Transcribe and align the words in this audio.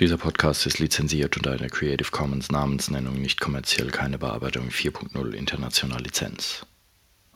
Dieser 0.00 0.16
Podcast 0.16 0.64
ist 0.64 0.78
lizenziert 0.78 1.36
unter 1.36 1.50
einer 1.52 1.68
Creative 1.68 2.10
Commons 2.10 2.50
Namensnennung 2.50 3.20
nicht 3.20 3.38
kommerziell 3.38 3.88
keine 3.88 4.16
Bearbeitung 4.16 4.70
4.0 4.70 5.32
international 5.32 6.00
Lizenz. 6.00 6.64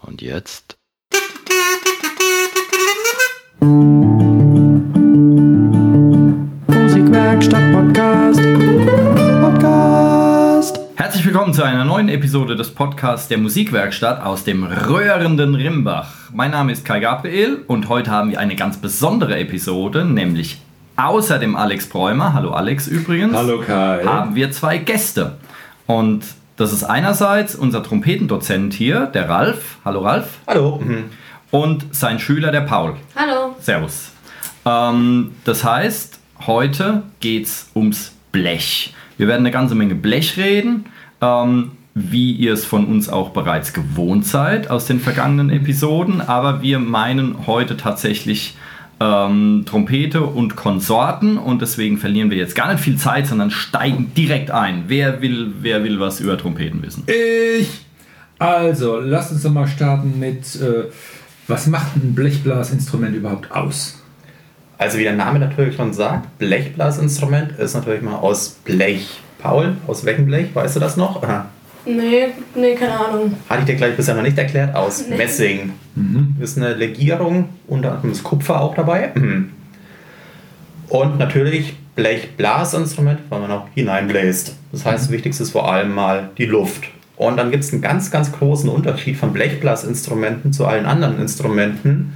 Und 0.01 0.23
jetzt? 0.23 0.75
Musikwerkstatt 6.69 7.73
Podcast. 7.75 8.41
Podcast. 9.43 10.81
Herzlich 10.97 11.27
willkommen 11.27 11.53
zu 11.53 11.65
einer 11.65 11.85
neuen 11.85 12.09
Episode 12.09 12.57
des 12.57 12.71
Podcasts 12.71 13.29
der 13.29 13.37
Musikwerkstatt 13.37 14.23
aus 14.23 14.45
dem 14.45 14.65
röhrenden 14.65 15.55
Rimbach. 15.55 16.31
Mein 16.33 16.53
Name 16.53 16.73
ist 16.73 16.87
Kai 16.87 17.01
Gabriel 17.01 17.63
und 17.67 17.91
heute 17.91 18.11
haben 18.11 18.31
wir 18.31 18.41
eine 18.41 18.57
ganz 18.57 18.79
besondere 18.79 19.37
Episode, 19.37 20.07
nämlich 20.07 20.63
außer 20.97 21.39
dem 21.39 21.57
Alex 21.57 21.89
Bräumer, 21.89 22.33
hallo 22.35 22.51
Alex 22.53 22.87
übrigens, 22.87 23.35
Hallo 23.37 23.61
Kai. 23.61 24.03
haben 24.05 24.35
wir 24.35 24.51
zwei 24.53 24.79
Gäste. 24.79 25.37
Und 25.87 26.25
das 26.57 26.73
ist 26.73 26.85
einerseits 26.85 27.55
unser 27.55 27.83
Trompetendozent 27.83 28.75
hier, 28.75 29.07
der 29.07 29.29
Ralf, 29.29 29.79
hallo 29.85 30.01
Ralf, 30.01 30.39
Hallo. 30.47 30.81
Mhm. 30.85 31.05
und 31.51 31.87
sein 31.95 32.19
Schüler, 32.19 32.53
der 32.53 32.63
Paul. 32.63 32.95
Hallo. 33.17 33.57
Servus. 33.61 34.13
Ähm, 34.65 35.33
das 35.45 35.65
heißt, 35.65 36.19
heute 36.47 37.03
geht's 37.21 37.71
ums 37.75 38.13
Blech. 38.33 38.95
Wir 39.17 39.27
werden 39.29 39.41
eine 39.41 39.51
ganze 39.51 39.75
Menge 39.75 39.95
Blech 39.95 40.37
reden, 40.37 40.87
ähm, 41.21 41.73
wie 41.95 42.33
ihr 42.33 42.53
es 42.53 42.65
von 42.65 42.87
uns 42.87 43.09
auch 43.09 43.31
bereits 43.31 43.73
gewohnt 43.73 44.27
seid 44.27 44.69
aus 44.71 44.87
den 44.87 44.99
vergangenen 45.01 45.51
Episoden, 45.51 46.21
aber 46.21 46.61
wir 46.63 46.79
meinen 46.81 47.47
heute 47.47 47.77
tatsächlich 47.77 48.57
ähm, 49.01 49.65
Trompete 49.67 50.23
und 50.23 50.57
Konsorten 50.57 51.39
und 51.39 51.63
deswegen 51.63 51.99
verlieren 51.99 52.31
wir 52.31 52.39
jetzt 52.39 52.55
gar 52.55 52.73
nicht 52.73 52.83
viel 52.83 52.97
Zeit, 52.97 53.27
sondern 53.27 53.51
steigen 53.51 54.13
direkt 54.17 54.51
ein. 54.51 54.85
Wer 54.89 55.21
will, 55.21 55.53
wer 55.61 55.85
will 55.85 56.01
was 56.01 56.21
über 56.21 56.39
Trompeten 56.39 56.83
wissen? 56.83 57.05
Ich. 57.07 57.85
Also, 58.39 58.99
lass 58.99 59.31
uns 59.31 59.43
doch 59.43 59.53
mal 59.53 59.67
starten 59.67 60.19
mit, 60.19 60.57
äh, 60.57 60.91
was 61.47 61.67
macht 61.67 61.97
ein 61.97 62.15
Blechblasinstrument 62.15 63.15
überhaupt 63.15 63.51
aus? 63.51 64.01
Also 64.77 64.99
wie 64.99 65.05
der 65.05 65.15
Name 65.15 65.39
natürlich 65.39 65.77
schon 65.77 65.93
sagt, 65.93 66.39
Blechblasinstrument 66.39 67.53
ist 67.59 67.75
natürlich 67.75 68.03
mal 68.03 68.17
aus 68.17 68.51
Blech. 68.65 69.21
Paul, 69.39 69.77
aus 69.87 70.05
welchem 70.05 70.27
Blech? 70.27 70.55
Weißt 70.55 70.77
du 70.77 70.81
das 70.81 70.97
noch? 70.97 71.23
Aha. 71.23 71.47
Nee, 71.87 72.29
nee, 72.55 72.75
keine 72.75 72.99
Ahnung. 72.99 73.37
Hatte 73.49 73.61
ich 73.61 73.67
dir 73.67 73.75
gleich 73.75 73.97
bisher 73.97 74.15
noch 74.15 74.23
nicht 74.23 74.39
erklärt. 74.39 74.75
Aus 74.75 75.07
Nee. 75.09 75.17
Messing. 75.17 75.73
Mhm. 75.95 76.37
Ist 76.41 76.57
eine 76.57 76.75
Legierung, 76.75 77.51
unter 77.67 77.93
anderem 77.93 78.13
ist 78.13 78.23
Kupfer 78.25 78.61
auch 78.61 78.75
dabei. 78.75 79.13
Mhm. 79.15 79.51
Und 80.89 81.19
natürlich 81.19 81.75
Blechblasinstrument, 81.95 83.21
weil 83.29 83.41
man 83.41 83.51
auch 83.51 83.67
hineinbläst. 83.75 84.57
Das 84.73 84.85
heißt, 84.85 85.05
das 85.05 85.11
Wichtigste 85.11 85.43
ist 85.43 85.51
vor 85.51 85.71
allem 85.71 85.95
mal 85.95 86.31
die 86.39 86.47
Luft. 86.47 86.85
Und 87.17 87.37
dann 87.37 87.51
gibt 87.51 87.63
es 87.65 87.73
einen 87.73 87.83
ganz, 87.83 88.11
ganz 88.11 88.33
großen 88.33 88.69
Unterschied 88.69 89.17
von 89.17 89.33
Blechblasinstrumenten 89.33 90.53
zu 90.53 90.67
allen 90.67 90.87
anderen 90.87 91.21
Instrumenten. 91.21 92.15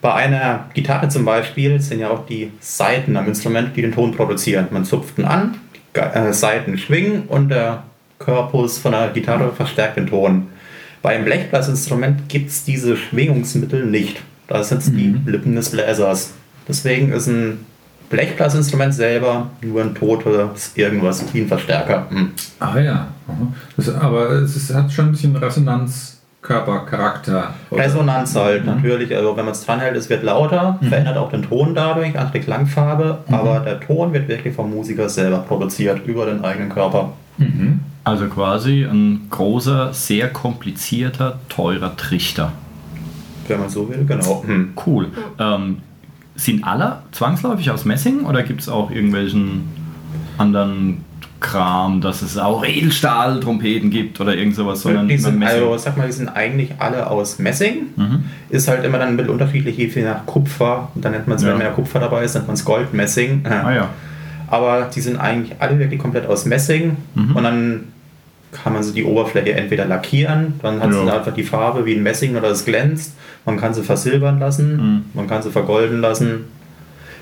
Bei 0.00 0.14
einer 0.14 0.66
Gitarre 0.74 1.08
zum 1.08 1.24
Beispiel 1.24 1.80
sind 1.80 2.00
ja 2.00 2.10
auch 2.10 2.26
die 2.26 2.52
Saiten 2.60 3.16
am 3.16 3.26
Instrument, 3.26 3.74
die 3.76 3.82
den 3.82 3.92
Ton 3.92 4.12
produzieren. 4.12 4.68
Man 4.70 4.84
zupft 4.84 5.18
ihn 5.18 5.24
an, 5.24 5.56
die 5.96 6.00
äh, 6.00 6.32
Saiten 6.32 6.78
schwingen 6.78 7.22
und 7.22 7.48
der 7.48 7.84
Korpus 8.18 8.78
von 8.78 8.92
der 8.92 9.08
Gitarre 9.08 9.52
verstärkt 9.52 9.96
den 9.96 10.06
Ton. 10.06 10.46
Beim 11.02 11.24
Blechblasinstrument 11.24 12.28
gibt 12.28 12.50
es 12.50 12.64
diese 12.64 12.96
Schwingungsmittel 12.96 13.86
nicht. 13.86 14.20
Da 14.48 14.64
sind 14.64 14.82
es 14.82 14.92
die 14.92 15.14
Lippen 15.26 15.54
des 15.54 15.70
Bläsers. 15.70 16.32
Deswegen 16.66 17.12
ist 17.12 17.28
ein 17.28 17.64
Blechblasinstrument 18.10 18.92
selber 18.94 19.50
nur 19.60 19.82
ein 19.82 19.94
totes 19.94 20.72
irgendwas 20.74 21.22
wie 21.32 21.42
ein 21.42 21.48
Verstärker. 21.48 22.06
Hm. 22.10 22.32
Ah 22.58 22.78
ja. 22.78 23.08
Das, 23.76 23.94
aber 23.94 24.30
es 24.30 24.56
ist, 24.56 24.74
hat 24.74 24.90
schon 24.90 25.04
ein 25.06 25.10
bisschen 25.12 25.36
Resonanzkörpercharakter. 25.36 27.54
oder? 27.70 27.84
Resonanz 27.84 28.34
halt, 28.34 28.64
natürlich. 28.64 29.14
Also 29.14 29.36
wenn 29.36 29.44
man 29.44 29.52
es 29.52 29.64
dranhält, 29.64 29.94
es 29.96 30.08
wird 30.08 30.22
lauter, 30.22 30.78
verändert 30.88 31.18
auch 31.18 31.30
den 31.30 31.42
Ton 31.42 31.74
dadurch, 31.74 32.18
andere 32.18 32.40
Klangfarbe, 32.40 33.18
aber 33.30 33.60
der 33.60 33.78
Ton 33.80 34.14
wird 34.14 34.28
wirklich 34.28 34.54
vom 34.54 34.70
Musiker 34.70 35.08
selber 35.10 35.38
produziert, 35.38 36.06
über 36.06 36.24
den 36.26 36.42
eigenen 36.44 36.70
Körper. 36.70 37.12
Mhm. 37.36 37.80
Also 38.08 38.26
quasi 38.26 38.84
ein 38.84 39.26
großer, 39.30 39.92
sehr 39.92 40.28
komplizierter, 40.28 41.38
teurer 41.48 41.96
Trichter. 41.96 42.52
Wenn 43.46 43.60
man 43.60 43.68
so 43.68 43.88
will, 43.88 44.04
genau. 44.06 44.42
Hm. 44.46 44.70
Cool. 44.86 45.08
Ähm, 45.38 45.78
sind 46.36 46.64
alle 46.64 47.00
zwangsläufig 47.12 47.70
aus 47.70 47.84
Messing 47.84 48.24
oder 48.24 48.42
gibt 48.42 48.60
es 48.60 48.68
auch 48.68 48.90
irgendwelchen 48.90 49.68
anderen 50.36 51.04
Kram, 51.40 52.00
dass 52.00 52.22
es 52.22 52.36
auch 52.36 52.64
Edelstahl-Trompeten 52.64 53.90
gibt 53.90 54.20
oder 54.20 54.34
irgend 54.36 54.54
sowas, 54.56 54.82
sondern 54.82 55.06
Die 55.08 55.16
sind, 55.18 55.38
Messing? 55.38 55.62
also, 55.62 55.78
sag 55.78 55.96
mal, 55.96 56.06
die 56.06 56.12
sind 56.12 56.28
eigentlich 56.28 56.72
alle 56.78 57.06
aus 57.08 57.38
Messing. 57.38 57.86
Mhm. 57.96 58.24
Ist 58.50 58.68
halt 58.68 58.84
immer 58.84 58.98
dann 58.98 59.08
ein 59.10 59.16
bisschen 59.16 59.32
unterschiedlich, 59.32 59.76
je 59.78 60.02
nach 60.02 60.26
Kupfer. 60.26 60.88
Und 60.94 61.04
dann 61.04 61.12
nennt 61.12 61.28
man 61.28 61.36
es, 61.36 61.42
Ja. 61.42 61.50
wenn 61.50 61.58
mehr 61.58 61.70
Kupfer 61.70 62.00
dabei 62.00 62.24
ist, 62.24 62.34
nennt 62.34 62.46
man 62.48 62.54
es 62.54 62.64
Goldmessing. 62.64 63.44
Ah 63.46 63.72
ja. 63.72 63.88
Aber 64.48 64.88
die 64.94 65.00
sind 65.00 65.16
eigentlich 65.16 65.56
alle 65.60 65.78
wirklich 65.78 66.00
komplett 66.00 66.26
aus 66.26 66.44
Messing. 66.44 66.96
Mhm. 67.14 67.36
Und 67.36 67.42
dann 67.44 67.84
kann 68.52 68.72
man 68.72 68.82
so 68.82 68.92
die 68.92 69.04
Oberfläche 69.04 69.52
entweder 69.54 69.84
lackieren, 69.84 70.54
dann 70.62 70.80
hat 70.80 70.90
Ja. 70.92 71.04
sie 71.04 71.10
einfach 71.12 71.34
die 71.34 71.42
Farbe 71.42 71.84
wie 71.84 71.94
ein 71.94 72.02
Messing 72.02 72.36
oder 72.36 72.48
es 72.50 72.64
glänzt. 72.64 73.12
Man 73.44 73.58
kann 73.58 73.74
sie 73.74 73.82
versilbern 73.82 74.38
lassen, 74.38 74.76
Mhm. 74.76 75.04
man 75.14 75.26
kann 75.26 75.42
sie 75.42 75.50
vergolden 75.50 76.00
lassen. 76.00 76.44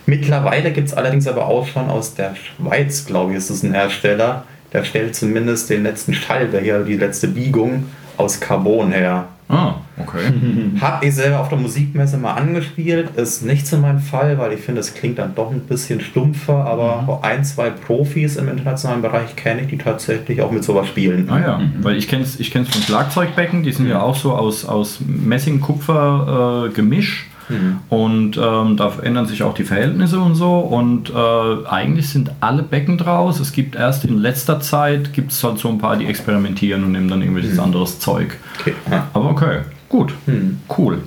Mittlerweile 0.06 0.70
gibt 0.72 0.88
es 0.88 0.94
allerdings 0.94 1.26
aber 1.26 1.47
auch 1.47 1.66
schon 1.66 1.88
aus 1.91 2.14
der 2.14 2.34
Schweiz, 2.37 3.06
glaube 3.06 3.32
ich, 3.32 3.38
ist 3.38 3.50
es 3.50 3.62
ein 3.64 3.72
Hersteller, 3.72 4.44
der 4.72 4.84
stellt 4.84 5.16
zumindest 5.16 5.69
den 5.70 5.82
letzten 5.82 6.14
Schalter 6.14 6.59
her, 6.60 6.81
die 6.84 6.97
letzte 6.97 7.28
Biegung 7.28 7.87
aus 8.16 8.38
Carbon 8.41 8.93
her. 8.93 9.26
Ah, 9.48 9.76
okay. 9.96 10.32
Hab 10.80 11.04
ich 11.04 11.14
selber 11.14 11.38
auf 11.40 11.48
der 11.48 11.58
Musikmesse 11.58 12.18
mal 12.18 12.34
angespielt. 12.34 13.10
Ist 13.16 13.42
nicht 13.44 13.64
so 13.66 13.76
mein 13.78 14.00
Fall, 14.00 14.38
weil 14.38 14.52
ich 14.52 14.60
finde, 14.60 14.80
es 14.80 14.92
klingt 14.92 15.18
dann 15.18 15.34
doch 15.36 15.52
ein 15.52 15.60
bisschen 15.60 16.00
stumpfer. 16.00 16.64
Aber 16.64 17.02
Mhm. 17.02 17.10
ein, 17.22 17.44
zwei 17.44 17.70
Profis 17.70 18.36
im 18.36 18.48
internationalen 18.48 19.02
Bereich 19.02 19.36
kenne 19.36 19.62
ich, 19.62 19.68
die 19.68 19.78
tatsächlich 19.78 20.42
auch 20.42 20.50
mit 20.50 20.64
sowas 20.64 20.88
spielen. 20.88 21.30
Ah 21.30 21.38
ja, 21.38 21.60
weil 21.80 21.96
ich 21.96 22.08
kenne 22.08 22.24
es 22.24 22.40
ich 22.40 22.50
kenn's 22.50 22.68
von 22.70 22.82
Schlagzeugbecken, 22.82 23.62
die 23.62 23.70
sind 23.72 23.88
ja 23.88 24.02
auch 24.02 24.16
so 24.16 24.32
aus, 24.34 24.64
aus 24.64 24.98
Messing-Kupfer-Gemisch. 25.06 27.26
Mhm. 27.48 27.78
Und 27.88 28.36
ähm, 28.36 28.76
da 28.76 28.92
ändern 29.02 29.26
sich 29.26 29.42
auch 29.42 29.54
die 29.54 29.64
Verhältnisse 29.64 30.18
und 30.18 30.34
so. 30.34 30.58
Und 30.58 31.10
äh, 31.10 31.66
eigentlich 31.68 32.08
sind 32.08 32.30
alle 32.40 32.62
Becken 32.62 32.98
draus. 32.98 33.38
Es 33.40 33.52
gibt 33.52 33.76
erst 33.76 34.04
in 34.04 34.18
letzter 34.18 34.60
Zeit 34.60 35.12
gibt 35.12 35.32
es 35.32 35.42
halt 35.44 35.58
so 35.58 35.68
ein 35.68 35.78
paar, 35.78 35.96
die 35.96 36.06
experimentieren 36.06 36.84
und 36.84 36.92
nehmen 36.92 37.08
dann 37.08 37.20
irgendwelches 37.22 37.58
anderes 37.58 37.98
Zeug. 37.98 38.36
Okay. 38.60 38.74
Aber 39.12 39.30
okay, 39.30 39.60
gut, 39.88 40.12
Mhm. 40.26 40.58
cool. 40.76 41.02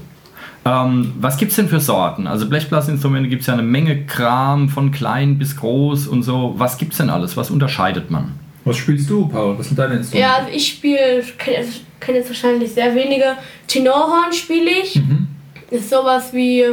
Ähm, 0.66 1.14
was 1.20 1.38
gibt 1.38 1.52
es 1.52 1.56
denn 1.56 1.70
für 1.70 1.80
Sorten? 1.80 2.28
Also 2.28 2.48
Blechblasinstrumente 2.50 3.30
gibt 3.30 3.42
es 3.42 3.48
ja 3.48 3.54
eine 3.54 3.64
Menge 3.64 4.06
Kram, 4.06 4.70
von 4.70 4.92
klein 4.92 5.38
bis 5.38 5.56
groß 5.56 6.08
und 6.08 6.24
so. 6.24 6.54
Was 6.58 6.78
gibt 6.78 6.92
es 6.92 6.98
denn 6.98 7.10
alles? 7.10 7.38
Was 7.38 7.50
unterscheidet 7.50 8.12
man? 8.12 8.34
Was 8.66 8.76
spielst 8.78 9.10
du, 9.10 9.28
Paul? 9.28 9.58
Was 9.58 9.68
sind 9.70 9.80
deine 9.80 9.96
Instrumente? 9.96 10.30
Ja, 10.30 10.38
also 10.38 10.50
ich 10.54 10.68
spiele, 10.68 11.24
kenne 11.38 11.58
jetzt, 11.58 11.82
kenn 12.02 12.16
jetzt 12.16 12.28
wahrscheinlich 12.30 12.72
sehr 12.74 12.94
wenige. 12.94 13.24
Tenorhorn 13.68 14.34
spiele 14.34 14.70
ich. 14.84 14.98
Mhm. 14.98 15.28
Ist 15.70 15.90
sowas 15.90 16.34
wie 16.34 16.66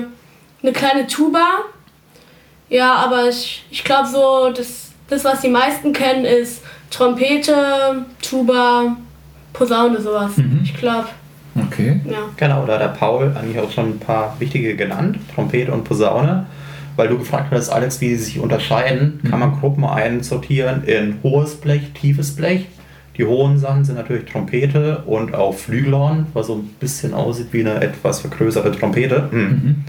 eine 0.63 0.73
kleine 0.73 1.07
Tuba. 1.07 1.45
Ja, 2.69 2.95
aber 2.95 3.29
ich, 3.29 3.65
ich 3.71 3.85
glaube 3.85 4.09
so, 4.09 4.51
das, 4.55 4.91
das, 5.09 5.25
was 5.25 5.41
die 5.41 5.49
meisten 5.49 5.93
kennen, 5.93 6.25
ist 6.25 6.63
Trompete, 6.91 8.05
Tuba, 8.23 8.97
Posaune, 9.53 10.01
sowas. 10.01 10.37
Mhm. 10.37 10.61
Ich 10.65 10.75
glaube, 10.77 11.09
Okay. 11.69 12.01
ja. 12.05 12.19
Genau, 12.37 12.67
da 12.67 12.75
hat 12.75 12.81
der 12.83 12.89
Paul 12.89 13.35
eigentlich 13.35 13.59
auch 13.59 13.71
schon 13.71 13.91
ein 13.93 13.99
paar 13.99 14.37
wichtige 14.39 14.77
genannt, 14.77 15.19
Trompete 15.35 15.73
und 15.73 15.85
Posaune. 15.85 16.47
Weil 16.97 17.09
du 17.09 17.19
gefragt 17.19 17.49
hast, 17.51 17.69
Alex, 17.69 18.01
wie 18.01 18.11
sie 18.15 18.25
sich 18.25 18.39
unterscheiden, 18.41 19.21
kann 19.29 19.39
man 19.41 19.59
Gruppen 19.61 19.85
einsortieren 19.85 20.85
in 20.85 21.19
hohes 21.23 21.57
Blech, 21.57 21.93
tiefes 21.93 22.35
Blech. 22.37 22.67
Die 23.17 23.25
hohen 23.25 23.59
Sachen 23.59 23.85
sind 23.85 23.95
natürlich 23.97 24.27
Trompete 24.31 25.03
und 25.07 25.35
auch 25.35 25.55
Flügelhorn, 25.55 26.27
was 26.35 26.49
so 26.49 26.57
ein 26.57 26.71
bisschen 26.81 27.15
aussieht 27.15 27.49
wie 27.53 27.61
eine 27.61 27.81
etwas 27.81 28.21
vergrößerte 28.21 28.73
Trompete. 28.73 29.29
Hm. 29.31 29.85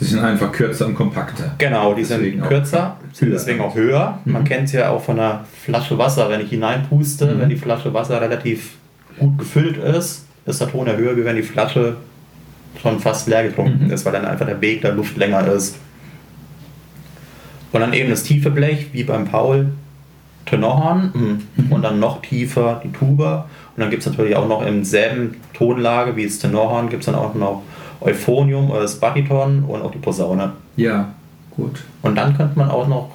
Die 0.00 0.04
sind 0.04 0.20
einfach 0.20 0.50
kürzer 0.52 0.86
und 0.86 0.94
kompakter. 0.94 1.54
Genau, 1.58 1.94
die 1.94 2.04
sind 2.04 2.20
Deswegen 2.20 2.42
auch 2.42 2.48
kürzer, 2.48 2.96
sind 3.12 3.30
deswegen 3.30 3.60
auch 3.60 3.74
höher. 3.74 4.18
Man 4.24 4.42
Mhm. 4.42 4.46
kennt 4.46 4.64
es 4.64 4.72
ja 4.72 4.90
auch 4.90 5.02
von 5.02 5.18
einer 5.18 5.44
Flasche 5.64 5.96
Wasser, 5.98 6.28
wenn 6.30 6.40
ich 6.40 6.50
hineinpuste, 6.50 7.26
Mhm. 7.26 7.40
wenn 7.40 7.48
die 7.48 7.56
Flasche 7.56 7.92
Wasser 7.94 8.20
relativ 8.20 8.74
gut 9.18 9.38
gefüllt 9.38 9.76
ist, 9.76 10.26
ist 10.46 10.60
der 10.60 10.68
Ton 10.68 10.86
ja 10.86 10.94
höher, 10.94 11.16
wie 11.16 11.24
wenn 11.24 11.36
die 11.36 11.42
Flasche 11.42 11.96
schon 12.80 12.98
fast 13.00 13.28
leer 13.28 13.44
getrunken 13.44 13.86
Mhm. 13.86 13.92
ist, 13.92 14.04
weil 14.04 14.12
dann 14.12 14.24
einfach 14.24 14.46
der 14.46 14.60
Weg 14.60 14.80
der 14.82 14.92
Luft 14.92 15.16
länger 15.16 15.46
ist. 15.52 15.76
Und 17.72 17.80
dann 17.80 17.92
eben 17.92 18.10
das 18.10 18.22
tiefe 18.22 18.50
Blech, 18.50 18.88
wie 18.92 19.04
beim 19.04 19.24
Paul, 19.26 19.68
Tenorhorn 20.46 21.10
Mhm. 21.14 21.72
und 21.72 21.82
dann 21.82 22.00
noch 22.00 22.22
tiefer 22.22 22.80
die 22.84 22.92
Tuba. 22.92 23.46
Und 23.76 23.80
dann 23.80 23.90
gibt 23.90 24.02
es 24.04 24.08
natürlich 24.10 24.36
auch 24.36 24.46
noch 24.48 24.64
im 24.66 24.84
selben 24.84 25.36
Tonlage 25.54 26.16
wie 26.16 26.24
das 26.24 26.38
Tenorhorn, 26.38 26.88
gibt 26.88 27.02
es 27.02 27.06
dann 27.06 27.14
auch 27.14 27.34
noch 27.34 27.62
Euphonium 28.00 28.70
oder 28.70 28.82
das 28.82 28.96
Bariton 28.96 29.64
und 29.66 29.82
auch 29.82 29.90
die 29.92 29.98
Posaune. 29.98 30.52
Ja, 30.76 31.08
gut. 31.56 31.82
Und 32.02 32.16
dann 32.16 32.36
könnte 32.36 32.58
man 32.58 32.70
auch 32.70 32.88
noch 32.88 33.10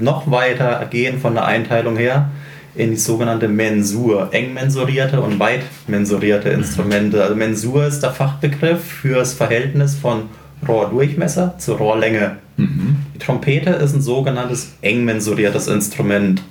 noch 0.00 0.30
weiter 0.30 0.84
gehen 0.90 1.18
von 1.18 1.34
der 1.34 1.44
Einteilung 1.44 1.96
her 1.96 2.30
in 2.74 2.90
die 2.90 2.96
sogenannte 2.96 3.48
Mensur, 3.48 4.28
eng 4.32 4.54
mensurierte 4.54 5.20
und 5.20 5.38
weit 5.38 5.60
mensurierte 5.86 6.48
Instrumente. 6.48 7.22
Also 7.22 7.34
Mensur 7.36 7.84
ist 7.86 8.00
der 8.02 8.10
Fachbegriff 8.10 8.82
für 8.82 9.16
das 9.16 9.34
Verhältnis 9.34 9.94
von 9.94 10.22
Rohrdurchmesser 10.66 11.54
zu 11.58 11.74
Rohrlänge. 11.74 12.36
Die 12.56 13.18
Trompete 13.18 13.70
ist 13.70 13.94
ein 13.94 14.00
sogenanntes 14.02 14.72
eng 14.82 15.04
mensuriertes 15.04 15.68
Instrument. 15.68 16.42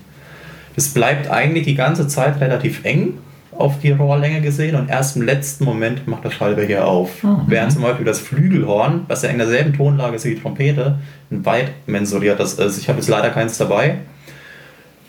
Es 0.75 0.89
bleibt 0.93 1.29
eigentlich 1.29 1.65
die 1.65 1.75
ganze 1.75 2.07
Zeit 2.07 2.39
relativ 2.41 2.83
eng 2.85 3.15
auf 3.57 3.79
die 3.79 3.91
Rohrlänge 3.91 4.41
gesehen 4.41 4.75
und 4.75 4.89
erst 4.89 5.17
im 5.17 5.21
letzten 5.23 5.65
Moment 5.65 6.07
macht 6.07 6.23
der 6.23 6.31
Schallbe 6.31 6.63
hier 6.63 6.87
auf. 6.87 7.09
Während 7.47 7.71
zum 7.73 7.81
Beispiel 7.83 8.05
das 8.05 8.19
Flügelhorn, 8.19 9.01
was 9.07 9.21
ja 9.23 9.29
in 9.29 9.37
derselben 9.37 9.73
Tonlage 9.73 10.15
ist 10.15 10.25
wie 10.25 10.35
die 10.35 10.41
Trompete, 10.41 10.97
ein 11.29 11.45
weit 11.45 11.71
mensuriertes 11.85 12.53
ist. 12.55 12.77
Ich 12.79 12.87
habe 12.89 12.99
jetzt 12.99 13.09
leider 13.09 13.29
keins 13.29 13.57
dabei. 13.57 13.95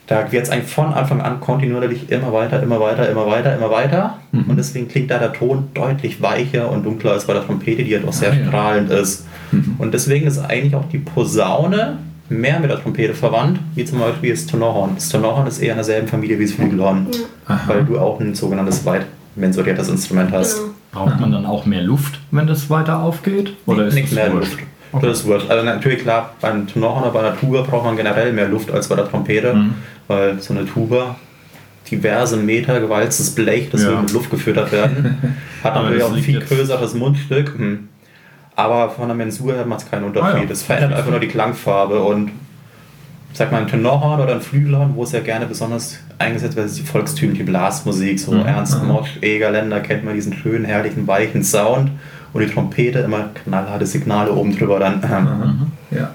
Da 0.08 0.30
wird 0.32 0.42
es 0.42 0.50
eigentlich 0.50 0.70
von 0.70 0.92
Anfang 0.92 1.22
an 1.22 1.40
kontinuierlich 1.40 2.10
immer 2.10 2.32
weiter, 2.32 2.60
immer 2.62 2.80
weiter, 2.80 3.08
immer 3.08 3.26
weiter, 3.26 3.54
immer 3.56 3.70
weiter. 3.70 4.18
Und 4.32 4.56
deswegen 4.58 4.88
klingt 4.88 5.10
da 5.10 5.18
der 5.18 5.32
Ton 5.32 5.68
deutlich 5.72 6.20
weicher 6.20 6.68
und 6.70 6.84
dunkler 6.84 7.12
als 7.12 7.24
bei 7.26 7.32
der 7.34 7.46
Trompete, 7.46 7.84
die 7.84 7.94
halt 7.94 8.06
auch 8.06 8.12
sehr 8.12 8.32
Ah, 8.32 8.34
ja. 8.34 8.46
strahlend 8.48 8.90
ist. 8.90 9.26
Und 9.78 9.94
deswegen 9.94 10.26
ist 10.26 10.38
eigentlich 10.38 10.74
auch 10.74 10.88
die 10.90 10.98
Posaune 10.98 11.98
mehr 12.32 12.58
mit 12.60 12.70
der 12.70 12.80
Trompete 12.80 13.14
verwandt, 13.14 13.58
wie 13.74 13.84
zum 13.84 13.98
Beispiel 14.00 14.30
das 14.30 14.46
Tenorhorn. 14.46 14.92
Das 14.94 15.08
Tenorhorn 15.08 15.46
ist 15.46 15.58
eher 15.60 15.72
in 15.72 15.76
derselben 15.76 16.08
Familie 16.08 16.38
wie 16.38 16.44
das 16.46 16.52
Flügelhorn, 16.54 17.06
weil 17.66 17.84
du 17.84 17.98
auch 17.98 18.20
ein 18.20 18.34
sogenanntes 18.34 18.84
weit 18.84 19.06
mensuriertes 19.36 19.88
Instrument 19.88 20.32
hast. 20.32 20.56
Genau. 20.58 20.72
Braucht 20.92 21.20
man 21.20 21.32
dann 21.32 21.46
auch 21.46 21.64
mehr 21.64 21.82
Luft, 21.82 22.20
wenn 22.30 22.46
das 22.46 22.68
weiter 22.68 23.00
aufgeht? 23.02 23.54
Oder 23.66 23.86
ist 23.86 23.94
Nicht 23.94 24.08
das 24.08 24.14
mehr 24.14 24.32
wurscht? 24.32 24.58
Luft. 24.92 25.04
Das 25.06 25.20
ist 25.20 25.26
wurscht. 25.26 25.48
Also 25.50 25.64
natürlich 25.64 26.00
klar, 26.00 26.34
beim 26.42 26.66
Tenorhorn 26.66 27.04
oder 27.04 27.12
bei 27.12 27.20
einer 27.20 27.38
Tuba 27.38 27.62
braucht 27.62 27.84
man 27.86 27.96
generell 27.96 28.32
mehr 28.34 28.48
Luft 28.48 28.70
als 28.70 28.88
bei 28.88 28.96
der 28.96 29.08
Trompete, 29.08 29.54
Mhm. 29.54 29.74
weil 30.08 30.38
so 30.40 30.52
eine 30.52 30.66
Tuba 30.66 31.16
diverse 31.90 32.36
Meter 32.36 32.78
gewalztes 32.80 33.30
Blech, 33.34 33.70
das 33.70 33.82
Ja. 33.82 33.88
will 33.90 33.96
mit 34.02 34.12
Luft 34.12 34.30
gefüttert 34.30 34.70
werden, 34.72 35.36
hat 35.64 35.74
natürlich 35.74 35.98
das 36.02 36.10
auch 36.10 36.14
ein 36.16 36.22
viel 36.22 36.40
größeres 36.40 36.94
Mundstück. 36.94 37.54
Hm. 37.56 37.88
Aber 38.56 38.90
von 38.90 39.08
der 39.08 39.16
Mensur 39.16 39.54
her 39.54 39.64
macht 39.64 39.80
es 39.82 39.90
keinen 39.90 40.04
Unterschied. 40.04 40.34
Ah 40.34 40.44
ja. 40.44 40.50
Es 40.50 40.62
verändert 40.62 40.98
einfach 40.98 41.10
nur 41.10 41.20
die 41.20 41.28
Klangfarbe 41.28 42.02
und 42.02 42.30
sag 43.32 43.50
mal 43.50 43.62
ein 43.62 43.66
Tenorhorn 43.68 44.20
oder 44.20 44.34
ein 44.34 44.40
Flügelhorn, 44.42 44.94
wo 44.94 45.04
es 45.04 45.12
ja 45.12 45.20
gerne 45.20 45.46
besonders 45.46 45.98
eingesetzt 46.18 46.54
wird, 46.56 46.66
ist 46.66 46.78
die 46.78 46.82
volkstümliche 46.82 47.44
Blasmusik, 47.44 48.20
so 48.20 48.32
Mhm. 48.32 48.44
Ernst 48.46 48.82
Mosch, 48.84 49.16
Egerländer 49.22 49.80
kennt 49.80 50.04
man 50.04 50.14
diesen 50.14 50.34
schönen, 50.34 50.66
herrlichen, 50.66 51.06
weichen 51.06 51.42
Sound 51.42 51.90
und 52.34 52.42
die 52.42 52.46
Trompete 52.48 52.98
immer 53.00 53.30
knallharte 53.42 53.86
Signale 53.86 54.32
oben 54.32 54.56
drüber 54.56 54.78
dann. 54.78 55.02
Ähm, 55.02 55.98
Ja. 55.98 56.10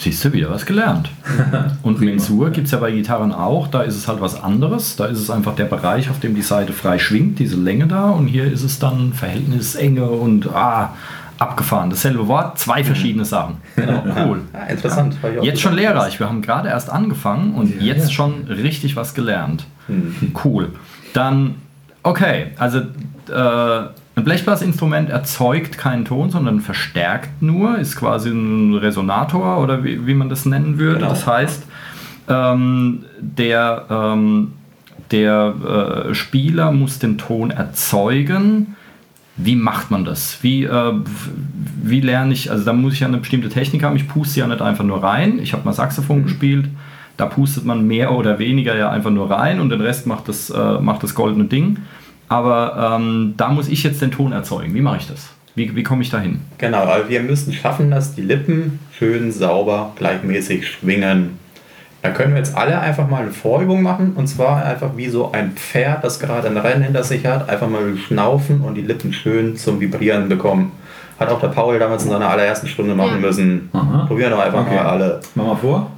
Siehst 0.00 0.24
du, 0.24 0.32
wieder 0.32 0.48
was 0.50 0.64
gelernt. 0.64 1.10
Und 1.82 2.00
Mensur 2.00 2.50
gibt 2.50 2.66
es 2.66 2.72
ja 2.72 2.78
bei 2.78 2.92
Gitarren 2.92 3.32
auch, 3.32 3.66
da 3.66 3.82
ist 3.82 3.96
es 3.96 4.06
halt 4.06 4.20
was 4.20 4.40
anderes. 4.40 4.94
Da 4.94 5.06
ist 5.06 5.18
es 5.18 5.28
einfach 5.28 5.56
der 5.56 5.64
Bereich, 5.64 6.08
auf 6.08 6.20
dem 6.20 6.36
die 6.36 6.42
Seite 6.42 6.72
frei 6.72 7.00
schwingt, 7.00 7.40
diese 7.40 7.56
Länge 7.56 7.88
da. 7.88 8.10
Und 8.10 8.28
hier 8.28 8.44
ist 8.44 8.62
es 8.62 8.78
dann 8.78 9.12
Verhältnisenge 9.12 10.04
und 10.04 10.54
ah, 10.54 10.94
abgefahren. 11.38 11.90
Dasselbe 11.90 12.26
Wort, 12.28 12.58
zwei 12.58 12.84
verschiedene 12.84 13.24
Sachen. 13.24 13.56
Genau, 13.76 14.02
cool. 14.26 14.40
Ja, 14.52 14.64
interessant. 14.64 15.16
Auch 15.22 15.42
Jetzt 15.42 15.60
schon 15.60 15.74
lehrreich. 15.74 16.18
Wir 16.18 16.28
haben 16.28 16.42
gerade 16.42 16.68
erst 16.68 16.90
angefangen 16.90 17.54
und 17.54 17.76
Ja, 17.76 17.82
jetzt 17.94 18.08
ja. 18.08 18.10
schon 18.10 18.44
richtig 18.48 18.96
was 18.96 19.14
gelernt. 19.14 19.66
Hm. 19.86 20.32
Cool. 20.44 20.70
Dann, 21.14 21.54
okay, 22.02 22.48
also 22.58 22.78
äh, 22.78 23.88
ein 24.18 24.24
Blechblasinstrument 24.24 25.10
erzeugt 25.10 25.78
keinen 25.78 26.04
Ton, 26.04 26.30
sondern 26.30 26.60
verstärkt 26.60 27.40
nur, 27.40 27.78
ist 27.78 27.94
quasi 27.96 28.30
ein 28.30 28.74
Resonator 28.74 29.58
oder 29.58 29.84
wie, 29.84 30.06
wie 30.08 30.14
man 30.14 30.28
das 30.28 30.44
nennen 30.44 30.78
würde. 30.78 30.98
Genau. 30.98 31.10
Das 31.10 31.24
heißt, 31.26 31.62
ähm, 32.28 33.04
der, 33.20 33.84
ähm, 33.88 34.52
der 35.12 36.08
äh, 36.10 36.14
Spieler 36.14 36.72
muss 36.72 36.98
den 36.98 37.16
Ton 37.16 37.50
erzeugen. 37.52 38.74
Wie 39.38 39.54
macht 39.54 39.90
man 39.90 40.04
das? 40.04 40.38
Wie, 40.42 40.64
äh, 40.64 40.92
wie 41.82 42.00
lerne 42.00 42.32
ich, 42.32 42.50
also 42.50 42.64
da 42.64 42.72
muss 42.72 42.94
ich 42.94 43.00
ja 43.00 43.06
eine 43.06 43.18
bestimmte 43.18 43.48
Technik 43.48 43.84
haben, 43.84 43.96
ich 43.96 44.08
puste 44.08 44.40
ja 44.40 44.46
nicht 44.46 44.60
einfach 44.60 44.84
nur 44.84 45.02
rein. 45.02 45.38
Ich 45.38 45.52
habe 45.52 45.64
mal 45.64 45.72
Saxophon 45.72 46.24
gespielt, 46.24 46.66
da 47.16 47.26
pustet 47.26 47.64
man 47.64 47.86
mehr 47.86 48.12
oder 48.12 48.38
weniger 48.38 48.76
ja 48.76 48.90
einfach 48.90 49.10
nur 49.10 49.30
rein 49.30 49.60
und 49.60 49.70
den 49.70 49.80
Rest 49.80 50.06
macht 50.06 50.28
das, 50.28 50.50
äh, 50.50 50.78
macht 50.80 51.02
das 51.04 51.14
goldene 51.14 51.44
Ding. 51.44 51.78
Aber 52.28 52.98
ähm, 52.98 53.34
da 53.36 53.48
muss 53.48 53.68
ich 53.68 53.82
jetzt 53.84 54.02
den 54.02 54.10
Ton 54.10 54.32
erzeugen. 54.32 54.74
Wie 54.74 54.82
mache 54.82 54.98
ich 54.98 55.06
das? 55.06 55.30
Wie, 55.54 55.74
wie 55.74 55.82
komme 55.82 56.02
ich 56.02 56.10
da 56.10 56.20
hin? 56.20 56.40
Genau, 56.58 56.86
wir 57.08 57.22
müssen 57.22 57.52
schaffen, 57.52 57.90
dass 57.90 58.14
die 58.14 58.22
Lippen 58.22 58.78
schön 58.96 59.32
sauber 59.32 59.92
gleichmäßig 59.96 60.68
schwingen. 60.68 61.38
Da 62.02 62.10
können 62.10 62.32
wir 62.32 62.38
jetzt 62.38 62.56
alle 62.56 62.78
einfach 62.78 63.08
mal 63.08 63.22
eine 63.22 63.32
Vorübung 63.32 63.82
machen 63.82 64.12
und 64.16 64.28
zwar 64.28 64.64
einfach 64.64 64.90
wie 64.96 65.08
so 65.08 65.32
ein 65.32 65.52
Pferd, 65.52 66.04
das 66.04 66.20
gerade 66.20 66.46
ein 66.48 66.56
Rennen 66.56 66.82
hinter 66.84 67.02
sich 67.02 67.26
hat, 67.26 67.48
einfach 67.48 67.68
mal 67.68 67.96
schnaufen 67.96 68.60
und 68.60 68.74
die 68.76 68.82
Lippen 68.82 69.12
schön 69.12 69.56
zum 69.56 69.80
Vibrieren 69.80 70.28
bekommen. 70.28 70.72
Hat 71.18 71.28
auch 71.28 71.40
der 71.40 71.48
Paul 71.48 71.78
damals 71.80 72.04
in 72.04 72.10
seiner 72.10 72.30
allerersten 72.30 72.68
Stunde 72.68 72.94
machen 72.94 73.20
müssen. 73.20 73.68
Aha. 73.72 74.04
Probieren 74.06 74.30
wir 74.32 74.42
einfach 74.44 74.60
Okay. 74.64 74.76
mal 74.76 74.86
alle. 74.86 75.20
Mach 75.34 75.44
mal 75.46 75.56
vor. 75.56 75.90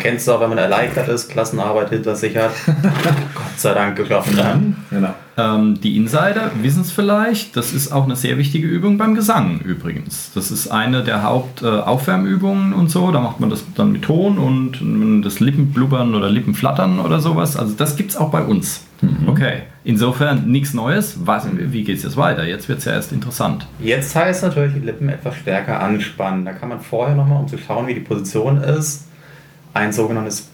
Kennt 0.00 0.18
es 0.18 0.28
auch, 0.28 0.40
wenn 0.40 0.48
man 0.48 0.58
erleichtert 0.58 1.08
ist, 1.08 1.28
Klassenarbeit 1.28 1.90
hinter 1.90 2.16
sich 2.16 2.36
hat. 2.36 2.50
Gott 2.82 3.58
sei 3.58 3.74
Dank 3.74 3.96
geschafft. 3.96 4.36
haben. 4.42 4.76
Genau. 4.90 5.14
Ähm, 5.36 5.80
die 5.80 5.96
Insider 5.96 6.50
wissen 6.60 6.82
es 6.82 6.90
vielleicht. 6.90 7.56
Das 7.56 7.72
ist 7.72 7.92
auch 7.92 8.04
eine 8.04 8.16
sehr 8.16 8.36
wichtige 8.38 8.66
Übung 8.66 8.98
beim 8.98 9.14
Gesang 9.14 9.60
übrigens. 9.60 10.32
Das 10.34 10.50
ist 10.50 10.68
eine 10.68 11.04
der 11.04 11.22
Hauptaufwärmübungen 11.22 12.72
und 12.72 12.90
so. 12.90 13.10
Da 13.12 13.20
macht 13.20 13.40
man 13.40 13.50
das 13.50 13.64
dann 13.76 13.92
mit 13.92 14.02
Ton 14.02 14.38
und 14.38 15.24
das 15.24 15.40
Lippenblubbern 15.40 16.14
oder 16.14 16.28
Lippenflattern 16.28 17.00
oder 17.00 17.20
sowas. 17.20 17.56
Also 17.56 17.74
das 17.74 17.96
gibt 17.96 18.10
es 18.10 18.16
auch 18.16 18.30
bei 18.30 18.42
uns. 18.42 18.84
Okay, 19.26 19.62
insofern 19.84 20.50
nichts 20.50 20.74
Neues. 20.74 21.16
Was, 21.24 21.46
wie 21.52 21.84
geht 21.84 21.96
es 21.98 22.02
jetzt 22.02 22.16
weiter? 22.18 22.44
Jetzt 22.44 22.68
wird 22.68 22.80
es 22.80 22.84
ja 22.84 22.92
erst 22.92 23.12
interessant. 23.12 23.66
Jetzt 23.78 24.14
heißt 24.14 24.42
natürlich 24.42 24.74
die 24.74 24.80
Lippen 24.80 25.08
etwas 25.08 25.36
stärker 25.36 25.80
anspannen. 25.80 26.44
Da 26.44 26.52
kann 26.52 26.68
man 26.68 26.80
vorher 26.80 27.14
nochmal, 27.14 27.40
um 27.40 27.48
zu 27.48 27.56
schauen, 27.56 27.86
wie 27.86 27.94
die 27.94 28.00
Position 28.00 28.58
ist, 28.58 29.06
ein 29.74 29.92
sogenanntes 29.92 30.48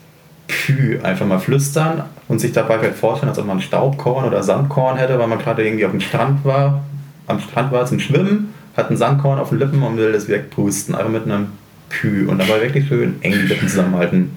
Pü 0.48 1.00
einfach 1.02 1.26
mal 1.26 1.38
flüstern 1.38 2.04
und 2.28 2.38
sich 2.38 2.52
dabei 2.52 2.78
vielleicht 2.78 2.98
vorstellen, 2.98 3.30
als 3.30 3.38
ob 3.38 3.46
man 3.46 3.60
Staubkorn 3.60 4.24
oder 4.24 4.42
Sandkorn 4.42 4.96
hätte, 4.96 5.18
weil 5.18 5.26
man 5.26 5.38
gerade 5.38 5.64
irgendwie 5.64 5.84
auf 5.84 5.90
dem 5.90 6.00
Strand 6.00 6.44
war, 6.44 6.84
am 7.26 7.40
Strand 7.40 7.72
war 7.72 7.84
zum 7.86 7.98
Schwimmen, 7.98 8.54
hat 8.76 8.90
ein 8.90 8.96
Sandkorn 8.96 9.38
auf 9.38 9.48
den 9.48 9.58
Lippen 9.58 9.82
und 9.82 9.96
will 9.96 10.12
das 10.12 10.28
wegpusten. 10.28 10.94
Einfach 10.94 11.10
mit 11.10 11.24
einem 11.24 11.48
Pü 11.88 12.26
und 12.28 12.38
dabei 12.38 12.60
wirklich 12.62 12.86
schön 12.86 13.16
eng 13.22 13.32
die 13.32 13.38
Lippen 13.38 13.68
zusammenhalten. 13.68 14.36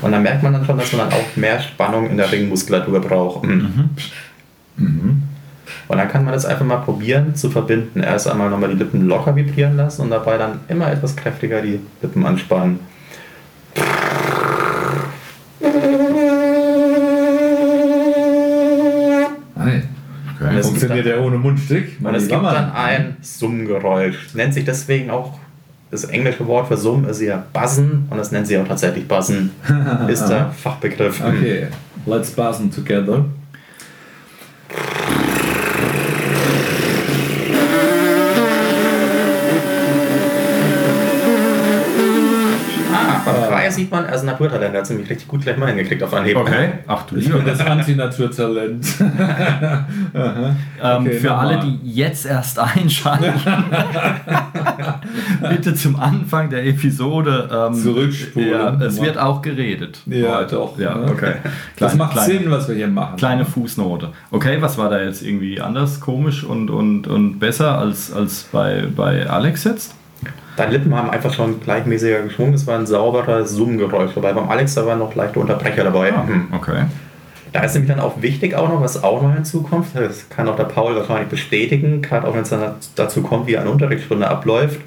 Und 0.00 0.12
dann 0.12 0.22
merkt 0.22 0.42
man 0.42 0.52
dann 0.52 0.64
schon, 0.64 0.78
dass 0.78 0.92
man 0.92 1.08
dann 1.08 1.18
auch 1.18 1.36
mehr 1.36 1.60
Spannung 1.60 2.10
in 2.10 2.16
der 2.16 2.30
Ringmuskulatur 2.30 3.00
braucht. 3.00 3.44
Mhm. 3.44 5.22
Und 5.92 5.98
dann 5.98 6.08
kann 6.08 6.24
man 6.24 6.32
das 6.32 6.46
einfach 6.46 6.64
mal 6.64 6.78
probieren 6.78 7.34
zu 7.34 7.50
verbinden. 7.50 8.00
Erst 8.00 8.26
einmal 8.26 8.48
nochmal 8.48 8.70
die 8.70 8.76
Lippen 8.76 9.06
locker 9.06 9.36
vibrieren 9.36 9.76
lassen 9.76 10.00
und 10.00 10.10
dabei 10.10 10.38
dann 10.38 10.60
immer 10.68 10.90
etwas 10.90 11.14
kräftiger 11.14 11.60
die 11.60 11.80
Lippen 12.00 12.24
anspannen. 12.24 12.80
Nein. 19.54 19.88
Es 20.40 20.54
gibt 20.54 20.64
Funktioniert 20.64 21.04
ja 21.04 21.18
ohne 21.18 21.36
Mundstück. 21.36 21.84
und 22.02 22.14
es 22.14 22.26
gibt 22.26 22.42
dann 22.42 22.72
ein 22.72 23.18
Summgeräusch. 23.20 24.32
Nennt 24.32 24.54
sich 24.54 24.64
deswegen 24.64 25.10
auch, 25.10 25.38
das 25.90 26.04
englische 26.04 26.46
Wort 26.46 26.68
für 26.68 26.78
Summen 26.78 27.04
ist 27.04 27.20
ja 27.20 27.44
Buzzen 27.52 28.06
und 28.08 28.16
das 28.16 28.32
nennt 28.32 28.46
sie 28.46 28.56
auch 28.56 28.66
tatsächlich 28.66 29.06
Buzzen. 29.06 29.50
Ist 30.08 30.26
der 30.26 30.52
Fachbegriff. 30.52 31.22
Okay, 31.22 31.66
let's 32.06 32.30
buzzen 32.30 32.70
together. 32.70 33.26
Freier 43.62 43.70
sieht 43.72 43.90
man, 43.90 44.04
er 44.04 44.14
ist 44.14 44.20
ein 44.20 44.26
Naturtalent, 44.26 44.74
er 44.74 44.78
hat 44.78 44.84
es 44.84 44.90
nämlich 44.90 45.08
richtig 45.10 45.28
gut 45.28 45.42
gleich 45.42 45.56
mal 45.56 45.66
hingekriegt 45.68 46.02
auf 46.02 46.12
Anhieb. 46.12 46.36
Ach 46.86 47.02
du 47.06 47.16
Ich 47.16 47.30
bin 47.30 47.44
das 47.46 47.60
Antinaturtalent. 47.60 48.86
Ähm, 50.14 51.06
Okay, 51.06 51.12
für 51.18 51.34
alle, 51.34 51.60
die 51.60 51.78
jetzt 51.94 52.26
erst 52.26 52.58
einschalten, 52.58 53.32
bitte 55.48 55.74
zum 55.74 55.96
Anfang 55.98 56.50
der 56.50 56.66
Episode 56.66 57.48
ähm, 57.52 57.74
Zurückspulen. 57.74 58.50
Ja, 58.50 58.74
es 58.80 59.00
wird 59.00 59.16
auch 59.18 59.42
geredet. 59.42 60.00
Ja, 60.06 60.38
heute. 60.38 60.56
doch, 60.56 60.78
Ja, 60.78 60.96
ne? 60.96 61.06
okay. 61.10 61.34
Das 61.78 61.92
Kleine- 61.92 61.96
macht 61.98 62.12
kleine, 62.12 62.32
Sinn, 62.32 62.50
was 62.50 62.68
wir 62.68 62.74
hier 62.74 62.88
machen. 62.88 63.16
Kleine 63.16 63.44
Fußnote. 63.44 64.10
Okay, 64.30 64.56
was 64.60 64.76
war 64.78 64.90
da 64.90 65.00
jetzt 65.00 65.22
irgendwie 65.22 65.60
anders, 65.60 66.00
komisch 66.00 66.44
und, 66.44 66.70
und, 66.70 67.06
und 67.06 67.38
besser 67.38 67.78
als, 67.78 68.12
als 68.12 68.44
bei, 68.52 68.84
bei 68.94 69.28
Alex 69.28 69.64
jetzt? 69.64 69.94
Deine 70.56 70.72
Lippen 70.72 70.94
haben 70.94 71.10
einfach 71.10 71.32
schon 71.32 71.60
gleichmäßiger 71.60 72.22
geschwungen, 72.22 72.54
es 72.54 72.66
war 72.66 72.78
ein 72.78 72.86
sauberer 72.86 73.46
Summgeräusch. 73.46 74.10
Wobei 74.14 74.32
beim 74.32 74.48
Alex 74.50 74.74
da 74.74 74.84
waren 74.84 74.98
noch 74.98 75.14
leichte 75.14 75.40
Unterbrecher 75.40 75.84
dabei. 75.84 76.12
Ah, 76.12 76.26
Hm. 76.26 76.48
okay. 76.52 76.84
Da 77.52 77.60
ist 77.64 77.74
nämlich 77.74 77.90
dann 77.90 78.00
auch 78.00 78.20
wichtig 78.22 78.54
auch 78.54 78.68
noch, 78.68 78.80
was 78.80 79.02
auch 79.02 79.20
noch 79.22 79.34
hinzukommt, 79.34 79.88
das 79.94 80.28
kann 80.30 80.48
auch 80.48 80.56
der 80.56 80.64
Paul 80.64 80.96
wahrscheinlich 80.96 81.28
bestätigen, 81.28 82.00
gerade 82.00 82.26
auch 82.26 82.34
wenn 82.34 82.42
es 82.42 82.48
dann 82.48 82.76
dazu 82.96 83.20
kommt, 83.22 83.46
wie 83.46 83.58
eine 83.58 83.68
Unterrichtsstunde 83.70 84.26
abläuft. 84.28 84.80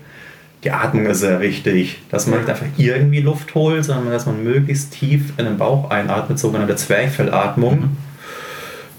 Die 0.64 0.72
Atmung 0.72 1.06
ist 1.06 1.20
sehr 1.20 1.40
wichtig, 1.42 2.02
dass 2.10 2.26
man 2.26 2.40
nicht 2.40 2.50
einfach 2.50 2.66
irgendwie 2.78 3.22
Luft 3.22 3.54
holt, 3.54 3.86
sondern 3.86 4.12
dass 4.12 4.26
man 4.26 4.44
möglichst 4.44 4.94
tief 4.94 5.34
in 5.38 5.46
den 5.46 5.58
Bauch 5.60 5.92
einatmet, 5.92 6.40
sogenannte 6.40 6.76
Zwerchfellatmung, 6.76 7.96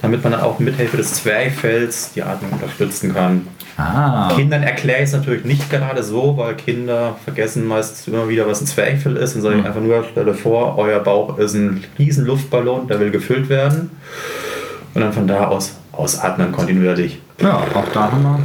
damit 0.02 0.22
man 0.22 0.32
dann 0.32 0.42
auch 0.42 0.58
mit 0.58 0.76
Hilfe 0.76 0.96
des 0.98 1.14
Zwerchfells 1.14 2.12
die 2.14 2.22
Atmung 2.22 2.52
unterstützen 2.52 3.14
kann. 3.14 3.46
Ah. 3.78 4.32
Kindern 4.34 4.62
erkläre 4.62 4.98
ich 5.00 5.04
es 5.08 5.12
natürlich 5.12 5.44
nicht 5.44 5.68
gerade 5.70 6.02
so, 6.02 6.36
weil 6.36 6.54
Kinder 6.54 7.16
vergessen 7.24 7.66
meist 7.66 8.08
immer 8.08 8.28
wieder, 8.28 8.46
was 8.46 8.60
ein 8.62 8.66
Zwerchfell 8.66 9.16
ist. 9.16 9.36
Und 9.36 9.42
sage 9.42 9.56
ich 9.56 9.60
Mhm. 9.60 9.66
einfach 9.66 9.80
nur, 9.82 10.04
stelle 10.04 10.32
vor, 10.34 10.78
euer 10.78 11.00
Bauch 11.00 11.36
ist 11.38 11.54
ein 11.54 11.84
riesen 11.98 12.24
Luftballon, 12.26 12.88
der 12.88 13.00
will 13.00 13.10
gefüllt 13.10 13.48
werden. 13.48 13.90
Und 14.94 15.00
dann 15.02 15.12
von 15.12 15.26
da 15.26 15.46
aus 15.48 15.76
ausatmen 15.92 16.52
kontinuierlich. 16.52 17.18
Ja, 17.40 17.54
auch 17.74 17.88
da 17.92 18.12
haben 18.12 18.22
wir, 18.22 18.38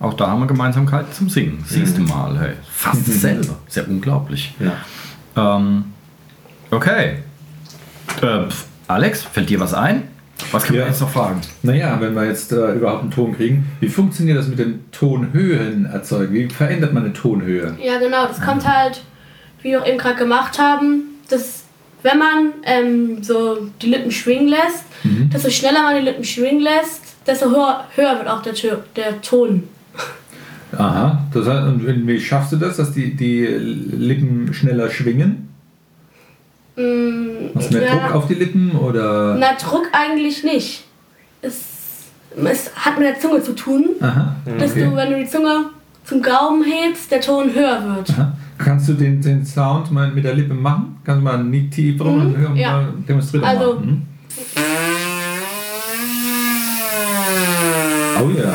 auch 0.00 0.14
da 0.14 0.26
haben 0.28 0.40
wir 0.40 0.46
Gemeinsamkeiten 0.46 1.12
zum 1.12 1.28
Singen. 1.30 1.64
Siehst 1.66 1.98
Mhm. 1.98 2.06
du 2.06 2.12
mal, 2.14 2.38
hey. 2.40 2.52
Fast 2.70 3.06
dasselbe. 3.08 3.54
Ist 3.66 3.76
ja 3.76 3.82
unglaublich. 3.84 4.54
Ja. 4.58 5.56
Ähm, 5.56 5.84
okay. 6.70 7.18
Äh, 8.20 8.44
Alex, 8.88 9.22
fällt 9.22 9.48
dir 9.48 9.60
was 9.60 9.72
ein? 9.74 10.08
Was 10.50 10.64
können 10.64 10.78
Ja. 10.78 10.84
wir 10.84 10.90
jetzt 10.90 11.00
noch 11.00 11.10
fragen? 11.10 11.40
Naja, 11.62 11.96
wenn 12.00 12.14
wir 12.14 12.26
jetzt 12.26 12.52
äh, 12.52 12.72
überhaupt 12.74 13.02
einen 13.02 13.10
Ton 13.10 13.36
kriegen, 13.36 13.66
wie 13.80 13.88
funktioniert 13.88 14.36
das 14.38 14.48
mit 14.48 14.58
den 14.58 14.80
Tonhöhen 14.92 15.86
erzeugen? 15.86 16.34
Wie 16.34 16.48
verändert 16.48 16.92
man 16.92 17.04
eine 17.04 17.12
Tonhöhe? 17.12 17.76
Ja, 17.82 17.98
genau. 17.98 18.26
Das 18.26 18.40
kommt 18.40 18.66
halt, 18.66 19.02
wie 19.62 19.70
wir 19.70 19.82
auch 19.82 19.86
eben 19.86 19.98
gerade 19.98 20.16
gemacht 20.16 20.58
haben, 20.58 21.04
dass 21.30 21.64
wenn 22.02 22.18
man 22.18 22.52
ähm, 22.64 23.22
so 23.22 23.68
die 23.80 23.86
Lippen 23.86 24.10
schwingen 24.10 24.48
lässt, 24.48 24.84
desto 25.32 25.50
schneller 25.50 25.82
man 25.82 25.94
die 25.96 26.02
Lippen 26.02 26.24
schwingen 26.24 26.60
lässt, 26.62 27.02
desto 27.26 27.50
höher, 27.50 27.84
höher 27.94 28.18
wird 28.18 28.28
auch 28.28 28.42
der, 28.42 28.54
der 28.96 29.20
Ton. 29.22 29.62
Aha, 30.76 31.24
das 31.32 31.46
heißt, 31.46 31.66
und 31.66 32.06
wie 32.06 32.18
schaffst 32.20 32.52
du 32.52 32.56
das, 32.56 32.76
dass 32.78 32.92
die, 32.92 33.14
die 33.14 33.44
Lippen 33.44 34.52
schneller 34.54 34.90
schwingen? 34.90 35.48
Mm, 36.76 37.50
Hast 37.54 37.70
du 37.72 37.78
mehr 37.78 37.86
ja. 37.86 37.94
Druck 37.96 38.14
auf 38.14 38.26
die 38.28 38.34
Lippen 38.34 38.72
oder? 38.76 39.34
Na, 39.38 39.48
Druck 39.54 39.88
eigentlich 39.92 40.42
nicht. 40.42 40.84
Es, 41.42 41.56
es 42.42 42.70
hat 42.74 42.98
mit 42.98 43.08
der 43.08 43.20
Zunge 43.20 43.42
zu 43.42 43.52
tun, 43.54 43.90
Aha, 44.00 44.36
dass 44.58 44.70
okay. 44.72 44.84
du, 44.86 44.96
wenn 44.96 45.10
du 45.10 45.18
die 45.18 45.26
Zunge 45.28 45.66
zum 46.04 46.22
Gaumen 46.22 46.64
hebst, 46.64 47.10
der 47.10 47.20
Ton 47.20 47.52
höher 47.54 47.96
wird. 47.96 48.10
Aha. 48.10 48.32
Kannst 48.58 48.88
du 48.88 48.94
den, 48.94 49.20
den 49.20 49.44
Sound 49.44 49.90
mal 49.90 50.10
mit 50.12 50.24
der 50.24 50.34
Lippe 50.34 50.54
machen? 50.54 50.96
Kannst 51.04 51.20
du 51.20 51.24
mal 51.24 51.42
nie 51.44 51.68
tiefer 51.68 52.04
Mhm, 52.04 52.56
ja. 52.56 52.72
mal 52.72 52.88
demonstrieren? 53.08 53.44
Also-. 53.44 53.80
Mhm. 53.80 54.02
Oh 58.18 58.30
ja, 58.38 58.54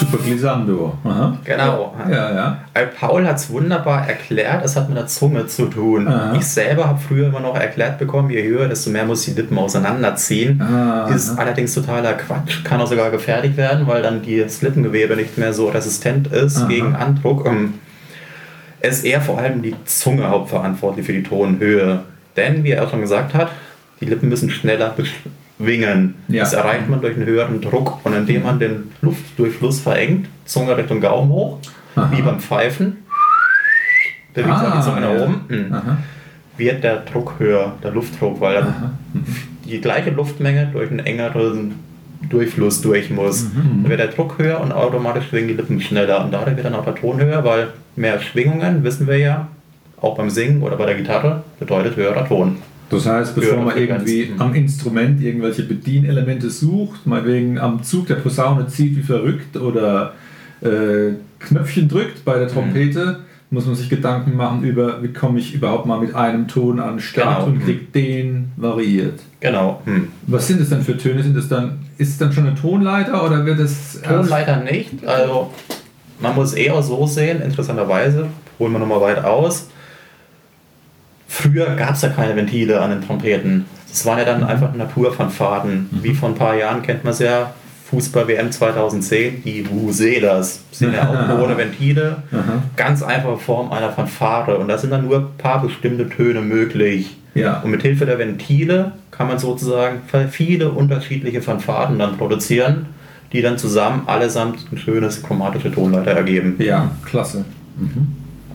super 0.00 0.18
glissando. 0.24 0.96
Aha. 1.04 1.36
Genau. 1.44 1.94
Ja, 2.10 2.34
ja. 2.34 2.58
Äh, 2.74 2.86
Paul 2.86 3.26
hat 3.26 3.36
es 3.36 3.50
wunderbar 3.50 4.08
erklärt, 4.08 4.64
es 4.64 4.74
hat 4.76 4.88
mit 4.88 4.96
der 4.98 5.06
Zunge 5.06 5.46
zu 5.46 5.66
tun. 5.66 6.08
Aha. 6.08 6.34
Ich 6.36 6.46
selber 6.46 6.86
habe 6.88 6.98
früher 6.98 7.28
immer 7.28 7.40
noch 7.40 7.54
erklärt 7.56 7.98
bekommen, 7.98 8.30
je 8.30 8.42
höher, 8.42 8.68
desto 8.68 8.90
mehr 8.90 9.04
muss 9.04 9.24
die 9.24 9.32
Lippen 9.32 9.58
auseinanderziehen. 9.58 10.60
Ah, 10.60 11.06
Das 11.08 11.24
ist 11.24 11.30
aha. 11.30 11.42
allerdings 11.42 11.74
totaler 11.74 12.14
Quatsch, 12.14 12.64
kann 12.64 12.80
auch 12.80 12.86
sogar 12.86 13.10
gefährlich 13.10 13.56
werden, 13.56 13.86
weil 13.86 14.02
dann 14.02 14.20
das 14.26 14.62
Lippengewebe 14.62 15.16
nicht 15.16 15.36
mehr 15.38 15.52
so 15.52 15.68
resistent 15.68 16.28
ist 16.28 16.58
Aha. 16.58 16.66
gegen 16.68 16.94
Andruck. 16.94 17.46
Ähm, 17.46 17.74
Es 18.80 18.98
ist 18.98 19.04
eher 19.04 19.20
vor 19.20 19.38
allem 19.38 19.60
die 19.62 19.74
Zunge 19.84 20.28
hauptverantwortlich 20.28 21.04
für 21.04 21.12
die 21.12 21.22
Tonhöhe. 21.22 22.00
Denn, 22.36 22.64
wie 22.64 22.70
er 22.70 22.84
auch 22.84 22.90
schon 22.90 23.02
gesagt 23.02 23.34
hat, 23.34 23.50
die 24.00 24.06
Lippen 24.06 24.30
müssen 24.30 24.48
schneller 24.48 24.94
beschwingen. 25.60 26.14
Ja. 26.28 26.40
Das 26.40 26.52
erreicht 26.52 26.88
man 26.88 27.00
durch 27.00 27.16
einen 27.16 27.26
höheren 27.26 27.60
Druck. 27.60 28.04
Und 28.04 28.14
indem 28.14 28.42
man 28.42 28.58
den 28.58 28.90
Luftdurchfluss 29.02 29.80
verengt, 29.80 30.28
Zunge 30.44 30.76
Richtung 30.76 31.00
Gaumen 31.00 31.30
hoch, 31.30 31.58
Aha. 31.94 32.10
wie 32.12 32.22
beim 32.22 32.40
Pfeifen, 32.40 32.98
bewegt 34.34 34.50
Ah, 34.50 34.76
die 34.76 34.82
Zunge 34.82 35.00
nach 35.00 35.22
oben, 35.22 35.40
mhm. 35.48 35.72
Aha. 35.72 35.98
wird 36.56 36.84
der 36.84 36.98
Druck 36.98 37.34
höher, 37.38 37.74
der 37.82 37.92
Luftdruck, 37.92 38.40
weil 38.40 38.54
dann 38.54 38.68
Aha. 38.68 38.90
die 39.64 39.80
gleiche 39.80 40.10
Luftmenge 40.10 40.70
durch 40.72 40.90
einen 40.90 41.00
engeren 41.00 41.74
Durchfluss 42.28 42.80
durch 42.82 43.10
muss. 43.10 43.44
Mhm. 43.44 43.82
Dann 43.82 43.88
wird 43.88 44.00
der 44.00 44.08
Druck 44.08 44.38
höher 44.38 44.60
und 44.60 44.72
automatisch 44.72 45.28
schwingen 45.28 45.48
die 45.48 45.54
Lippen 45.54 45.80
schneller. 45.80 46.24
Und 46.24 46.32
dadurch 46.32 46.56
wird 46.56 46.66
dann 46.66 46.74
auch 46.74 46.84
der 46.84 46.94
Ton 46.94 47.20
höher, 47.20 47.44
weil 47.44 47.68
mehr 47.96 48.20
Schwingungen, 48.20 48.84
wissen 48.84 49.06
wir 49.06 49.18
ja, 49.18 49.48
auch 50.00 50.16
beim 50.16 50.30
Singen 50.30 50.62
oder 50.62 50.76
bei 50.76 50.86
der 50.86 50.94
Gitarre, 50.94 51.44
bedeutet 51.58 51.96
höherer 51.96 52.26
Ton. 52.26 52.56
Das 52.90 53.06
heißt, 53.06 53.34
bevor 53.36 53.62
man 53.62 53.76
irgendwie 53.76 54.22
Frequenz. 54.22 54.40
am 54.40 54.54
Instrument 54.54 55.22
irgendwelche 55.22 55.62
Bedienelemente 55.62 56.50
sucht, 56.50 57.06
meinetwegen 57.06 57.58
am 57.58 57.82
Zug 57.82 58.06
der 58.08 58.16
Posaune 58.16 58.66
zieht 58.66 58.96
wie 58.96 59.02
verrückt 59.02 59.56
oder 59.56 60.14
äh, 60.60 61.14
Knöpfchen 61.38 61.88
drückt 61.88 62.24
bei 62.24 62.38
der 62.38 62.48
Mhm. 62.48 62.52
Trompete, 62.52 63.20
muss 63.52 63.66
man 63.66 63.74
sich 63.74 63.88
Gedanken 63.88 64.36
machen 64.36 64.62
über, 64.62 65.02
wie 65.02 65.12
komme 65.12 65.38
ich 65.38 65.54
überhaupt 65.54 65.86
mal 65.86 66.00
mit 66.00 66.14
einem 66.14 66.46
Ton 66.48 66.78
an 66.80 66.94
den 66.94 67.00
Start 67.00 67.44
Genau. 67.46 67.46
und 67.46 67.64
krieg 67.64 67.92
den 67.92 68.52
variiert. 68.56 69.20
Genau. 69.40 69.82
Hm. 69.86 70.08
Was 70.26 70.46
sind 70.48 70.60
es 70.60 70.68
denn 70.68 70.82
für 70.82 70.96
Töne? 70.96 71.22
Sind 71.22 71.36
es 71.36 71.48
dann, 71.48 71.78
ist 71.98 72.10
es 72.10 72.18
dann 72.18 72.32
schon 72.32 72.46
eine 72.46 72.54
Tonleiter 72.54 73.24
oder 73.24 73.44
wird 73.46 73.58
es 73.58 74.00
Tonleiter 74.02 74.62
nicht. 74.62 75.04
Also 75.06 75.52
man 76.20 76.34
muss 76.36 76.52
eher 76.52 76.80
so 76.82 77.06
sehen, 77.06 77.40
interessanterweise, 77.42 78.26
holen 78.58 78.72
wir 78.72 78.78
nochmal 78.78 79.00
weit 79.00 79.24
aus. 79.24 79.68
Früher 81.30 81.76
gab 81.76 81.94
es 81.94 82.02
ja 82.02 82.08
keine 82.08 82.34
Ventile 82.34 82.80
an 82.80 82.90
den 82.90 83.06
Trompeten. 83.06 83.64
Das 83.88 84.04
waren 84.04 84.18
ja 84.18 84.24
dann 84.24 84.42
einfach 84.42 84.74
Naturfanfaden. 84.74 85.88
Wie 86.02 86.12
vor 86.12 86.28
ein 86.28 86.34
paar 86.34 86.56
Jahren 86.56 86.82
kennt 86.82 87.04
man 87.04 87.12
es 87.12 87.20
ja, 87.20 87.54
Fußball-WM 87.88 88.50
2010, 88.50 89.42
die 89.44 89.68
Vuvuzelas 89.68 90.62
sind 90.72 90.92
ja 90.92 91.08
auch 91.08 91.38
ohne 91.42 91.56
Ventile. 91.56 92.24
Aha. 92.32 92.62
Ganz 92.76 93.02
einfache 93.02 93.38
Form 93.38 93.70
einer 93.70 93.90
Fanfare. 93.90 94.58
Und 94.58 94.68
da 94.68 94.76
sind 94.76 94.90
dann 94.90 95.06
nur 95.06 95.18
ein 95.18 95.38
paar 95.38 95.62
bestimmte 95.62 96.08
Töne 96.08 96.40
möglich. 96.40 97.16
Ja. 97.34 97.60
Und 97.60 97.70
mit 97.70 97.82
Hilfe 97.82 98.06
der 98.06 98.18
Ventile 98.18 98.92
kann 99.12 99.28
man 99.28 99.38
sozusagen 99.38 100.00
viele 100.30 100.70
unterschiedliche 100.70 101.42
Fanfaden 101.42 101.98
dann 101.98 102.18
produzieren, 102.18 102.86
die 103.32 103.40
dann 103.40 103.56
zusammen 103.56 104.02
allesamt 104.06 104.66
ein 104.72 104.78
schönes 104.78 105.22
chromatische 105.22 105.70
Tonleiter 105.70 106.10
ergeben. 106.10 106.56
Ja, 106.58 106.90
klasse. 107.04 107.44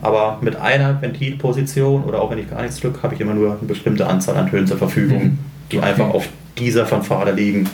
Aber 0.06 0.38
mit 0.40 0.56
einer 0.56 1.00
Ventilposition 1.02 2.04
oder 2.04 2.20
auch 2.22 2.30
wenn 2.30 2.38
ich 2.38 2.48
gar 2.50 2.62
nichts 2.62 2.80
drücke, 2.80 3.02
habe 3.02 3.14
ich 3.14 3.20
immer 3.20 3.34
nur 3.34 3.50
eine 3.58 3.66
bestimmte 3.66 4.06
Anzahl 4.06 4.36
an 4.36 4.48
Tönen 4.50 4.66
zur 4.66 4.78
Verfügung, 4.78 5.22
Mhm. 5.24 5.38
die 5.72 5.78
Okay. 5.78 5.86
einfach 5.86 6.10
auf 6.10 6.28
dieser 6.58 6.86
Fanfare 6.86 7.32
liegen. 7.32 7.68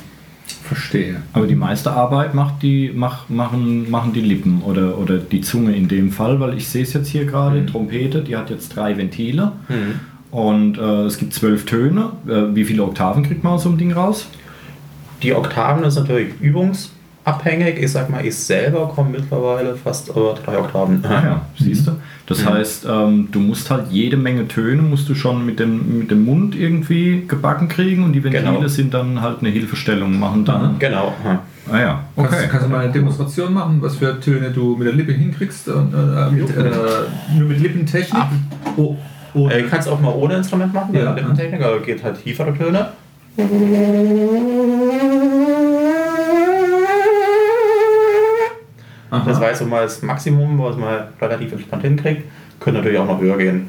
Verstehe. 0.65 1.17
Aber 1.33 1.47
die 1.47 1.55
meiste 1.55 1.91
Arbeit 1.93 2.35
macht 2.35 2.63
die, 2.63 2.91
mach, 2.95 3.29
machen, 3.29 3.91
machen 3.91 4.13
die 4.13 4.21
Lippen 4.21 4.63
oder, 4.63 4.99
oder 4.99 5.19
die 5.19 5.41
Zunge 5.41 5.75
in 5.77 5.89
dem 5.89 6.11
Fall, 6.11 6.41
weil 6.41 6.57
ich 6.57 6.69
sehe 6.69 6.83
es 6.83 6.93
jetzt 6.93 7.09
hier 7.09 7.25
gerade, 7.27 7.61
Mhm. 7.61 7.67
Trompete, 7.67 8.23
die 8.23 8.37
hat 8.37 8.51
jetzt 8.51 8.75
drei 8.75 8.97
Ventile 8.97 9.53
und 10.31 10.79
äh, 10.79 11.03
es 11.05 11.19
gibt 11.19 11.35
zwölf 11.35 11.67
Töne. 11.67 12.11
Äh, 12.27 12.55
wie 12.55 12.65
viele 12.65 12.83
Oktaven 12.85 13.23
kriegt 13.23 13.45
man 13.45 13.55
aus 13.55 13.65
so 13.65 13.69
einem 13.69 13.79
Ding 13.79 13.93
raus? 13.93 14.27
Die 15.23 15.35
Oktaven 15.35 15.85
ist 15.85 15.97
natürlich 15.97 16.31
übungsabhängig. 17.25 17.79
Ich 17.83 17.93
sag 17.93 18.11
mal, 18.11 18.25
ich 18.25 18.35
selber 18.37 18.89
komme 18.89 19.11
mittlerweile 19.11 19.75
fast 19.77 20.09
über 20.11 20.35
drei 20.45 20.59
Oktaven. 20.59 21.05
Ah 21.05 21.23
ja, 21.25 21.41
siehst 21.59 21.87
du. 21.87 21.93
Das 22.27 22.43
Mhm. 22.45 22.49
heißt, 22.51 22.87
ähm, 22.89 23.29
du 23.31 23.41
musst 23.41 23.71
halt 23.71 23.87
jede 23.91 24.17
Menge 24.17 24.47
Töne 24.49 24.83
musst 24.83 25.09
du 25.09 25.15
schon 25.15 25.45
mit 25.45 25.59
dem, 25.61 25.99
mit 25.99 26.11
dem 26.11 26.25
Mund 26.25 26.55
irgendwie 26.55 27.25
gebacken 27.27 27.69
kriegen 27.69 28.05
und 28.05 28.13
die 28.13 28.23
Ventile 28.25 28.43
Genau. 28.55 28.67
sind 28.69 28.95
dann 28.95 29.21
halt 29.21 29.41
eine 29.41 29.51
Hilfestellung, 29.51 30.19
machen 30.19 30.45
dann. 30.45 30.79
Genau. 30.79 31.13
Ah 31.71 31.79
ja, 31.79 32.01
Kannst, 32.17 32.33
okay. 32.35 32.49
kannst 32.51 32.67
du 32.67 32.71
mal 32.71 32.81
eine 32.85 32.93
Demonstration 32.93 33.53
machen, 33.55 33.79
was 33.81 33.95
für 33.97 34.19
Töne 34.19 34.51
du 34.51 34.77
mit 34.77 34.89
der 34.89 34.95
Lippe 34.95 35.13
hinkriegst? 35.13 35.69
Und, 35.69 35.95
äh, 35.95 36.31
mit, 36.31 36.51
äh, 36.57 36.71
nur 37.39 37.49
mit 37.49 37.61
Lippentechnik? 37.61 38.21
Oh, 38.77 38.97
oh. 39.35 39.49
Äh, 39.49 39.61
Ich 39.61 39.71
kann 39.71 39.79
es 39.79 39.87
auch 39.87 40.01
mal 40.01 40.13
ohne 40.13 40.35
Instrument 40.39 40.75
machen, 40.75 40.93
Ja. 40.95 41.05
ja. 41.05 41.13
Lippentechnik, 41.15 41.63
aber 41.63 41.79
geht 41.81 42.03
halt 42.03 42.21
tiefere 42.23 42.53
Töne. 42.57 42.89
Aha. 49.13 49.25
Das 49.27 49.39
war 49.41 49.49
jetzt 49.49 49.59
so 49.59 49.67
mal 49.67 49.83
das 49.83 50.01
Maximum, 50.01 50.59
was 50.59 50.75
man 50.77 51.09
relativ 51.21 51.53
entspannt 51.53 51.83
hinkriegt. 51.83 52.25
Können 52.59 52.79
natürlich 52.79 52.99
auch 52.99 53.07
noch 53.07 53.21
höher 53.21 53.37
gehen. 53.37 53.69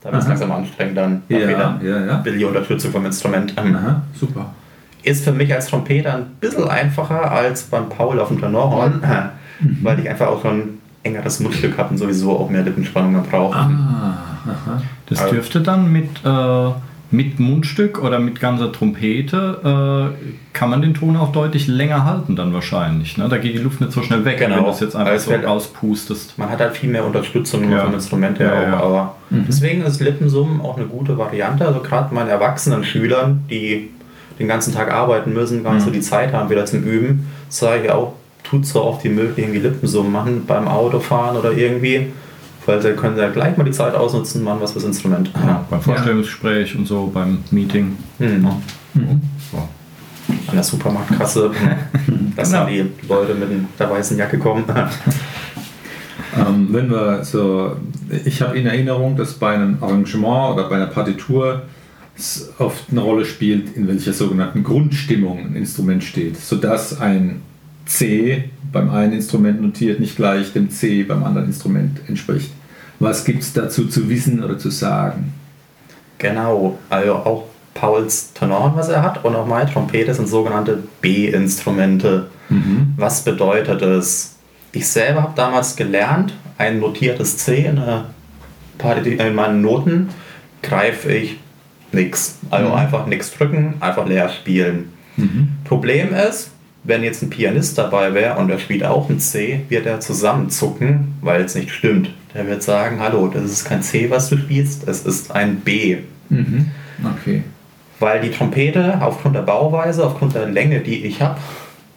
Da 0.00 0.10
wird 0.10 0.22
es 0.22 0.28
langsam 0.28 0.52
anstrengend 0.52 0.96
dann. 0.96 1.22
Ja, 1.28 1.38
wieder 1.48 1.80
ja, 1.82 2.06
ja. 2.06 2.24
die 2.24 2.44
Unterstützung 2.44 2.90
vom 2.90 3.04
Instrument. 3.04 3.52
Aha, 3.58 4.00
super. 4.14 4.54
Ist 5.02 5.22
für 5.22 5.32
mich 5.32 5.52
als 5.52 5.66
Trompeter 5.66 6.14
ein 6.14 6.26
bisschen 6.40 6.66
einfacher 6.66 7.30
als 7.30 7.64
beim 7.64 7.90
Paul 7.90 8.18
auf 8.20 8.28
dem 8.28 8.40
Tenorhorn, 8.40 9.02
äh, 9.02 9.64
weil 9.82 9.98
ich 10.00 10.08
einfach 10.08 10.28
auch 10.28 10.40
schon 10.40 10.58
ein 10.60 10.78
engeres 11.02 11.40
Mundstück 11.40 11.76
habe 11.76 11.90
und 11.90 11.98
sowieso 11.98 12.38
auch 12.38 12.48
mehr 12.48 12.62
Lippenspannung 12.62 13.22
brauche. 13.22 13.54
Ah, 13.54 14.16
aha. 14.46 14.82
Das 15.06 15.18
Also- 15.20 15.34
dürfte 15.34 15.60
dann 15.60 15.92
mit, 15.92 16.08
äh, 16.24 16.70
mit 17.10 17.40
Mundstück 17.40 18.02
oder 18.02 18.18
mit 18.18 18.38
ganzer 18.38 18.70
Trompete, 18.70 20.12
äh, 20.14 20.28
kann 20.52 20.68
man 20.70 20.82
den 20.82 20.92
Ton 20.94 21.16
auch 21.16 21.32
deutlich 21.32 21.66
länger 21.66 22.04
halten 22.04 22.36
dann 22.36 22.52
wahrscheinlich. 22.52 23.16
Ne? 23.16 23.28
Da 23.30 23.38
geht 23.38 23.54
die 23.54 23.58
Luft 23.58 23.80
nicht 23.80 23.92
so 23.92 24.02
schnell 24.02 24.24
weg, 24.26 24.38
Genau. 24.38 24.56
wenn 24.56 24.64
du 24.64 24.70
es 24.70 24.80
jetzt 24.80 24.94
einfach 24.94 25.12
Also 25.12 25.24
so 25.26 25.30
fällt- 25.30 25.46
rauspustest. 25.46 26.38
Man 26.38 26.50
hat 26.50 26.60
halt 26.60 26.76
viel 26.76 26.90
mehr 26.90 27.04
Unterstützung 27.06 27.70
Ja. 27.70 27.84
vom 27.84 27.94
Instrument 27.94 28.38
Ja, 28.38 28.46
her 28.50 28.62
ja. 28.68 28.80
auch, 28.80 28.84
aber 28.84 29.14
Deswegen 29.30 29.82
ist 29.82 30.00
Lippensummen 30.00 30.60
auch 30.60 30.76
eine 30.76 30.86
gute 30.86 31.16
Variante. 31.18 31.66
Also 31.66 31.80
gerade 31.80 32.14
meinen 32.14 32.28
erwachsenen 32.28 32.84
Schülern, 32.84 33.44
die 33.50 33.90
den 34.38 34.48
ganzen 34.48 34.74
Tag 34.74 34.92
arbeiten 34.92 35.32
müssen, 35.32 35.64
gar 35.64 35.74
nicht 35.74 35.84
so 35.84 35.90
die 35.90 36.00
Zeit 36.00 36.32
haben 36.32 36.48
wieder 36.50 36.64
zum 36.66 36.82
Üben, 36.82 37.26
sage 37.48 37.84
ich 37.84 37.90
auch, 37.90 38.12
tut 38.44 38.64
so 38.66 38.82
oft 38.84 39.02
wie 39.04 39.08
möglich 39.10 39.38
irgendwie 39.38 39.58
Lippensummen 39.60 40.12
machen 40.12 40.44
beim 40.46 40.68
Autofahren 40.68 41.36
oder 41.36 41.52
irgendwie. 41.52 42.06
Weil 42.68 42.82
sie 42.82 42.90
können 42.92 43.16
ja 43.16 43.30
gleich 43.30 43.56
mal 43.56 43.64
die 43.64 43.70
Zeit 43.70 43.94
ausnutzen, 43.94 44.44
machen 44.44 44.58
was 44.60 44.72
fürs 44.72 44.84
Instrument. 44.84 45.30
Ja, 45.34 45.64
beim 45.70 45.80
Vorstellungsgespräch 45.80 46.76
und 46.76 46.86
so, 46.86 47.10
beim 47.12 47.38
Meeting. 47.50 47.96
Hm. 48.18 48.44
Ja. 48.44 48.56
So. 49.50 49.56
An 50.48 50.54
der 50.54 50.62
Supermarktkasse, 50.62 51.50
dass 52.36 52.50
Genau. 52.50 52.64
dann 52.64 52.72
die 52.74 52.84
Leute 53.08 53.34
mit 53.34 53.48
der 53.78 53.90
weißen 53.90 54.18
Jacke 54.18 54.38
kommen. 54.38 54.64
Ähm, 56.36 56.68
wenn 56.70 56.90
wir 56.90 57.24
so, 57.24 57.74
ich 58.24 58.42
habe 58.42 58.56
in 58.58 58.66
Erinnerung, 58.66 59.16
dass 59.16 59.32
bei 59.32 59.54
einem 59.54 59.78
Arrangement 59.80 60.54
oder 60.54 60.68
bei 60.68 60.76
einer 60.76 60.86
Partitur 60.86 61.62
es 62.16 62.52
oft 62.58 62.84
eine 62.90 63.00
Rolle 63.00 63.24
spielt, 63.24 63.74
in 63.76 63.88
welcher 63.88 64.12
sogenannten 64.12 64.62
Grundstimmung 64.62 65.38
ein 65.38 65.56
Instrument 65.56 66.04
steht, 66.04 66.36
sodass 66.36 67.00
ein 67.00 67.40
C 67.86 68.50
beim 68.70 68.90
einen 68.90 69.14
Instrument 69.14 69.62
notiert 69.62 70.00
nicht 70.00 70.16
gleich 70.16 70.52
dem 70.52 70.68
C 70.70 71.02
beim 71.02 71.24
anderen 71.24 71.46
Instrument 71.46 71.98
entspricht. 72.06 72.50
Was 72.98 73.24
gibt 73.24 73.42
es 73.42 73.52
dazu 73.52 73.86
zu 73.86 74.08
wissen 74.08 74.42
oder 74.42 74.58
zu 74.58 74.70
sagen? 74.70 75.32
Genau, 76.18 76.78
also 76.90 77.14
auch 77.14 77.44
Pauls 77.74 78.32
Tenorn, 78.32 78.72
was 78.74 78.88
er 78.88 79.02
hat, 79.02 79.24
und 79.24 79.36
auch 79.36 79.46
meine 79.46 79.70
Trompete 79.70 80.12
sind 80.14 80.28
sogenannte 80.28 80.82
B-Instrumente. 81.00 82.26
Was 82.96 83.22
bedeutet 83.22 83.82
es? 83.82 84.34
Ich 84.72 84.88
selber 84.88 85.22
habe 85.22 85.32
damals 85.36 85.76
gelernt, 85.76 86.32
ein 86.56 86.80
notiertes 86.80 87.36
C 87.38 87.66
in, 87.66 87.80
Parti- 88.78 89.14
in 89.14 89.34
meinen 89.34 89.60
Noten 89.62 90.08
greife 90.62 91.12
ich 91.12 91.38
nichts. 91.92 92.38
Also 92.50 92.72
einfach 92.72 93.06
nichts 93.06 93.32
drücken, 93.32 93.74
einfach 93.80 94.06
leer 94.06 94.28
spielen. 94.28 94.92
Problem 95.64 96.12
ist, 96.14 96.50
wenn 96.88 97.04
jetzt 97.04 97.22
ein 97.22 97.28
Pianist 97.28 97.76
dabei 97.76 98.14
wäre 98.14 98.38
und 98.38 98.50
er 98.50 98.58
spielt 98.58 98.82
auch 98.82 99.10
ein 99.10 99.20
C, 99.20 99.60
wird 99.68 99.84
er 99.84 100.00
zusammenzucken, 100.00 101.14
weil 101.20 101.42
es 101.42 101.54
nicht 101.54 101.70
stimmt. 101.70 102.10
Der 102.34 102.46
wird 102.46 102.62
sagen, 102.62 102.98
hallo, 102.98 103.28
das 103.28 103.44
ist 103.44 103.66
kein 103.66 103.82
C, 103.82 104.08
was 104.08 104.30
du 104.30 104.38
spielst, 104.38 104.88
es 104.88 105.04
ist 105.04 105.30
ein 105.30 105.56
B. 105.56 105.98
Okay. 107.20 107.42
Weil 108.00 108.22
die 108.22 108.30
Trompete 108.30 109.02
aufgrund 109.02 109.36
der 109.36 109.42
Bauweise, 109.42 110.06
aufgrund 110.06 110.34
der 110.34 110.48
Länge, 110.48 110.80
die 110.80 111.04
ich 111.04 111.20
habe, 111.20 111.38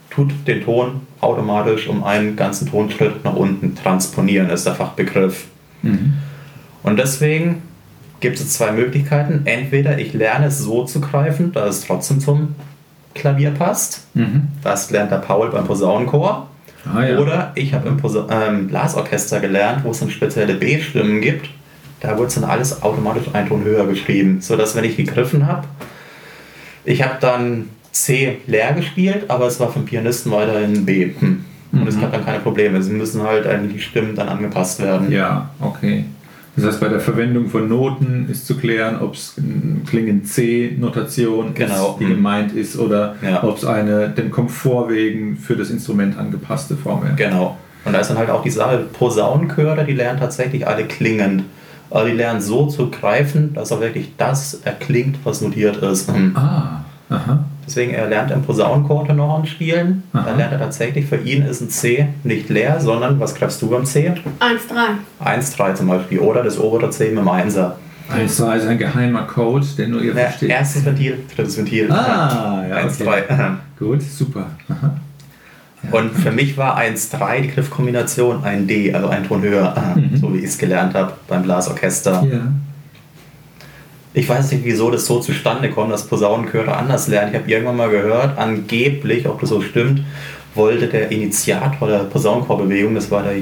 tut 0.10 0.32
den 0.46 0.62
Ton 0.62 1.02
automatisch 1.22 1.88
um 1.88 2.04
einen 2.04 2.36
ganzen 2.36 2.70
Tonschritt 2.70 3.24
nach 3.24 3.36
unten 3.36 3.76
transponieren, 3.76 4.50
ist 4.50 4.66
der 4.66 4.76
Fachbegriff. 4.76 5.46
Und 6.84 7.00
deswegen 7.00 7.62
gibt 8.20 8.42
es 8.42 8.50
zwei 8.50 8.74
Möglichkeiten. 8.74 9.44
Entweder 9.46 10.00
ich 10.00 10.12
lerne 10.14 10.48
es 10.48 10.60
so 10.60 10.84
zu 10.84 11.00
greifen, 11.00 11.54
dass 11.54 11.78
es 11.78 11.88
trotzdem 11.88 12.20
zum 12.20 12.56
Klavier 13.14 13.52
passt. 13.52 14.08
Das 14.64 14.90
lernt 14.92 15.12
der 15.12 15.18
Paul 15.18 15.50
beim 15.50 15.66
Posaunenchor. 15.66 16.48
Ah, 16.86 17.04
ja. 17.04 17.20
Oder 17.20 17.52
ich 17.56 17.74
habe 17.74 17.88
im 17.88 17.98
Posa 17.98 18.26
ähm, 18.30 18.68
Blasorchester 18.68 19.40
gelernt, 19.40 19.84
wo 19.84 19.92
es 19.92 20.00
dann 20.00 20.10
spezielle 20.10 20.56
B-Stimmen 20.56 21.22
gibt. 21.22 21.50
Da 22.00 22.18
wird 22.18 22.30
es 22.30 22.36
dann 22.36 22.46
alles 22.46 22.82
automatisch 22.82 23.26
einen 23.34 23.48
Ton 23.48 23.64
höher 23.64 23.86
geschrieben, 23.86 24.42
sodass 24.42 24.76
wenn 24.76 24.84
ich 24.84 24.98
gegriffen 24.98 25.46
habe, 25.46 25.68
ich 26.84 27.04
habe 27.04 27.18
dann 27.20 27.70
C 27.92 28.40
leer 28.48 28.74
gespielt, 28.74 29.26
aber 29.30 29.46
es 29.46 29.60
war 29.60 29.72
vom 29.72 29.86
Pianisten 29.86 30.32
weiterhin 30.32 30.86
B. 30.86 31.12
Hm. 31.20 31.46
Und 31.72 31.88
es 31.88 32.00
gab 32.00 32.12
dann 32.12 32.26
keine 32.26 32.40
Probleme. 32.40 32.78
Es 32.80 32.90
müssen 32.90 33.24
halt 33.24 33.48
eigentlich 33.48 33.74
die 33.74 33.82
Stimmen 33.82 34.16
dann 34.16 34.28
angepasst 34.28 34.82
werden. 34.82 35.12
Ja, 35.12 35.52
okay. 35.60 36.06
Das 36.56 36.66
heißt, 36.66 36.80
bei 36.82 36.90
der 36.90 37.00
Verwendung 37.00 37.48
von 37.48 37.70
Noten 37.70 38.28
ist 38.30 38.46
zu 38.46 38.58
klären, 38.58 39.00
ob 39.02 39.14
es 39.14 39.38
ein 39.38 39.84
klingend 39.88 40.28
C-Notation 40.28 41.54
Genau. 41.54 41.92
ist, 41.92 42.00
die 42.00 42.06
Mhm. 42.06 42.10
gemeint 42.10 42.52
ist, 42.54 42.78
oder 42.78 43.16
Ja. 43.22 43.44
ob 43.44 43.58
es 43.58 43.66
eine 43.66 44.10
dem 44.10 44.32
Komfort 44.32 44.90
wegen 44.90 45.38
für 45.38 45.56
das 45.56 45.70
Instrument 45.70 46.18
angepasste 46.18 46.76
Form 46.76 47.04
wäre. 47.04 47.16
Genau. 47.16 47.58
Und 47.86 47.94
da 47.94 48.00
ist 48.00 48.10
dann 48.10 48.18
halt 48.18 48.30
auch 48.30 48.44
die 48.44 48.50
Sache, 48.50 48.86
Posaunenchöre, 48.94 49.86
die 49.86 49.94
lernen 49.94 50.20
tatsächlich 50.20 50.68
alle 50.68 50.84
klingend. 50.86 51.44
Also 51.90 52.08
die 52.08 52.16
lernen 52.16 52.42
so 52.42 52.68
zu 52.68 52.90
greifen, 52.92 53.54
dass 53.54 53.72
auch 53.72 53.82
wirklich 53.82 54.14
das 54.18 54.62
erklingt, 54.64 55.18
was 55.24 55.42
notiert 55.42 55.78
ist. 55.78 56.10
Ah, 56.36 56.84
aha. 57.10 57.46
Deswegen, 57.72 57.94
er 57.94 58.08
lernt 58.08 58.32
im 58.32 58.42
Posaunenchor 58.42 59.08
Tenoren 59.08 59.46
spielen. 59.46 60.04
Aha. 60.12 60.24
Dann 60.26 60.38
lernt 60.38 60.52
er 60.52 60.60
tatsächlich, 60.60 61.06
für 61.06 61.16
ihn 61.16 61.46
ist 61.46 61.62
ein 61.62 61.70
C 61.70 62.08
nicht 62.26 62.50
leer, 62.50 62.82
sondern 62.82 63.18
was 63.18 63.34
greifst 63.34 63.62
du 63.62 63.70
beim 63.70 63.86
C? 63.86 64.12
1-3. 65.24 65.26
1-3 65.26 65.74
zum 65.76 65.88
Beispiel. 65.88 66.20
Oder 66.20 66.44
das 66.44 66.60
obere 66.60 66.90
C 66.90 67.10
mit 67.10 67.20
dem 67.20 67.30
Einser. 67.30 67.78
Also 68.10 68.52
ist 68.52 68.68
ein 68.68 68.78
geheimer 68.78 69.22
Code, 69.22 69.66
den 69.78 69.92
nur 69.92 70.02
ihr 70.02 70.10
Ja, 70.14 70.24
versteht. 70.26 70.50
erstes 70.50 70.84
Ventil, 70.84 71.20
drittes 71.34 71.58
Ventil. 71.58 71.90
Ah, 71.90 72.62
ja, 72.70 72.78
1-3. 72.86 73.02
okay. 73.08 73.24
Gut, 73.80 74.02
super. 74.02 74.48
Aha. 74.68 74.96
Und 75.92 76.12
für 76.12 76.32
mich 76.32 76.58
war 76.58 76.78
1-3 76.78 77.42
die 77.42 77.48
Griffkombination 77.52 78.44
ein 78.44 78.68
D, 78.68 78.94
also 78.94 79.08
ein 79.08 79.24
Ton 79.24 79.42
höher, 79.42 79.74
so 80.20 80.34
wie 80.34 80.40
ich 80.40 80.46
es 80.46 80.58
gelernt 80.58 80.94
habe 80.94 81.14
beim 81.30 81.44
Blasorchester. 81.44 82.28
Ja. 82.30 82.40
Ich 84.14 84.28
weiß 84.28 84.52
nicht, 84.52 84.66
wieso 84.66 84.92
das 84.92 85.06
so 85.06 85.20
zustande 85.20 85.70
kommt, 85.70 85.92
dass 85.92 86.06
Posaunenchöre 86.06 86.76
anders 86.76 87.08
lernen. 87.08 87.32
Ich 87.34 87.40
habe 87.40 87.50
irgendwann 87.50 87.78
mal 87.78 87.90
gehört, 87.90 88.38
angeblich, 88.38 89.28
ob 89.28 89.40
das 89.40 89.50
so 89.50 89.62
stimmt, 89.62 90.02
wollte 90.54 90.88
der 90.88 91.12
Initiator 91.12 91.88
der 91.88 92.00
Posaunenchorbewegung, 92.00 92.94
das 92.94 93.10
war 93.10 93.24
der 93.24 93.36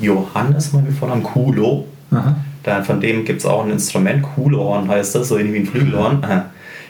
Johannes, 0.00 0.72
mal 0.72 0.82
wie 0.86 0.92
von 0.92 1.12
am 1.12 1.22
Kulo. 1.22 1.86
Aha. 2.10 2.36
Von 2.82 3.00
dem 3.00 3.24
gibt 3.24 3.40
es 3.40 3.46
auch 3.46 3.64
ein 3.64 3.70
Instrument, 3.70 4.22
Kulohorn 4.22 4.88
heißt 4.88 5.14
das, 5.14 5.28
so 5.28 5.38
ähnlich 5.38 5.54
wie 5.54 5.58
ein 5.60 5.66
Flügelhorn. 5.66 6.26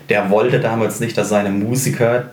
Der 0.08 0.30
wollte 0.30 0.58
damals 0.58 0.98
nicht, 0.98 1.16
dass 1.18 1.28
seine 1.28 1.50
Musiker 1.50 2.30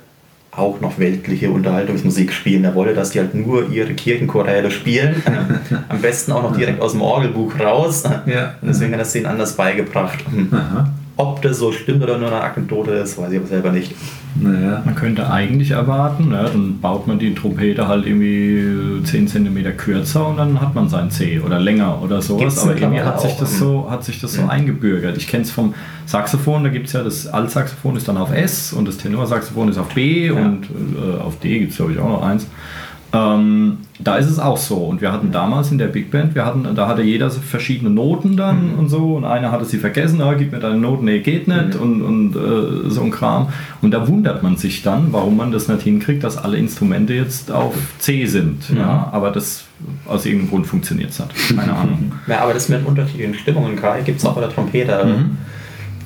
auch 0.57 0.79
noch 0.81 0.99
weltliche 0.99 1.49
Unterhaltungsmusik 1.51 2.31
spielen. 2.31 2.63
Er 2.63 2.75
wollte, 2.75 2.93
dass 2.93 3.11
die 3.11 3.19
halt 3.19 3.35
nur 3.35 3.69
ihre 3.69 3.93
Kirchenchoräle 3.93 4.71
spielen. 4.71 5.21
Am 5.89 6.01
besten 6.01 6.31
auch 6.31 6.43
noch 6.43 6.55
direkt 6.55 6.81
aus 6.81 6.93
dem 6.93 7.01
Orgelbuch 7.01 7.59
raus. 7.59 8.03
Ja. 8.25 8.55
Und 8.61 8.69
deswegen 8.69 8.93
hat 8.93 8.99
er 8.99 9.05
es 9.05 9.11
denen 9.11 9.25
anders 9.25 9.55
beigebracht. 9.55 10.19
Aha. 10.51 10.89
Ob 11.17 11.41
das 11.41 11.59
so 11.59 11.71
stimmt 11.71 12.03
oder 12.03 12.17
nur 12.17 12.27
eine 12.27 12.41
Anekdote 12.41 12.91
ist, 12.91 13.17
weiß 13.17 13.31
ich 13.31 13.37
aber 13.37 13.47
selber 13.47 13.71
nicht. 13.71 13.95
Naja. 14.37 14.81
Man 14.83 14.95
könnte 14.95 15.31
eigentlich 15.31 15.71
erwarten, 15.71 16.27
ne, 16.27 16.49
dann 16.51 16.81
baut 16.81 17.07
man 17.07 17.19
die 17.19 17.33
Trompete 17.33 17.87
halt 17.87 18.05
irgendwie 18.05 19.01
10 19.01 19.29
cm 19.29 19.77
kürzer 19.77 20.27
und 20.27 20.35
dann 20.35 20.59
hat 20.59 20.75
man 20.75 20.89
sein 20.89 21.09
C 21.09 21.39
oder 21.39 21.57
länger 21.57 22.01
oder 22.01 22.21
sowas. 22.21 22.41
Gibt's 22.41 22.63
Aber 22.63 22.75
irgendwie 22.75 23.01
hat 23.01 23.21
sich 23.21 23.37
das 23.37 23.57
so, 23.57 23.89
hat 23.89 24.03
sich 24.03 24.19
das 24.19 24.33
so 24.33 24.45
eingebürgert. 24.45 25.15
Ich 25.15 25.27
kenne 25.27 25.43
es 25.43 25.51
vom 25.51 25.73
Saxophon, 26.05 26.65
da 26.65 26.69
gibt 26.69 26.87
es 26.87 26.93
ja 26.93 27.03
das 27.03 27.27
Altsaxophon 27.27 27.95
ist 27.95 28.09
dann 28.09 28.17
auf 28.17 28.33
S 28.33 28.73
und 28.73 28.85
das 28.85 28.97
Tenorsaxophon 28.97 29.69
ist 29.69 29.77
auf 29.77 29.87
B 29.95 30.29
und 30.29 30.65
äh, 30.65 31.21
auf 31.21 31.39
D 31.39 31.59
gibt 31.59 31.71
es 31.71 31.77
glaube 31.77 31.93
ich 31.93 31.99
auch 31.99 32.09
noch 32.09 32.23
eins. 32.23 32.45
Ähm, 33.15 33.77
da 33.99 34.17
ist 34.17 34.29
es 34.29 34.39
auch 34.39 34.57
so. 34.57 34.75
Und 34.75 34.99
wir 34.99 35.13
hatten 35.13 35.31
damals 35.31 35.71
in 35.71 35.77
der 35.77 35.87
Big 35.87 36.11
Band, 36.11 36.35
wir 36.35 36.45
hatten, 36.45 36.67
da 36.75 36.87
hatte 36.87 37.01
jeder 37.01 37.31
verschiedene 37.31 37.89
Noten 37.89 38.35
dann 38.35 38.75
und 38.75 38.89
so. 38.89 39.15
Und 39.15 39.23
einer 39.23 39.51
hatte 39.51 39.63
sie 39.63 39.77
vergessen, 39.77 40.21
ah, 40.21 40.33
gib 40.33 40.51
mir 40.51 40.59
deine 40.59 40.77
Noten, 40.77 41.05
nee, 41.05 41.19
geht 41.19 41.47
nicht 41.47 41.75
und, 41.75 42.01
und 42.01 42.35
äh, 42.35 42.89
so 42.89 43.01
ein 43.03 43.11
Kram. 43.11 43.47
Und 43.81 43.91
da 43.91 44.07
wundert 44.07 44.43
man 44.43 44.57
sich 44.57 44.83
dann, 44.83 45.13
warum 45.13 45.37
man 45.37 45.51
das 45.51 45.69
nicht 45.69 45.83
hinkriegt, 45.83 46.23
dass 46.25 46.37
alle 46.37 46.57
Instrumente 46.57 47.13
jetzt 47.13 47.51
auf 47.51 47.73
C 47.99 48.25
sind. 48.25 48.69
Ja, 48.75 49.09
aber 49.13 49.31
das 49.31 49.65
aus 50.07 50.25
irgendeinem 50.25 50.49
Grund 50.49 50.67
funktioniert 50.67 51.11
es 51.11 51.19
nicht. 51.19 51.57
Keine 51.57 51.73
Ahnung. 51.77 52.11
Ja, 52.27 52.41
aber 52.41 52.53
das 52.53 52.67
mit 52.67 52.85
unterschiedlichen 52.85 53.35
Stimmungen, 53.35 53.77
Kai, 53.77 54.01
gibt 54.01 54.19
es 54.19 54.25
auch 54.25 54.33
bei 54.33 54.41
der 54.41 54.49
Trompete. 54.49 55.25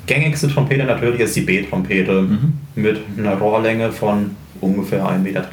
Gängigste 0.06 0.48
Trompete 0.48 0.84
natürlich 0.86 1.22
ist 1.22 1.36
die 1.36 1.42
B-Trompete 1.42 2.28
mit 2.76 3.00
einer 3.18 3.36
Rohrlänge 3.36 3.92
von 3.92 4.32
ungefähr 4.62 5.06
1,30 5.06 5.20
Meter. 5.20 5.46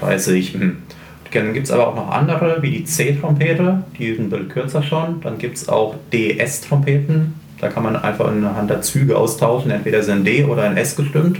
Mhm. 1.42 1.46
Dann 1.46 1.54
gibt 1.54 1.66
es 1.66 1.72
aber 1.72 1.88
auch 1.88 1.96
noch 1.96 2.10
andere, 2.10 2.62
wie 2.62 2.70
die 2.70 2.84
C-Trompete, 2.84 3.84
die 3.98 4.14
sind 4.14 4.24
ein 4.24 4.30
bisschen 4.30 4.48
kürzer 4.48 4.82
schon. 4.82 5.20
Dann 5.22 5.38
gibt 5.38 5.56
es 5.56 5.68
auch 5.68 5.94
DS-Trompeten, 6.12 7.34
da 7.60 7.68
kann 7.68 7.82
man 7.82 7.96
einfach 7.96 8.28
anhand 8.28 8.70
der 8.70 8.82
Züge 8.82 9.16
austauschen, 9.16 9.70
entweder 9.70 10.06
ein 10.12 10.24
D 10.24 10.44
oder 10.44 10.64
ein 10.64 10.76
S 10.76 10.96
gestimmt. 10.96 11.38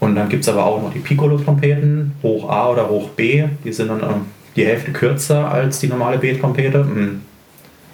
Und 0.00 0.16
dann 0.16 0.28
gibt 0.28 0.42
es 0.42 0.48
aber 0.48 0.66
auch 0.66 0.82
noch 0.82 0.92
die 0.92 0.98
Piccolo-Trompeten, 0.98 2.12
hoch 2.24 2.50
A 2.50 2.70
oder 2.70 2.88
hoch 2.88 3.10
B, 3.10 3.44
die 3.64 3.72
sind 3.72 3.88
dann 3.88 4.00
äh, 4.00 4.14
die 4.56 4.66
Hälfte 4.66 4.90
kürzer 4.90 5.48
als 5.48 5.78
die 5.78 5.86
normale 5.86 6.18
B-Trompete. 6.18 6.82
Mhm. 6.82 7.20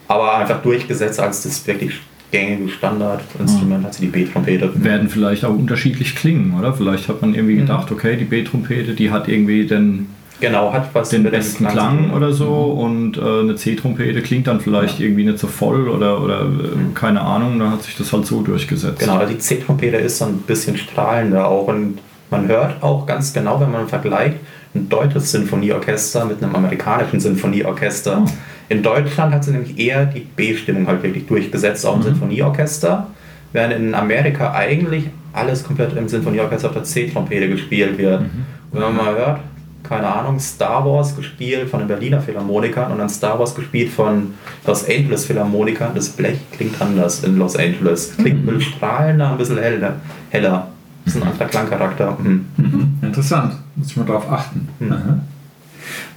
Aber 0.08 0.38
einfach 0.38 0.62
durchgesetzt 0.62 1.20
als 1.20 1.42
das 1.42 1.66
wirklich 1.66 2.00
gängige 2.30 2.70
Standardinstrument 2.70 3.84
hat 3.84 3.94
sie 3.94 4.06
die 4.06 4.08
B-Trompete. 4.08 4.70
Werden 4.82 5.10
vielleicht 5.10 5.44
auch 5.44 5.54
unterschiedlich 5.54 6.14
klingen, 6.14 6.58
oder? 6.58 6.72
Vielleicht 6.72 7.08
hat 7.08 7.20
man 7.20 7.34
irgendwie 7.34 7.56
gedacht, 7.56 7.90
okay, 7.90 8.16
die 8.16 8.24
B-Trompete, 8.24 8.94
die 8.94 9.10
hat 9.10 9.28
irgendwie 9.28 9.66
den, 9.66 10.08
Genau, 10.40 10.72
hat 10.72 10.90
was 10.92 11.08
den 11.08 11.24
besten 11.24 11.66
Klang 11.66 12.10
tun. 12.10 12.16
oder 12.16 12.32
so 12.32 12.46
und 12.46 13.16
äh, 13.16 13.20
eine 13.20 13.56
C-Trompete 13.56 14.22
klingt 14.22 14.46
dann 14.46 14.60
vielleicht 14.60 15.00
irgendwie 15.00 15.24
nicht 15.24 15.38
so 15.38 15.48
voll 15.48 15.88
oder, 15.88 16.22
oder 16.22 16.42
äh, 16.42 16.94
keine 16.94 17.20
Ahnung, 17.22 17.58
dann 17.58 17.72
hat 17.72 17.82
sich 17.82 17.96
das 17.96 18.12
halt 18.12 18.26
so 18.26 18.42
durchgesetzt. 18.42 19.00
Genau, 19.00 19.24
die 19.26 19.38
C-Trompete 19.38 19.96
ist 19.96 20.20
dann 20.20 20.30
ein 20.30 20.42
bisschen 20.42 20.76
strahlender 20.76 21.48
auch 21.48 21.66
und 21.66 21.98
man 22.30 22.46
hört 22.46 22.82
auch 22.82 23.06
ganz 23.06 23.32
genau, 23.32 23.60
wenn 23.60 23.72
man 23.72 23.88
vergleicht, 23.88 24.36
ein 24.74 24.88
deutsches 24.88 25.32
Sinfonieorchester 25.32 26.24
mit 26.26 26.42
einem 26.42 26.54
amerikanischen 26.54 27.20
Sinfonieorchester. 27.20 28.24
In 28.68 28.82
Deutschland 28.82 29.34
hat 29.34 29.44
sie 29.44 29.52
nämlich 29.52 29.78
eher 29.78 30.04
die 30.06 30.20
B-Stimmung 30.20 30.86
halt 30.86 31.02
wirklich 31.02 31.26
durchgesetzt, 31.26 31.86
auch 31.86 31.96
im 31.96 32.02
Sinfonieorchester, 32.02 33.08
während 33.52 33.74
in 33.74 33.94
Amerika 33.94 34.52
eigentlich 34.52 35.04
alles 35.32 35.64
komplett 35.64 35.96
im 35.96 36.06
Sinfonieorchester 36.06 36.68
auf 36.68 36.74
der 36.74 36.84
C-Trompete 36.84 37.48
gespielt 37.48 37.96
wird. 37.98 38.20
Und 38.20 38.28
wenn 38.72 38.82
man 38.82 38.96
mal 38.96 39.14
hört, 39.14 39.40
keine 39.88 40.06
Ahnung, 40.06 40.38
Star 40.38 40.84
Wars 40.84 41.16
gespielt 41.16 41.68
von 41.70 41.78
den 41.80 41.88
Berliner 41.88 42.20
Philharmonikern 42.20 42.92
und 42.92 42.98
dann 42.98 43.08
Star 43.08 43.38
Wars 43.38 43.54
gespielt 43.54 43.90
von 43.90 44.34
Los 44.66 44.84
Angeles 44.88 45.24
Philharmonikern, 45.24 45.94
das 45.94 46.10
Blech 46.10 46.38
klingt 46.52 46.80
anders 46.80 47.24
in 47.24 47.38
Los 47.38 47.56
Angeles. 47.56 48.14
Klingt 48.16 48.42
ein 48.42 48.46
bisschen 48.46 48.72
strahlender, 48.74 49.30
ein 49.32 49.38
bisschen 49.38 49.58
heller. 49.58 49.94
heller. 50.30 50.68
Das 51.04 51.14
ist 51.14 51.22
ein 51.22 51.28
anderer 51.28 51.46
Klangcharakter. 51.46 52.16
Mhm. 52.22 52.44
Mhm. 52.56 52.98
Interessant. 53.02 53.54
Muss 53.76 53.88
ich 53.90 53.96
mal 53.96 54.04
drauf 54.04 54.30
achten. 54.30 54.68
Aha. 54.90 55.18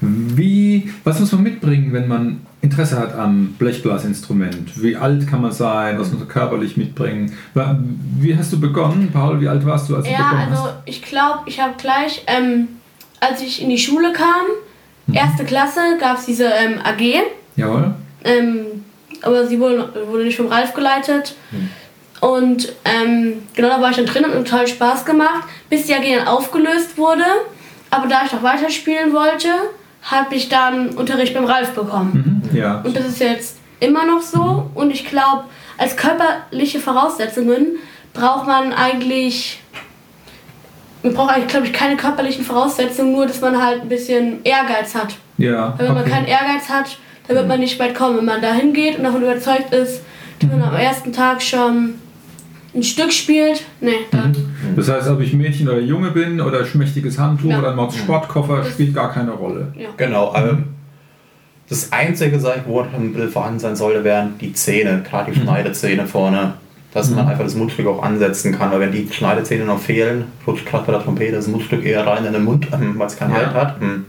Wie, 0.02 0.92
was 1.04 1.20
muss 1.20 1.32
man 1.32 1.44
mitbringen, 1.44 1.94
wenn 1.94 2.08
man 2.08 2.42
Interesse 2.62 3.00
hat 3.00 3.16
am 3.16 3.54
Blechblasinstrument? 3.58 4.82
Wie 4.82 4.96
alt 4.96 5.28
kann 5.28 5.42
man 5.42 5.52
sein? 5.52 5.98
Was 6.00 6.10
muss 6.12 6.20
man 6.20 6.28
körperlich 6.28 6.76
mitbringen? 6.76 7.32
Wie 8.20 8.36
hast 8.38 8.52
du 8.52 8.60
begonnen, 8.60 9.10
Paul? 9.14 9.40
Wie 9.40 9.48
alt 9.48 9.66
warst 9.66 9.90
du, 9.90 9.96
als 9.96 10.06
du 10.06 10.12
Ja, 10.12 10.18
begonnen 10.30 10.50
also 10.52 10.64
hast? 10.66 10.74
ich 10.86 11.02
glaube, 11.04 11.40
ich 11.46 11.60
habe 11.62 11.74
gleich, 11.78 12.24
ähm, 12.28 12.68
als 13.22 13.42
ich 13.42 13.62
in 13.62 13.70
die 13.70 13.78
Schule 13.78 14.12
kam, 14.12 14.46
erste 15.14 15.46
Klasse, 15.46 15.80
gab 16.00 16.18
es 16.18 16.26
diese 16.26 16.46
ähm, 16.46 16.80
AG. 16.84 17.22
Jawohl. 17.56 17.94
Ähm, 18.26 18.84
aber 19.22 19.48
sie 19.48 19.60
wurde, 19.60 19.94
wurde 20.08 20.26
nicht 20.26 20.36
vom 20.38 20.48
Ralf 20.48 20.74
geleitet. 20.74 21.36
Und 22.20 22.74
ähm, 22.86 23.44
genau 23.54 23.70
da 23.70 23.82
war 23.82 23.92
ich 23.92 23.98
dann 23.98 24.06
drin 24.06 24.26
und 24.26 24.32
hat 24.32 24.46
total 24.46 24.68
Spaß 24.68 25.06
gemacht, 25.06 25.48
bis 25.70 25.86
die 25.86 25.94
AG 25.94 26.04
dann 26.18 26.28
aufgelöst 26.28 26.98
wurde. 26.98 27.26
Aber 27.90 28.08
da 28.08 28.24
ich 28.26 28.32
noch 28.32 28.44
weiterspielen 28.44 29.14
wollte, 29.14 29.50
habe 30.04 30.36
ich 30.36 30.50
dann 30.50 30.90
Unterricht 30.90 31.34
beim 31.34 31.46
Ralf 31.46 31.72
bekommen. 31.72 32.42
Mhm. 32.52 32.58
Ja. 32.58 32.82
Und 32.82 32.96
das 32.96 33.06
ist 33.06 33.20
jetzt 33.20 33.58
immer 33.80 34.06
noch 34.06 34.22
so. 34.22 34.70
Und 34.74 34.92
ich 34.92 35.08
glaube, 35.08 35.44
als 35.78 35.96
körperliche 35.96 36.80
Voraussetzungen 36.80 37.78
braucht 38.14 38.48
man 38.48 38.74
eigentlich. 38.74 39.61
Man 41.04 41.14
braucht 41.14 41.34
eigentlich, 41.34 41.48
glaube 41.48 41.66
ich, 41.66 41.74
keine 41.74 41.98
körperlichen 41.98 42.44
Voraussetzungen, 42.44 43.14
nur 43.14 43.26
dass 43.26 43.42
man 43.42 43.62
halt 43.64 43.82
ein 43.82 43.90
bisschen 43.90 44.44
Ehrgeiz 44.44 44.94
hat. 44.94 45.16
Ja. 45.38 45.74
Weil 45.78 45.88
wenn 45.88 45.94
man 45.96 46.04
okay. 46.04 46.12
keinen 46.12 46.28
Ehrgeiz 46.28 46.70
hat, 46.70 46.98
dann 47.28 47.38
wird 47.38 47.48
man 47.48 47.60
nicht 47.60 47.80
weit 47.80 47.96
kommen. 47.96 48.18
Wenn 48.18 48.26
man 48.26 48.42
da 48.42 48.54
hingeht 48.54 48.98
und 48.98 49.04
davon 49.04 49.22
überzeugt 49.24 49.74
ist, 49.74 50.02
dass 50.40 50.50
man 50.50 50.62
am 50.62 50.76
ersten 50.76 51.12
Tag 51.12 51.42
schon 51.42 51.96
ein 52.74 52.84
Stück 52.84 53.12
spielt, 53.12 53.64
nee, 53.82 53.92
dann. 54.12 54.36
Das 54.76 54.90
heißt, 54.90 55.10
ob 55.10 55.20
ich 55.20 55.34
Mädchen 55.34 55.68
oder 55.68 55.80
Junge 55.80 56.12
bin 56.12 56.40
oder 56.40 56.64
schmächtiges 56.66 57.18
Handtuch 57.20 57.50
Ja. 57.50 57.60
oder 57.60 57.72
ein 57.72 57.76
Mords 57.76 57.98
Sportkoffer, 57.98 58.58
Das- 58.58 58.70
spielt 58.70 58.94
gar 58.94 59.12
keine 59.12 59.32
Rolle. 59.32 59.74
Ja. 59.78 59.90
Genau. 59.98 60.34
Ähm, 60.36 60.66
das 61.68 61.92
Einzige, 61.92 62.40
sag 62.40 62.58
ich, 62.58 62.62
wo 62.66 62.82
ein 62.82 63.14
bisschen 63.14 63.30
vorhanden 63.30 63.60
sein 63.60 63.76
sollte, 63.76 64.04
wären 64.04 64.38
die 64.40 64.54
Zähne, 64.54 65.04
gerade 65.10 65.32
die 65.32 65.40
Schneidezähne 65.40 66.06
vorne. 66.06 66.54
Dass 66.94 67.10
man 67.10 67.26
einfach 67.28 67.46
das 67.46 67.56
Mundstück 67.56 67.88
auch 67.88 68.04
ansetzen 68.04 68.58
kann, 68.58 68.70
weil 68.72 68.82
wenn 68.82 68.92
die 68.92 69.08
Schneidezähne 69.10 69.64
noch 69.64 69.80
fehlen, 69.80 70.26
rutscht 70.46 70.66
gerade 70.66 70.86
bei 70.86 70.92
der 70.92 71.02
Trompete 71.02 71.32
das 71.38 71.48
Mundstück 71.48 71.86
eher 71.86 72.06
rein 72.06 72.26
in 72.26 72.34
den 72.34 72.44
Mund, 72.44 72.68
ähm, 72.74 72.96
weil 72.98 73.08
es 73.08 73.18
keinen 73.18 73.32
Ja. 73.32 73.38
Halt 73.38 73.54
hat. 73.54 73.80
Hm. 73.80 74.06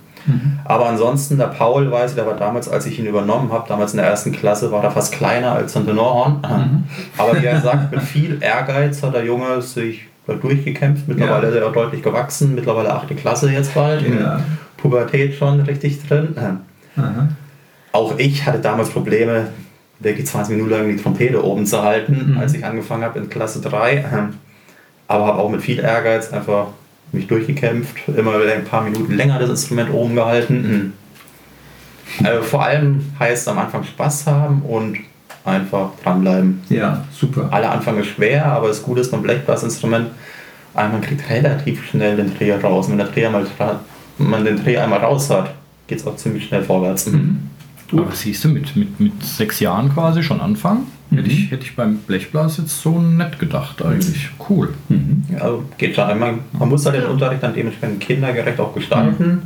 Aber 0.64 0.88
ansonsten, 0.88 1.36
der 1.36 1.46
Paul, 1.46 1.90
weiß 1.90 2.10
ich, 2.12 2.14
der 2.16 2.26
war 2.26 2.36
damals, 2.36 2.68
als 2.68 2.86
ich 2.86 2.98
ihn 2.98 3.06
übernommen 3.06 3.52
habe, 3.52 3.64
damals 3.68 3.92
in 3.92 3.98
der 3.98 4.06
ersten 4.06 4.30
Klasse, 4.32 4.70
war 4.70 4.82
er 4.84 4.90
fast 4.92 5.12
kleiner 5.12 5.52
als 5.52 5.76
ein 5.76 5.84
Tenorhorn. 5.84 6.40
Aber 7.18 7.40
wie 7.40 7.46
er 7.46 7.60
sagt, 7.60 7.90
mit 7.92 8.02
viel 8.02 8.38
Ehrgeiz 8.40 9.02
hat 9.02 9.14
der 9.14 9.24
Junge 9.24 9.60
sich 9.62 10.06
durchgekämpft. 10.26 11.08
Mittlerweile 11.08 11.48
Ja. 11.48 11.48
ist 11.50 11.56
er 11.60 11.66
auch 11.68 11.72
deutlich 11.72 12.02
gewachsen, 12.02 12.54
mittlerweile 12.54 12.92
achte 12.92 13.14
Klasse 13.16 13.50
jetzt 13.50 13.74
bald. 13.74 14.02
in 14.06 14.20
Ja. 14.20 14.40
Pubertät 14.76 15.34
schon 15.34 15.60
richtig 15.60 16.06
drin. 16.06 16.36
Aha. 16.96 17.28
Auch 17.92 18.14
ich 18.18 18.46
hatte 18.46 18.58
damals 18.60 18.90
Probleme, 18.90 19.48
wirklich 20.02 20.26
20 20.26 20.56
Minuten 20.56 20.70
lang 20.70 20.88
die 20.88 20.96
Trompete 21.02 21.42
oben 21.44 21.66
zu 21.66 21.82
halten, 21.82 22.32
Mhm. 22.32 22.38
als 22.38 22.54
ich 22.54 22.64
angefangen 22.64 23.04
habe 23.04 23.18
in 23.18 23.28
Klasse 23.30 23.60
3. 23.60 24.04
Aber 25.08 25.26
habe 25.26 25.38
auch 25.38 25.50
mit 25.50 25.62
viel 25.62 25.78
Ehrgeiz 25.78 26.32
einfach 26.32 26.68
mich 27.12 27.26
durchgekämpft, 27.26 28.08
immer 28.08 28.40
wieder 28.40 28.54
ein 28.54 28.64
paar 28.64 28.82
Minuten 28.82 29.12
länger 29.14 29.38
das 29.38 29.50
Instrument 29.50 29.92
oben 29.92 30.14
gehalten. 30.14 30.94
Also 32.24 32.42
vor 32.42 32.64
allem 32.64 33.12
heißt 33.18 33.48
am 33.48 33.58
Anfang 33.58 33.84
Spaß 33.84 34.26
haben 34.26 34.62
und 34.62 34.98
einfach 35.44 35.90
dranbleiben. 36.02 36.62
Ja, 36.68 37.04
super. 37.12 37.48
Alle 37.50 37.68
Anfang 37.68 37.98
ist 37.98 38.08
schwer, 38.08 38.46
aber 38.46 38.68
das 38.68 38.82
Gute 38.82 39.00
ist 39.00 39.10
beim 39.10 39.22
Blechblasinstrument, 39.22 40.08
man 40.74 41.00
kriegt 41.02 41.28
relativ 41.28 41.84
schnell 41.86 42.16
den 42.16 42.34
Dreher 42.36 42.62
raus. 42.62 42.88
Wenn 42.88 42.98
der 42.98 43.08
Dreher 43.08 43.30
mal 43.30 43.46
man 44.18 44.44
den 44.44 44.62
Dreher 44.62 44.84
einmal 44.84 45.00
raus 45.00 45.28
hat, 45.30 45.52
geht 45.86 45.98
es 45.98 46.06
auch 46.06 46.16
ziemlich 46.16 46.46
schnell 46.46 46.62
vorwärts. 46.62 47.10
Aber 47.92 48.12
siehst 48.12 48.44
du, 48.44 48.48
mit, 48.48 48.74
mit, 48.76 48.98
mit 49.00 49.22
sechs 49.22 49.60
Jahren 49.60 49.92
quasi 49.92 50.22
schon 50.22 50.40
anfangen? 50.40 50.86
Hätte, 51.10 51.28
ich, 51.28 51.50
hätte 51.50 51.64
ich 51.64 51.76
beim 51.76 51.98
Blechblas 51.98 52.56
jetzt 52.56 52.80
so 52.80 52.98
nett 52.98 53.38
gedacht 53.38 53.84
eigentlich. 53.84 54.30
Cool. 54.48 54.72
Ja, 55.30 55.38
also 55.38 55.64
geht 55.76 55.94
schon. 55.94 56.18
Man, 56.18 56.38
man 56.52 56.68
muss 56.68 56.86
halt 56.86 56.96
den 56.96 57.04
Unterricht 57.04 57.42
dann 57.42 57.52
dementsprechend 57.54 58.00
kindergerecht 58.00 58.58
auch 58.58 58.74
gestalten. 58.74 59.42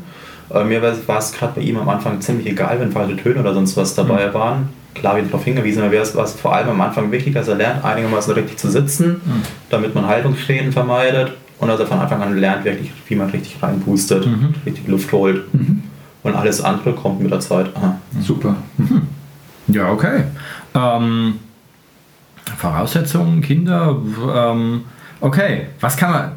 Äh, 0.50 0.64
mir 0.64 0.80
war 0.80 0.92
war 1.06 1.18
es 1.18 1.32
gerade 1.32 1.54
bei 1.56 1.62
ihm 1.62 1.76
am 1.76 1.88
Anfang 1.88 2.20
ziemlich 2.20 2.46
egal, 2.46 2.78
wenn 2.78 2.92
falsche 2.92 3.16
Töne 3.16 3.40
oder 3.40 3.52
sonst 3.52 3.76
was 3.76 3.96
dabei 3.96 4.32
waren. 4.32 4.68
Klar, 4.94 5.16
wie 5.16 5.22
darauf 5.22 5.44
hingewiesen, 5.44 5.82
aber 5.82 5.90
wäre 5.90 6.04
es 6.04 6.14
war 6.14 6.24
es 6.24 6.34
vor 6.34 6.54
allem 6.54 6.68
am 6.68 6.80
Anfang 6.80 7.10
wichtig, 7.10 7.34
dass 7.34 7.48
er 7.48 7.56
lernt, 7.56 7.84
einigermaßen 7.84 8.32
richtig 8.32 8.56
zu 8.58 8.70
sitzen, 8.70 9.20
damit 9.68 9.94
man 9.94 10.06
Haltungsschäden 10.06 10.72
vermeidet 10.72 11.32
und 11.58 11.68
dass 11.68 11.80
er 11.80 11.86
von 11.86 11.98
Anfang 11.98 12.22
an 12.22 12.38
lernt, 12.38 12.64
wirklich, 12.64 12.92
wie 13.08 13.16
man 13.16 13.28
richtig 13.30 13.56
reinpustet, 13.60 14.26
richtig 14.64 14.86
Luft 14.86 15.12
holt. 15.12 15.42
Und 16.26 16.34
alles 16.36 16.60
andere 16.60 16.92
kommt 16.92 17.20
mit 17.20 17.30
der 17.30 17.40
Zeit. 17.40 17.70
Aha. 17.76 17.98
Super. 18.20 18.56
Ja, 19.68 19.90
okay. 19.90 20.24
Ähm, 20.74 21.34
Voraussetzungen, 22.56 23.40
Kinder. 23.40 23.96
Ähm, 24.34 24.82
okay, 25.20 25.66
was 25.80 25.96
kann 25.96 26.10
man. 26.12 26.32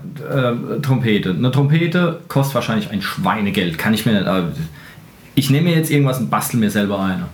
Äh, 0.78 0.82
Trompete. 0.82 1.32
Eine 1.32 1.52
Trompete 1.52 2.22
kostet 2.28 2.56
wahrscheinlich 2.56 2.90
ein 2.92 3.02
Schweinegeld. 3.02 3.78
Kann 3.78 3.94
ich 3.94 4.06
mir 4.06 4.14
nicht. 4.14 4.28
Äh, 4.28 4.44
ich 5.36 5.50
nehme 5.50 5.70
mir 5.70 5.76
jetzt 5.76 5.92
irgendwas 5.92 6.20
und 6.20 6.30
bastel 6.30 6.60
mir 6.60 6.70
selber 6.72 7.00
eine. 7.00 7.26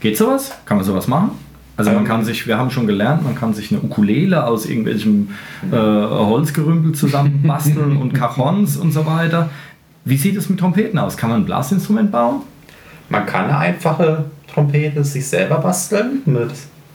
Geht 0.00 0.16
sowas? 0.16 0.52
Kann 0.64 0.78
man 0.78 0.86
sowas 0.86 1.06
machen? 1.06 1.30
Also 1.76 1.90
man 1.90 2.00
Ähm. 2.00 2.06
kann 2.06 2.24
sich, 2.24 2.46
wir 2.46 2.58
haben 2.58 2.70
schon 2.70 2.86
gelernt, 2.86 3.24
man 3.24 3.34
kann 3.34 3.54
sich 3.54 3.70
eine 3.72 3.80
Ukulele 3.80 4.44
aus 4.44 4.66
irgendwelchem 4.66 5.30
äh, 5.70 5.76
Holzgerümpel 5.76 6.92
zusammenbasteln 6.92 7.96
und 8.00 8.12
Cajons 8.12 8.76
und 8.76 8.92
so 8.92 9.06
weiter. 9.06 9.48
Wie 10.04 10.16
sieht 10.16 10.36
es 10.36 10.48
mit 10.48 10.58
Trompeten 10.58 10.98
aus? 10.98 11.16
Kann 11.16 11.30
man 11.30 11.42
ein 11.42 11.44
Blasinstrument 11.44 12.10
bauen? 12.10 12.42
Man 13.08 13.26
kann 13.26 13.44
eine 13.44 13.58
einfache 13.58 14.24
Trompete 14.52 15.04
sich 15.04 15.26
selber 15.26 15.58
basteln 15.58 16.22
mit 16.26 16.50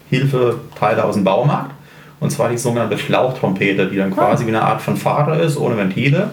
Hilfe 0.09 0.59
Teile 0.77 1.03
aus 1.03 1.15
dem 1.15 1.23
Baumarkt. 1.23 1.71
Und 2.19 2.31
zwar 2.31 2.49
die 2.49 2.57
sogenannte 2.57 2.97
Schlauchtrompete, 2.97 3.87
die 3.87 3.97
dann 3.97 4.13
quasi 4.13 4.45
wie 4.45 4.49
eine 4.49 4.63
Art 4.63 4.81
von 4.81 4.97
Fahrer 4.97 5.39
ist, 5.39 5.57
ohne 5.57 5.77
Ventile. 5.77 6.31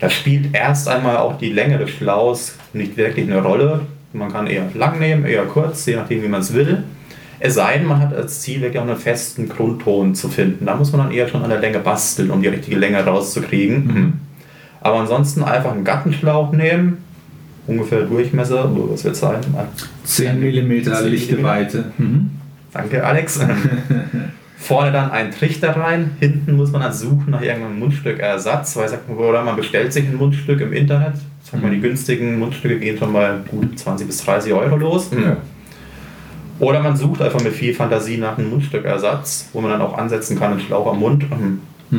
Da 0.00 0.10
spielt 0.10 0.54
erst 0.54 0.88
einmal 0.88 1.18
auch 1.18 1.38
die 1.38 1.52
Länge 1.52 1.78
des 1.78 1.90
Schlauchs 1.90 2.56
nicht 2.72 2.96
wirklich 2.96 3.30
eine 3.30 3.42
Rolle. 3.42 3.82
Man 4.12 4.32
kann 4.32 4.46
eher 4.46 4.64
lang 4.74 4.98
nehmen, 4.98 5.24
eher 5.24 5.44
kurz, 5.44 5.86
je 5.86 5.96
nachdem 5.96 6.22
wie 6.22 6.28
man 6.28 6.40
es 6.40 6.52
will. 6.54 6.82
Es 7.38 7.54
sei 7.54 7.78
denn, 7.78 7.86
man 7.86 8.00
hat 8.00 8.14
als 8.14 8.40
Ziel 8.40 8.60
wirklich 8.60 8.78
auch 8.78 8.86
einen 8.86 8.96
festen 8.96 9.48
Grundton 9.48 10.14
zu 10.14 10.28
finden. 10.28 10.66
Da 10.66 10.74
muss 10.76 10.92
man 10.92 11.02
dann 11.02 11.12
eher 11.12 11.28
schon 11.28 11.42
an 11.42 11.50
der 11.50 11.60
Länge 11.60 11.78
basteln, 11.78 12.30
um 12.30 12.40
die 12.40 12.48
richtige 12.48 12.78
Länge 12.78 13.04
rauszukriegen. 13.04 13.82
Aber 14.82 15.00
ansonsten 15.00 15.42
einfach 15.44 15.72
einen 15.72 15.84
Gattenschlauch 15.84 16.52
nehmen, 16.52 16.98
ungefähr 17.66 18.02
Durchmesser, 18.02 18.70
was 18.74 19.04
wird 19.04 19.16
sein? 19.16 19.40
10 20.04 20.40
mm 20.40 20.84
10 20.84 21.06
lichte. 21.08 21.42
Weite. 21.42 21.92
Mhm. 21.98 22.30
Danke, 22.72 23.04
Alex. 23.04 23.40
Vorne 24.56 24.92
dann 24.92 25.10
ein 25.10 25.32
Trichter 25.32 25.76
rein, 25.76 26.12
hinten 26.20 26.56
muss 26.56 26.70
man 26.70 26.82
dann 26.82 26.92
suchen 26.92 27.30
nach 27.30 27.42
irgendeinem 27.42 27.80
Mundstückersatz, 27.80 28.76
weil 28.76 28.88
sagt 28.88 29.08
man, 29.08 29.18
oder 29.18 29.42
man 29.42 29.56
bestellt 29.56 29.92
sich 29.92 30.04
ein 30.04 30.14
Mundstück 30.14 30.60
im 30.60 30.72
Internet. 30.72 31.14
Sag 31.42 31.60
mal, 31.60 31.70
die 31.72 31.80
günstigen 31.80 32.38
Mundstücke 32.38 32.78
gehen 32.78 32.96
schon 32.96 33.10
mal 33.12 33.40
gut 33.50 33.76
20 33.76 34.06
bis 34.06 34.24
30 34.24 34.52
Euro 34.52 34.76
los. 34.76 35.10
Oder 36.60 36.80
man 36.80 36.96
sucht 36.96 37.20
einfach 37.22 37.42
mit 37.42 37.52
viel 37.54 37.74
Fantasie 37.74 38.18
nach 38.18 38.38
einem 38.38 38.50
Mundstückersatz, 38.50 39.48
wo 39.52 39.60
man 39.60 39.72
dann 39.72 39.80
auch 39.80 39.98
ansetzen 39.98 40.38
kann, 40.38 40.52
einen 40.52 40.60
Schlauch 40.60 40.86
am 40.92 41.00
Mund. 41.00 41.24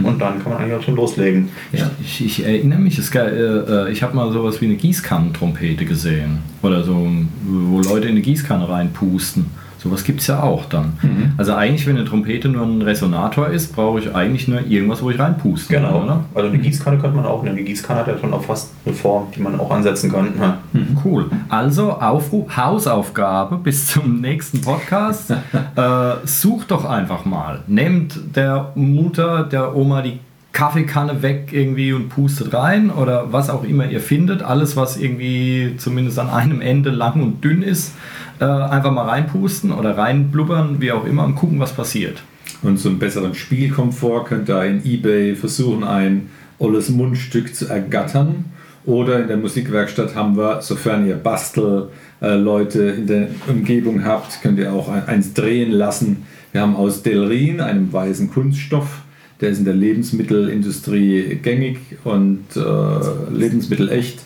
Und 0.01 0.19
dann 0.19 0.41
kann 0.41 0.53
man 0.53 0.62
eigentlich 0.62 0.73
auch 0.73 0.82
schon 0.82 0.95
loslegen. 0.95 1.49
Ja. 1.71 1.91
Ich, 2.01 2.25
ich 2.25 2.43
erinnere 2.43 2.79
mich, 2.79 2.97
es, 2.97 3.13
äh, 3.13 3.19
äh, 3.19 3.91
ich 3.91 4.01
habe 4.01 4.15
mal 4.15 4.32
sowas 4.32 4.60
wie 4.60 4.65
eine 4.65 4.75
Gießkannentrompete 4.75 5.86
gesehen. 5.86 6.39
Oder 6.63 6.84
so, 6.84 7.08
wo 7.45 7.79
Leute 7.82 8.08
in 8.08 8.13
eine 8.13 8.21
Gießkanne 8.21 8.67
reinpusten. 8.67 9.45
Sowas 9.84 10.04
gibt 10.06 10.22
es 10.22 10.28
ja 10.28 10.41
auch 10.41 10.65
dann. 10.65 10.93
Also 11.38 11.54
eigentlich, 11.54 11.86
wenn 11.86 11.98
eine 11.98 12.06
Trompete 12.06 12.48
nur 12.48 12.65
ein 12.65 12.82
Resonator 12.82 13.50
ist, 13.50 13.76
brauche 13.76 14.00
ich 14.00 14.15
eigentlich 14.15 14.48
nur 14.48 14.62
irgendwas, 14.65 15.02
wo 15.04 15.10
ich 15.10 15.19
reinpusten 15.19 15.76
Genau. 15.76 15.91
kann, 15.91 16.04
oder? 16.04 16.24
Also 16.34 16.50
eine 16.50 16.58
Gießkanne 16.60 16.98
könnte 17.00 17.17
man 17.17 17.26
auch 17.26 17.43
nehmen. 17.43 17.58
Die 17.58 17.63
Gießkanne 17.65 18.00
hat 18.00 18.08
ja 18.08 18.17
schon 18.17 18.34
auch 18.34 18.43
fast 18.43 18.72
eine 18.86 18.96
Form, 18.96 19.28
die 19.36 19.41
man 19.41 19.60
auch 19.60 19.69
ansetzen 19.72 20.12
kann. 20.12 20.30
Ja. 20.39 20.58
Cool. 21.04 21.26
Also 21.50 21.91
Aufruf, 21.91 22.56
Hausaufgabe 22.56 23.58
bis 23.58 23.88
zum 23.88 24.22
nächsten 24.22 24.62
Podcast. 24.62 25.32
äh, 25.76 26.12
sucht 26.26 26.72
doch 26.72 26.86
einfach 26.86 27.26
mal. 27.26 27.60
Nehmt 27.67 28.17
der 28.36 28.72
Mutter, 28.76 29.43
der 29.43 29.76
Oma 29.76 30.02
die 30.02 30.19
Kaffeekanne 30.54 31.22
weg 31.22 31.50
irgendwie 31.52 31.92
und 31.94 32.10
pustet 32.10 32.54
rein 32.54 32.89
oder 32.92 33.34
was 33.34 33.50
auch 33.50 33.63
immer 33.63 33.89
ihr 33.89 34.00
findet. 34.00 34.42
Alles, 34.44 34.78
was 34.78 34.98
irgendwie 34.98 35.74
zumindest 35.78 36.18
an 36.20 36.30
einem 36.30 36.62
Ende 36.62 36.89
lang 36.92 37.22
und 37.22 37.44
dünn 37.44 37.62
ist, 37.62 37.94
äh, 38.39 38.46
einfach 38.46 38.92
mal 38.92 39.10
reinpusten 39.10 39.72
oder 39.72 39.98
reinblubbern, 39.98 40.80
wie 40.80 40.92
auch 40.92 41.06
immer, 41.06 41.26
und 41.26 41.36
gucken, 41.36 41.60
was 41.60 41.74
passiert. 41.74 42.24
Und 42.62 42.80
zum 42.80 42.98
besseren 43.00 43.34
Spielkomfort 43.36 44.26
könnt 44.26 44.48
ihr 44.50 44.63
in 44.63 44.86
eBay 44.86 45.36
versuchen, 45.36 45.84
ein 45.84 46.30
olles 46.60 46.88
Mundstück 46.89 47.54
zu 47.54 47.68
ergattern. 47.68 48.46
Oder 48.86 49.22
in 49.22 49.28
der 49.30 49.38
Musikwerkstatt 49.38 50.13
haben 50.16 50.36
wir, 50.38 50.62
sofern 50.62 51.08
ihr 51.08 51.16
Bastelleute 51.16 52.84
in 52.84 53.08
der 53.08 53.28
Umgebung 53.48 54.04
habt, 54.06 54.42
könnt 54.42 54.60
ihr 54.60 54.72
auch 54.74 54.89
ein- 54.89 55.08
eins 55.08 55.34
drehen 55.34 55.72
lassen. 55.72 56.24
Wir 56.52 56.62
haben 56.62 56.76
aus 56.76 57.02
Delrin, 57.02 57.60
einem 57.62 57.92
weißen 57.92 58.30
Kunststoff, 58.30 59.03
der 59.43 59.51
ist 59.51 59.60
in 59.60 59.65
der 59.65 59.75
Lebensmittelindustrie 59.75 61.39
gängig 61.41 61.77
und 62.03 62.45
äh, 62.56 63.32
lebensmittelecht, 63.32 64.19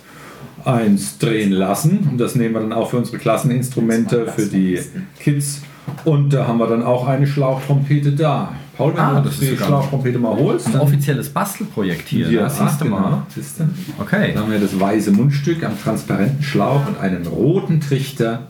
eins 0.64 1.18
drehen 1.18 1.52
lassen. 1.52 2.08
Und 2.12 2.18
das 2.20 2.36
nehmen 2.36 2.54
wir 2.54 2.62
dann 2.62 2.74
auch 2.74 2.90
für 2.92 2.98
unsere 2.98 3.18
Klasseninstrumente, 3.18 4.28
für 4.28 4.46
die 4.46 4.80
Kids. 5.20 5.62
Und 6.06 6.34
da 6.34 6.48
haben 6.48 6.60
wir 6.60 6.68
dann 6.68 6.84
auch 6.84 7.08
eine 7.08 7.26
Schlauchtrompete 7.28 8.12
da. 8.12 8.54
Paul, 8.78 8.94
wenn 8.94 9.00
Ah, 9.00 9.20
du 9.22 9.30
das 9.30 9.40
die 9.40 9.58
Schlauchtrompete 9.58 10.20
mal 10.20 10.36
holst, 10.36 10.68
Ein 10.68 10.80
offizielles 10.82 11.30
Bastelprojekt 11.30 12.08
hier, 12.10 12.30
ja, 12.30 12.48
siehst 12.50 12.80
du 12.82 12.86
mal. 12.86 12.98
genau, 13.04 13.24
siehst 13.34 13.60
du. 13.60 13.64
Okay. 14.00 14.34
Dann 14.34 14.44
haben 14.44 14.52
wir 14.52 14.60
das 14.60 14.80
weiße 14.80 15.12
Mundstück 15.12 15.64
am 15.64 15.80
transparenten 15.82 16.44
Schlauch 16.44 16.88
und 16.88 17.00
einen 17.00 17.26
roten 17.26 17.80
Trichter. 17.80 18.48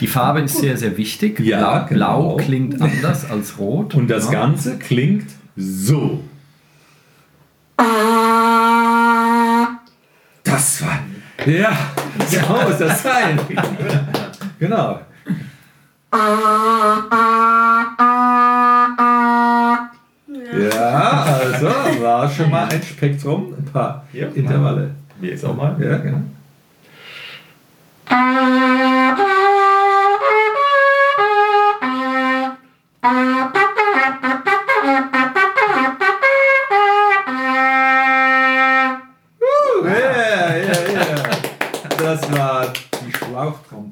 Die 0.00 0.06
Farbe 0.08 0.40
ist 0.40 0.58
sehr, 0.58 0.76
sehr 0.76 0.98
wichtig. 0.98 1.40
Ja, 1.40 1.84
Blau, 1.84 1.94
Blau 1.96 2.22
genau. 2.34 2.36
klingt 2.44 2.82
anders 2.82 3.30
als 3.30 3.58
Rot. 3.58 3.94
Und 3.94 4.10
das 4.10 4.26
ja. 4.26 4.32
Ganze 4.32 4.76
klingt 4.76 5.26
so. 5.56 6.22
Das 10.42 10.82
war. 10.82 10.98
Ja, 11.46 11.72
so 12.26 12.40
muss 12.40 12.78
das 12.78 13.02
sein. 13.02 13.38
Genau. 14.56 15.00
Ja, 20.52 21.24
also 21.24 21.66
war 22.02 22.30
schon 22.30 22.50
mal 22.50 22.68
ein 22.68 22.82
Spektrum, 22.82 23.52
ein 23.58 23.64
paar 23.64 24.06
Ja, 24.12 24.28
Intervalle. 24.28 24.92
Wie 25.20 25.28
jetzt 25.30 25.44
auch 25.44 25.56
mal. 25.56 25.76
Ja, 25.80 25.98
genau. 25.98 26.22
Uh, 33.06 33.63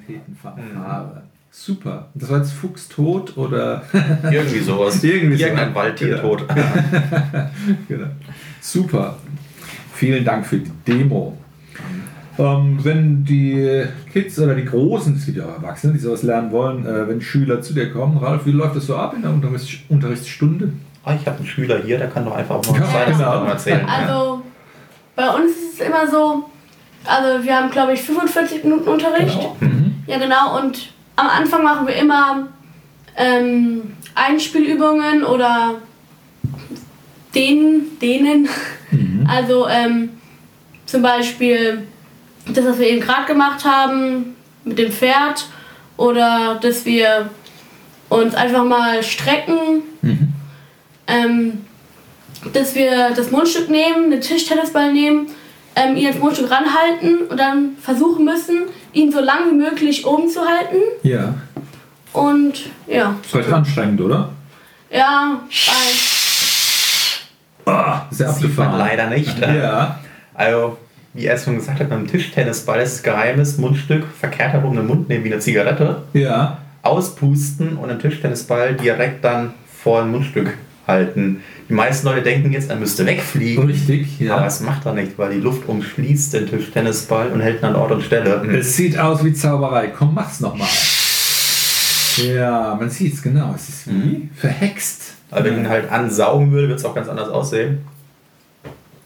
Schlauchtrompetenfanfare. 0.06 1.22
Super. 1.50 2.08
Das 2.14 2.30
war 2.30 2.38
jetzt 2.38 2.52
Fuchstod 2.52 3.36
oder 3.36 3.82
Irgendwie 4.30 4.60
sowas. 4.60 5.02
Irgendwie 5.04 5.36
so. 5.36 5.44
Irgendein 5.44 5.74
Waldtier 5.74 6.08
Ja. 6.16 6.18
tot. 6.18 6.44
genau. 7.88 8.06
Super. 8.60 9.18
Vielen 9.94 10.24
Dank 10.24 10.46
für 10.46 10.58
die 10.58 10.70
Demo. 10.86 11.36
Ähm, 12.38 12.78
wenn 12.82 13.24
die 13.24 13.84
Kids 14.10 14.38
oder 14.38 14.54
die 14.54 14.64
Großen, 14.64 15.14
es 15.16 15.26
gibt 15.26 15.36
ja 15.36 15.44
auch 15.44 15.56
Erwachsene, 15.56 15.92
die 15.92 15.98
sowas 15.98 16.22
lernen 16.22 16.50
wollen, 16.50 16.86
äh, 16.86 17.06
wenn 17.06 17.20
Schüler 17.20 17.60
zu 17.60 17.74
dir 17.74 17.92
kommen, 17.92 18.16
Ralf, 18.16 18.46
wie 18.46 18.52
läuft 18.52 18.74
das 18.76 18.86
so 18.86 18.96
ab 18.96 19.12
in 19.14 19.20
der 19.20 19.30
Unterrichts 19.30 19.68
Unterrichtsstunde? 19.90 20.72
Ah, 21.04 21.14
ich 21.14 21.26
habe 21.26 21.36
einen 21.38 21.46
Schüler 21.46 21.82
hier, 21.84 21.98
der 21.98 22.08
kann 22.08 22.24
doch 22.24 22.34
einfach 22.34 22.54
auch 22.56 22.66
mal 22.70 22.76
Ja, 22.78 22.82
was 22.84 22.90
Kleines 22.90 23.18
genau. 23.18 23.44
erzählen. 23.44 23.84
Also 23.86 24.42
bei 25.14 25.28
uns 25.28 25.50
ist 25.50 25.74
es 25.80 25.86
immer 25.86 26.10
so, 26.10 26.44
also 27.04 27.44
wir 27.44 27.54
haben 27.54 27.70
glaube 27.70 27.92
ich 27.92 28.00
45 28.00 28.64
Minuten 28.64 28.88
Unterricht. 28.88 29.38
Ja 30.06 30.18
genau 30.18 30.58
und 30.58 30.92
am 31.16 31.28
Anfang 31.28 31.62
machen 31.62 31.86
wir 31.86 31.94
immer 31.94 32.48
ähm, 33.16 33.96
Einspielübungen 34.14 35.24
oder 35.24 35.76
dehnen, 37.34 37.98
dehnen. 38.00 38.48
Also 39.28 39.68
ähm, 39.68 40.10
zum 40.86 41.02
Beispiel 41.02 41.86
das, 42.46 42.64
was 42.64 42.78
wir 42.78 42.88
eben 42.88 43.00
gerade 43.00 43.26
gemacht 43.26 43.64
haben 43.64 44.34
mit 44.64 44.78
dem 44.78 44.90
Pferd 44.90 45.46
oder 45.96 46.58
dass 46.60 46.84
wir 46.84 47.30
uns 48.08 48.34
einfach 48.34 48.64
mal 48.64 49.02
strecken. 49.02 49.82
Ähm, 51.06 51.64
dass 52.52 52.74
wir 52.74 53.10
das 53.10 53.30
Mundstück 53.30 53.70
nehmen, 53.70 54.12
einen 54.12 54.20
Tischtennisball 54.20 54.92
nehmen, 54.92 55.28
ähm, 55.76 55.96
ihn 55.96 56.08
ins 56.08 56.18
Mundstück 56.18 56.50
ranhalten 56.50 57.26
und 57.28 57.38
dann 57.38 57.76
versuchen 57.80 58.24
müssen, 58.24 58.62
ihn 58.92 59.12
so 59.12 59.20
lang 59.20 59.50
wie 59.50 59.54
möglich 59.56 60.06
oben 60.06 60.28
zu 60.28 60.40
halten. 60.40 60.76
Ja. 61.02 61.34
Und 62.12 62.54
ja, 62.86 63.14
Ist 63.24 63.34
heute 63.34 63.54
anstrengend, 63.54 64.00
oder? 64.00 64.30
ja, 64.90 65.40
weil, 65.50 67.74
Ah, 67.74 68.02
sehr 68.10 68.28
Sieht 68.30 68.56
man 68.58 68.68
abgefahren. 68.68 68.78
leider 68.78 69.06
nicht. 69.08 69.38
Ja. 69.38 69.98
Also, 70.34 70.78
wie 71.14 71.26
er 71.26 71.34
es 71.34 71.44
schon 71.44 71.56
gesagt 71.56 71.78
hat, 71.80 71.88
beim 71.90 72.06
Tischtennisball 72.08 72.80
ist 72.80 72.96
das 72.96 73.02
geheimes 73.02 73.58
Mundstück 73.58 74.04
verkehrt 74.18 74.52
herum 74.52 74.72
in 74.72 74.78
den 74.78 74.86
Mund 74.88 75.08
nehmen 75.08 75.24
wie 75.24 75.32
eine 75.32 75.40
Zigarette, 75.40 76.02
Ja. 76.12 76.58
auspusten 76.82 77.76
und 77.76 77.88
den 77.88 78.00
Tischtennisball 78.00 78.74
direkt 78.74 79.24
dann 79.24 79.54
vor 79.82 80.02
dem 80.02 80.10
Mundstück 80.10 80.54
halten. 80.88 81.42
Die 81.72 81.76
meisten 81.76 82.06
Leute 82.06 82.20
denken 82.20 82.52
jetzt, 82.52 82.68
er 82.68 82.76
müsste 82.76 83.06
wegfliegen. 83.06 83.64
Richtig, 83.64 84.30
Aber 84.30 84.42
ja. 84.42 84.46
es 84.46 84.60
macht 84.60 84.84
er 84.84 84.92
nicht, 84.92 85.16
weil 85.16 85.32
die 85.32 85.40
Luft 85.40 85.66
umschließt 85.66 86.34
den 86.34 86.46
Tischtennisball 86.46 87.32
und 87.32 87.40
hält 87.40 87.62
ihn 87.62 87.64
an 87.64 87.76
Ort 87.76 87.92
und 87.92 88.02
Stelle. 88.02 88.46
Es 88.54 88.76
sieht 88.76 88.98
aus 88.98 89.24
wie 89.24 89.32
Zauberei. 89.32 89.86
Komm, 89.86 90.12
mach's 90.12 90.40
nochmal. 90.40 90.68
Ja, 92.28 92.76
man 92.78 92.90
sieht's 92.90 93.22
genau. 93.22 93.54
Es 93.54 93.70
ist 93.70 93.86
wie 93.86 94.28
verhext. 94.36 95.14
Aber 95.30 95.44
wenn 95.44 95.54
ich 95.54 95.60
ihn 95.60 95.68
halt 95.70 95.90
ansaugen 95.90 96.52
würde, 96.52 96.68
wird 96.68 96.78
es 96.78 96.84
auch 96.84 96.94
ganz 96.94 97.08
anders 97.08 97.30
aussehen. 97.30 97.78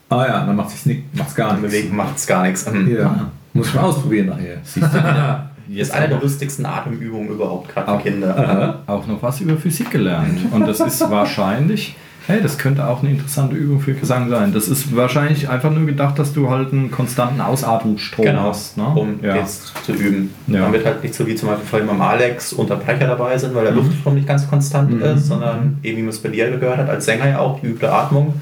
Ah 0.09 0.27
ja, 0.27 0.45
dann 0.45 0.57
macht 0.57 0.87
nicht, 0.87 1.15
macht's 1.15 1.37
gar 1.37 1.53
nichts. 1.53 1.71
Bewegen 1.71 1.95
macht 1.95 2.17
es 2.17 2.27
gar 2.27 2.43
nichts. 2.43 2.69
Mhm. 2.69 2.97
Ja. 2.97 3.31
Muss 3.53 3.73
mal 3.75 3.83
ausprobieren 3.83 4.27
nachher. 4.27 4.59
Siehst 4.65 4.93
du 4.93 4.99
wieder? 4.99 5.51
Das 5.69 5.89
ist 5.89 5.95
eine 5.95 6.09
der 6.09 6.21
lustigsten 6.21 6.65
Atemübungen 6.65 7.29
überhaupt, 7.29 7.69
gerade 7.75 7.97
für 7.97 8.09
Kinder. 8.09 8.39
Aha. 8.39 8.83
auch 8.87 9.05
noch 9.09 9.21
was 9.21 9.41
über 9.41 9.57
Physik 9.57 9.91
gelernt. 9.91 10.39
Und 10.53 10.65
das 10.65 10.79
ist 10.79 11.01
wahrscheinlich, 11.11 11.97
hey, 12.27 12.43
das 12.43 12.59
könnte 12.59 12.87
auch 12.87 13.03
eine 13.03 13.13
interessante 13.13 13.55
Übung 13.55 13.81
für 13.81 13.95
Gesang 13.95 14.29
sein. 14.29 14.53
Das 14.53 14.69
ist 14.69 14.95
wahrscheinlich 14.97 15.49
einfach 15.49 15.71
nur 15.71 15.87
gedacht, 15.87 16.19
dass 16.19 16.33
du 16.33 16.51
halt 16.51 16.73
einen 16.73 16.91
konstanten 16.91 17.41
Ausatmungsstrom 17.41 18.27
Genau, 18.27 18.43
hast. 18.43 18.77
Ne? 18.77 18.85
um 18.85 19.21
ja. 19.23 19.37
jetzt 19.37 19.73
zu 19.85 19.93
üben. 19.93 20.35
Ja. 20.49 20.73
Wird 20.73 20.85
halt 20.85 21.03
nicht 21.03 21.15
so 21.15 21.27
wie 21.27 21.35
zum 21.37 21.49
Beispiel 21.51 21.67
vorhin 21.67 21.89
beim 21.89 22.01
Alex 22.01 22.53
Unterbrecher 22.53 23.07
dabei 23.07 23.39
sind, 23.39 23.55
weil 23.55 23.65
der 23.65 23.73
Luftstrom 23.73 24.15
nicht 24.15 24.27
ganz 24.27 24.49
konstant 24.49 25.01
ist, 25.01 25.27
sondern 25.27 25.79
eben 25.83 25.99
wie 25.99 26.03
man 26.03 26.11
es 26.11 26.19
bei 26.19 26.29
dir 26.31 26.51
gehört 26.51 26.79
hat, 26.79 26.89
als 26.89 27.05
Sänger 27.05 27.29
ja 27.29 27.39
auch, 27.39 27.61
die 27.61 27.67
übte 27.69 27.93
Atmung, 27.93 28.35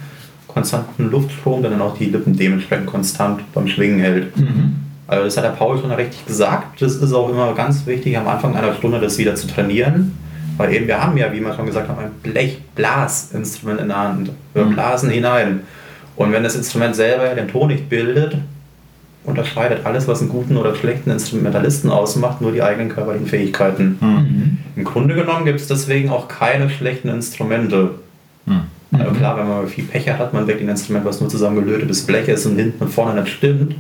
konstanten 0.49 1.11
Luftstrom, 1.11 1.61
der 1.61 1.71
dann 1.71 1.83
auch 1.83 1.97
die 1.99 2.07
Lippen 2.07 2.37
dementsprechend 2.37 2.87
konstant 2.87 3.41
beim 3.53 3.69
Schwingen 3.69 3.99
hält. 4.01 4.33
Also 5.07 5.25
das 5.25 5.37
hat 5.37 5.45
der 5.45 5.51
Paul 5.51 5.79
schon 5.79 5.91
richtig 5.91 6.25
gesagt. 6.25 6.81
Das 6.81 6.97
ist 6.97 7.13
auch 7.13 7.29
immer 7.29 7.53
ganz 7.55 7.87
wichtig, 7.87 8.17
am 8.17 8.27
Anfang 8.27 8.57
einer 8.57 8.73
Stunde 8.75 9.01
das 9.01 9.19
wieder 9.19 9.35
zu 9.35 9.47
trainieren. 9.47 10.13
Weil 10.57 10.73
eben 10.73 10.87
wir 10.87 11.03
haben 11.03 11.17
ja, 11.17 11.33
wie 11.33 11.41
wir 11.41 11.55
schon 11.55 11.67
gesagt 11.67 11.89
haben, 11.89 11.99
ein 11.99 12.13
Blechblasinstrument 12.23 13.81
in 13.81 13.89
der 13.89 13.99
Hand. 13.99 14.31
Wir 14.53 14.65
blasen 14.65 15.11
hinein. 15.11 15.61
Und 16.17 16.33
wenn 16.33 16.45
das 16.45 16.55
Instrument 16.55 16.95
selber 16.95 17.35
den 17.35 17.49
Ton 17.49 17.69
nicht 17.69 17.89
bildet, 17.89 18.37
unterscheidet 19.25 19.85
alles, 19.85 20.07
was 20.07 20.21
einen 20.21 20.29
guten 20.29 20.57
oder 20.57 20.75
schlechten 20.75 21.11
Instrumentalisten 21.11 21.91
ausmacht, 21.91 22.41
nur 22.41 22.53
die 22.53 22.63
eigenen 22.63 22.91
körperlichen 22.91 23.27
Fähigkeiten. 23.27 23.99
Mhm. 24.01 24.59
Im 24.77 24.85
Grunde 24.85 25.15
genommen 25.15 25.45
gibt 25.45 25.61
es 25.61 25.67
deswegen 25.67 26.11
auch 26.11 26.29
keine 26.29 26.71
schlechten 26.71 27.09
Instrumente. 27.09 27.93
Mhm. 28.47 28.63
Also 28.93 29.13
klar, 29.13 29.37
wenn 29.39 29.49
man 29.49 29.67
viel 29.67 29.85
Pech 29.85 30.09
hat, 30.09 30.19
hat 30.19 30.35
man 30.35 30.47
wirklich 30.47 30.67
ein 30.67 30.71
Instrument, 30.71 31.05
was 31.05 31.21
nur 31.21 31.29
zusammengelötetes 31.29 32.07
Blech 32.07 32.29
ist 32.29 32.47
und 32.47 32.57
hinten 32.57 32.85
und 32.85 32.91
vorne 32.91 33.21
nicht 33.21 33.33
stimmt. 33.33 33.75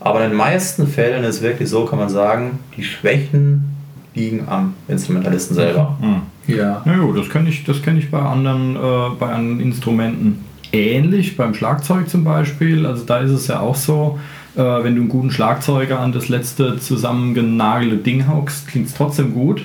Aber 0.00 0.24
in 0.24 0.30
den 0.30 0.36
meisten 0.36 0.86
Fällen 0.88 1.24
ist 1.24 1.36
es 1.36 1.42
wirklich 1.42 1.68
so, 1.68 1.84
kann 1.84 1.98
man 1.98 2.08
sagen, 2.08 2.58
die 2.76 2.82
Schwächen 2.82 3.75
liegen 4.16 4.48
am 4.48 4.74
Instrumentalisten 4.88 5.54
selber. 5.54 5.96
Mhm. 6.00 6.22
Ja. 6.52 6.82
Na 6.84 6.96
gut, 6.98 7.16
das 7.18 7.28
kenne 7.28 7.48
ich, 7.48 7.64
das 7.64 7.82
kenn 7.82 7.96
ich 7.96 8.10
bei, 8.10 8.20
anderen, 8.20 8.76
äh, 8.76 9.10
bei 9.18 9.32
anderen 9.32 9.60
Instrumenten 9.60 10.44
ähnlich, 10.72 11.36
beim 11.36 11.54
Schlagzeug 11.54 12.08
zum 12.08 12.24
Beispiel. 12.24 12.86
Also 12.86 13.04
da 13.04 13.18
ist 13.18 13.30
es 13.30 13.46
ja 13.46 13.60
auch 13.60 13.76
so, 13.76 14.18
äh, 14.56 14.60
wenn 14.60 14.94
du 14.94 15.02
einen 15.02 15.08
guten 15.08 15.30
Schlagzeuger 15.30 16.00
an 16.00 16.12
das 16.12 16.28
letzte 16.28 16.78
zusammengenagelte 16.78 17.98
Ding 17.98 18.28
hockst, 18.28 18.66
klingt 18.68 18.88
es 18.88 18.94
trotzdem 18.94 19.34
gut. 19.34 19.62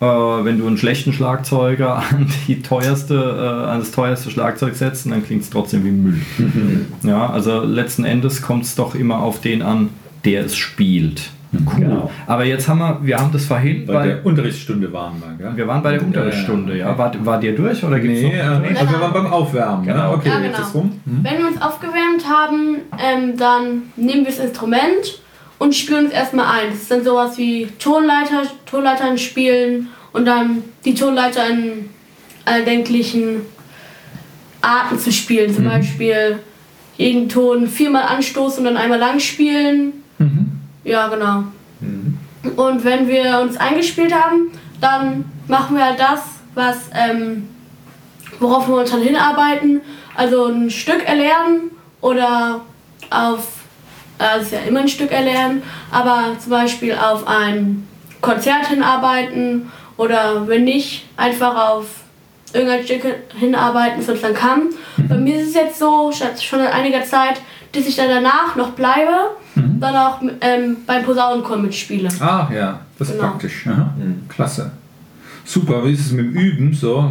Äh, 0.00 0.04
wenn 0.04 0.58
du 0.58 0.66
einen 0.66 0.78
schlechten 0.78 1.12
Schlagzeuger 1.12 1.96
an, 2.10 2.28
die 2.46 2.62
teuerste, 2.62 3.14
äh, 3.14 3.70
an 3.70 3.80
das 3.80 3.90
teuerste 3.90 4.30
Schlagzeug 4.30 4.76
setzt, 4.76 5.10
dann 5.10 5.24
klingt 5.24 5.42
es 5.42 5.50
trotzdem 5.50 5.84
wie 5.84 5.90
Müll. 5.90 6.20
Ja, 7.02 7.30
also 7.30 7.62
letzten 7.62 8.04
Endes 8.04 8.42
kommt 8.42 8.64
es 8.64 8.74
doch 8.74 8.94
immer 8.94 9.20
auf 9.20 9.40
den 9.40 9.62
an, 9.62 9.88
der 10.24 10.44
es 10.44 10.56
spielt. 10.56 11.30
Cool. 11.52 11.80
Genau. 11.84 12.10
Aber 12.26 12.44
jetzt 12.44 12.68
haben 12.68 12.78
wir, 12.78 12.98
wir 13.02 13.18
haben 13.18 13.32
das 13.32 13.46
vorhin, 13.46 13.86
Bei 13.86 13.94
weil 13.94 14.08
der 14.08 14.26
Unterrichtsstunde 14.26 14.92
waren 14.92 15.14
wir, 15.20 15.46
gell? 15.46 15.56
wir 15.56 15.66
waren 15.66 15.82
bei 15.82 15.92
der 15.92 16.02
Unterrichtsstunde, 16.02 16.76
ja. 16.76 16.96
War, 16.98 17.12
war 17.24 17.40
dir 17.40 17.54
durch 17.56 17.82
oder 17.82 17.98
gibt's 18.00 18.20
Nee, 18.20 18.36
noch? 18.36 18.62
äh, 18.64 18.76
also 18.76 18.92
wir 18.92 19.00
waren 19.00 19.12
beim 19.14 19.26
Aufwärmen. 19.26 19.86
Genau. 19.86 20.10
Ne? 20.10 20.16
Okay, 20.16 20.28
Ja, 20.28 20.40
jetzt 20.40 20.56
genau. 20.56 20.68
ist 20.68 20.74
rum. 20.74 21.00
Hm? 21.06 21.20
Wenn 21.24 21.38
wir 21.38 21.46
uns 21.48 21.62
aufgewärmt 21.62 22.28
haben, 22.28 22.76
ähm, 23.02 23.36
dann 23.38 23.82
nehmen 23.96 24.24
wir 24.26 24.32
das 24.32 24.40
Instrument 24.40 25.20
und 25.58 25.74
spielen 25.74 26.04
uns 26.06 26.12
erstmal 26.14 26.46
ein. 26.60 26.70
Das 26.70 26.82
ist 26.82 26.90
dann 26.90 27.02
sowas 27.02 27.38
wie 27.38 27.66
Tonleiter, 27.78 28.42
Tonleitern 28.66 29.16
spielen 29.16 29.88
und 30.12 30.26
dann 30.26 30.62
die 30.84 30.94
Tonleiter 30.94 31.48
in 31.48 31.88
erdenklichen 32.44 33.40
Arten 34.60 34.98
zu 34.98 35.10
spielen. 35.12 35.54
Zum 35.54 35.64
Beispiel 35.64 36.38
jeden 36.98 37.28
Ton 37.28 37.66
viermal 37.68 38.02
anstoßen 38.04 38.58
und 38.58 38.64
dann 38.74 38.76
einmal 38.82 38.98
lang 38.98 39.18
spielen. 39.18 39.92
Ja, 40.84 41.08
genau. 41.08 41.44
Und 42.56 42.84
wenn 42.84 43.08
wir 43.08 43.40
uns 43.40 43.56
eingespielt 43.56 44.12
haben, 44.14 44.52
dann 44.80 45.24
machen 45.48 45.76
wir 45.76 45.84
halt 45.84 46.00
das, 46.00 46.20
was, 46.54 46.76
ähm, 46.94 47.48
worauf 48.38 48.68
wir 48.68 48.76
uns 48.76 48.90
dann 48.90 49.02
hinarbeiten. 49.02 49.80
Also 50.14 50.46
ein 50.46 50.70
Stück 50.70 51.06
erlernen 51.06 51.70
oder 52.00 52.60
auf, 53.10 53.40
äh, 54.18 54.24
das 54.36 54.42
ist 54.44 54.52
ja 54.52 54.60
immer 54.60 54.80
ein 54.80 54.88
Stück 54.88 55.12
erlernen, 55.12 55.62
aber 55.90 56.36
zum 56.38 56.50
Beispiel 56.50 56.94
auf 56.94 57.26
ein 57.26 57.86
Konzert 58.20 58.66
hinarbeiten 58.66 59.70
oder 59.96 60.46
wenn 60.48 60.64
nicht, 60.64 61.06
einfach 61.16 61.70
auf 61.70 61.86
irgendein 62.52 62.84
Stück 62.84 63.02
hinarbeiten, 63.38 63.98
das 64.00 64.08
uns 64.08 64.20
dann 64.22 64.34
kann. 64.34 64.68
Bei 65.08 65.16
mir 65.16 65.36
ist 65.40 65.48
es 65.48 65.54
jetzt 65.54 65.78
so, 65.78 66.10
schon- 66.12 66.36
schon 66.40 66.60
seit 66.60 66.72
einiger 66.72 67.02
Zeit, 67.04 67.40
dass 67.72 67.86
ich 67.86 67.96
dann 67.96 68.08
danach 68.08 68.56
noch 68.56 68.70
bleibe, 68.70 69.36
dann 69.80 69.96
auch 69.96 70.20
ähm, 70.40 70.76
beim 70.86 71.04
Posaunenchor 71.04 71.56
mitspiele. 71.58 72.08
Ah, 72.20 72.48
ja, 72.52 72.80
das 72.98 73.08
ist 73.10 73.14
Genau. 73.16 73.28
praktisch. 73.28 73.66
Aha. 73.66 73.94
Klasse. 74.28 74.70
Super, 75.44 75.84
wie 75.86 75.92
ist 75.92 76.00
es 76.06 76.12
mit 76.12 76.26
dem 76.26 76.34
Üben 76.34 76.74
so? 76.74 77.10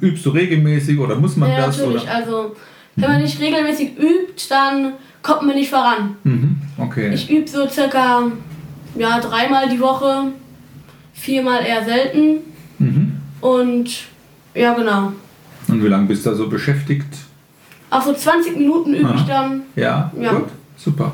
Übst 0.00 0.24
du 0.26 0.30
regelmäßig 0.30 0.98
oder 0.98 1.14
muss 1.16 1.36
man 1.36 1.50
Ja, 1.50 1.66
das? 1.66 1.78
natürlich. 1.78 2.02
Oder? 2.02 2.14
Also, 2.14 2.56
wenn 2.96 3.10
man 3.10 3.22
nicht 3.22 3.40
regelmäßig 3.40 3.96
übt, 3.98 4.46
dann 4.48 4.94
kommt 5.22 5.42
man 5.42 5.54
nicht 5.54 5.70
voran. 5.70 6.16
Mhm. 6.24 6.56
Okay. 6.76 7.12
Ich 7.14 7.30
übe 7.30 7.46
so 7.48 7.68
circa 7.68 8.22
ja, 8.96 9.20
dreimal 9.20 9.68
die 9.68 9.78
Woche, 9.80 10.32
viermal 11.12 11.64
eher 11.64 11.84
selten. 11.84 12.38
Mhm. 12.78 13.12
Und 13.40 13.90
ja, 14.54 14.74
genau. 14.74 15.12
Und 15.68 15.84
wie 15.84 15.88
lange 15.88 16.06
bist 16.08 16.26
du 16.26 16.30
da 16.30 16.36
so 16.36 16.48
beschäftigt? 16.48 17.06
Auch 17.90 18.02
so 18.02 18.12
20 18.12 18.56
Minuten 18.56 18.94
übe 18.94 19.12
ich 19.16 19.22
dann. 19.22 19.62
Ja, 19.76 20.10
Ja. 20.20 20.32
gut, 20.32 20.48
super. 20.76 21.12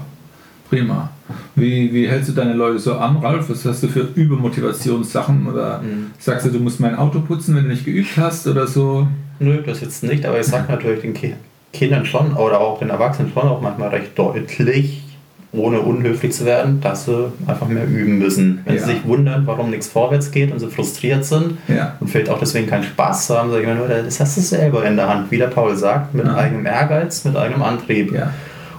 Prima. 0.70 1.10
Wie, 1.54 1.92
wie 1.92 2.08
hältst 2.08 2.28
du 2.28 2.32
deine 2.32 2.52
Leute 2.54 2.78
so 2.78 2.94
an, 2.94 3.16
Ralf? 3.18 3.48
Was 3.48 3.64
hast 3.64 3.82
du 3.82 3.88
für 3.88 4.00
Übermotivationssachen? 4.14 5.46
Oder 5.46 5.78
Mhm. 5.82 6.10
sagst 6.18 6.46
du, 6.46 6.50
du 6.50 6.58
musst 6.60 6.80
mein 6.80 6.96
Auto 6.96 7.20
putzen, 7.20 7.54
wenn 7.56 7.64
du 7.64 7.70
nicht 7.70 7.84
geübt 7.84 8.16
hast 8.16 8.46
oder 8.46 8.66
so? 8.66 9.06
Nö, 9.38 9.58
das 9.64 9.80
jetzt 9.80 10.02
nicht, 10.02 10.24
aber 10.26 10.40
ich 10.40 10.46
sag 10.46 10.68
natürlich 10.68 11.02
den 11.02 11.14
Ki 11.14 11.34
Kindern 11.72 12.06
schon 12.06 12.32
oder 12.34 12.60
auch 12.60 12.78
den 12.78 12.88
Erwachsenen 12.88 13.30
schon 13.34 13.42
auch 13.42 13.60
manchmal 13.60 13.90
recht 13.90 14.18
deutlich, 14.18 15.02
ohne 15.52 15.80
unhöflich 15.80 16.32
zu 16.32 16.46
werden, 16.46 16.80
dass 16.80 17.04
sie 17.04 17.30
einfach 17.46 17.68
mehr 17.68 17.86
üben 17.86 18.18
müssen. 18.18 18.60
Wenn 18.64 18.76
Ja. 18.76 18.80
sie 18.86 18.92
sich 18.94 19.04
wundern, 19.04 19.46
warum 19.46 19.68
nichts 19.70 19.86
vorwärts 19.88 20.30
geht 20.30 20.52
und 20.52 20.58
sie 20.58 20.68
frustriert 20.68 21.24
sind 21.26 21.58
Ja. 21.68 21.96
und 22.00 22.08
vielleicht 22.08 22.30
auch 22.30 22.38
deswegen 22.38 22.66
keinen 22.66 22.84
Spaß 22.84 23.28
haben, 23.30 23.50
sage 23.50 23.62
ich 23.62 23.68
immer 23.68 23.76
nur, 23.78 23.88
das 23.88 24.18
hast 24.20 24.36
du 24.38 24.40
selber 24.40 24.86
in 24.86 24.96
der 24.96 25.06
Hand, 25.08 25.30
wie 25.30 25.36
der 25.38 25.48
Paul 25.48 25.76
sagt, 25.76 26.14
mit 26.14 26.24
Ja. 26.24 26.34
eigenem 26.36 26.64
Ehrgeiz, 26.64 27.24
mit 27.24 27.36
eigenem 27.36 27.62
Antrieb. 27.62 28.12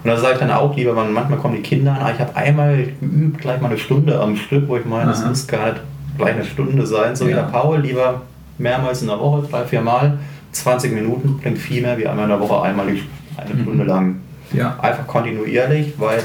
Und 0.08 0.14
da 0.14 0.20
sage 0.22 0.36
ich 0.36 0.40
dann 0.40 0.52
auch 0.52 0.74
lieber, 0.74 0.94
man, 0.94 1.12
manchmal 1.12 1.38
kommen 1.38 1.58
die 1.58 1.62
Kinder 1.62 1.92
an, 1.92 1.98
ah, 2.02 2.12
ich 2.14 2.20
habe 2.22 2.34
einmal 2.34 2.78
geübt, 3.02 3.40
gleich 3.42 3.60
mal 3.60 3.68
eine 3.68 3.78
Stunde 3.78 4.18
am 4.18 4.38
Stück, 4.38 4.66
wo 4.70 4.78
ich 4.78 4.86
meine, 4.86 5.12
Aha. 5.14 5.28
muss 5.28 5.46
gar 5.48 5.66
nicht 5.66 5.82
gleich 6.18 6.34
eine 6.36 6.46
Stunde 6.46 6.88
sein. 6.88 7.14
So 7.14 7.28
wie 7.28 7.32
Ja. 7.32 7.42
der 7.42 7.50
Paul, 7.50 7.80
lieber 7.82 8.22
mehrmals 8.58 9.02
in 9.02 9.10
der 9.10 9.20
Woche, 9.20 9.46
drei, 9.52 9.66
vier 9.66 9.82
Mal, 9.82 10.18
20 10.54 10.94
Minuten, 10.94 11.40
bringt 11.44 11.58
viel 11.58 11.82
mehr 11.82 11.98
wie 11.98 12.08
einmal 12.08 12.24
in 12.24 12.30
der 12.30 12.40
Woche, 12.40 12.62
einmal 12.62 12.86
eine 12.88 13.54
Mhm. 13.54 13.62
Stunde 13.64 13.84
lang. 13.84 14.16
Ja. 14.54 14.80
Einfach 14.82 15.06
kontinuierlich, 15.08 15.96
weil 15.98 16.24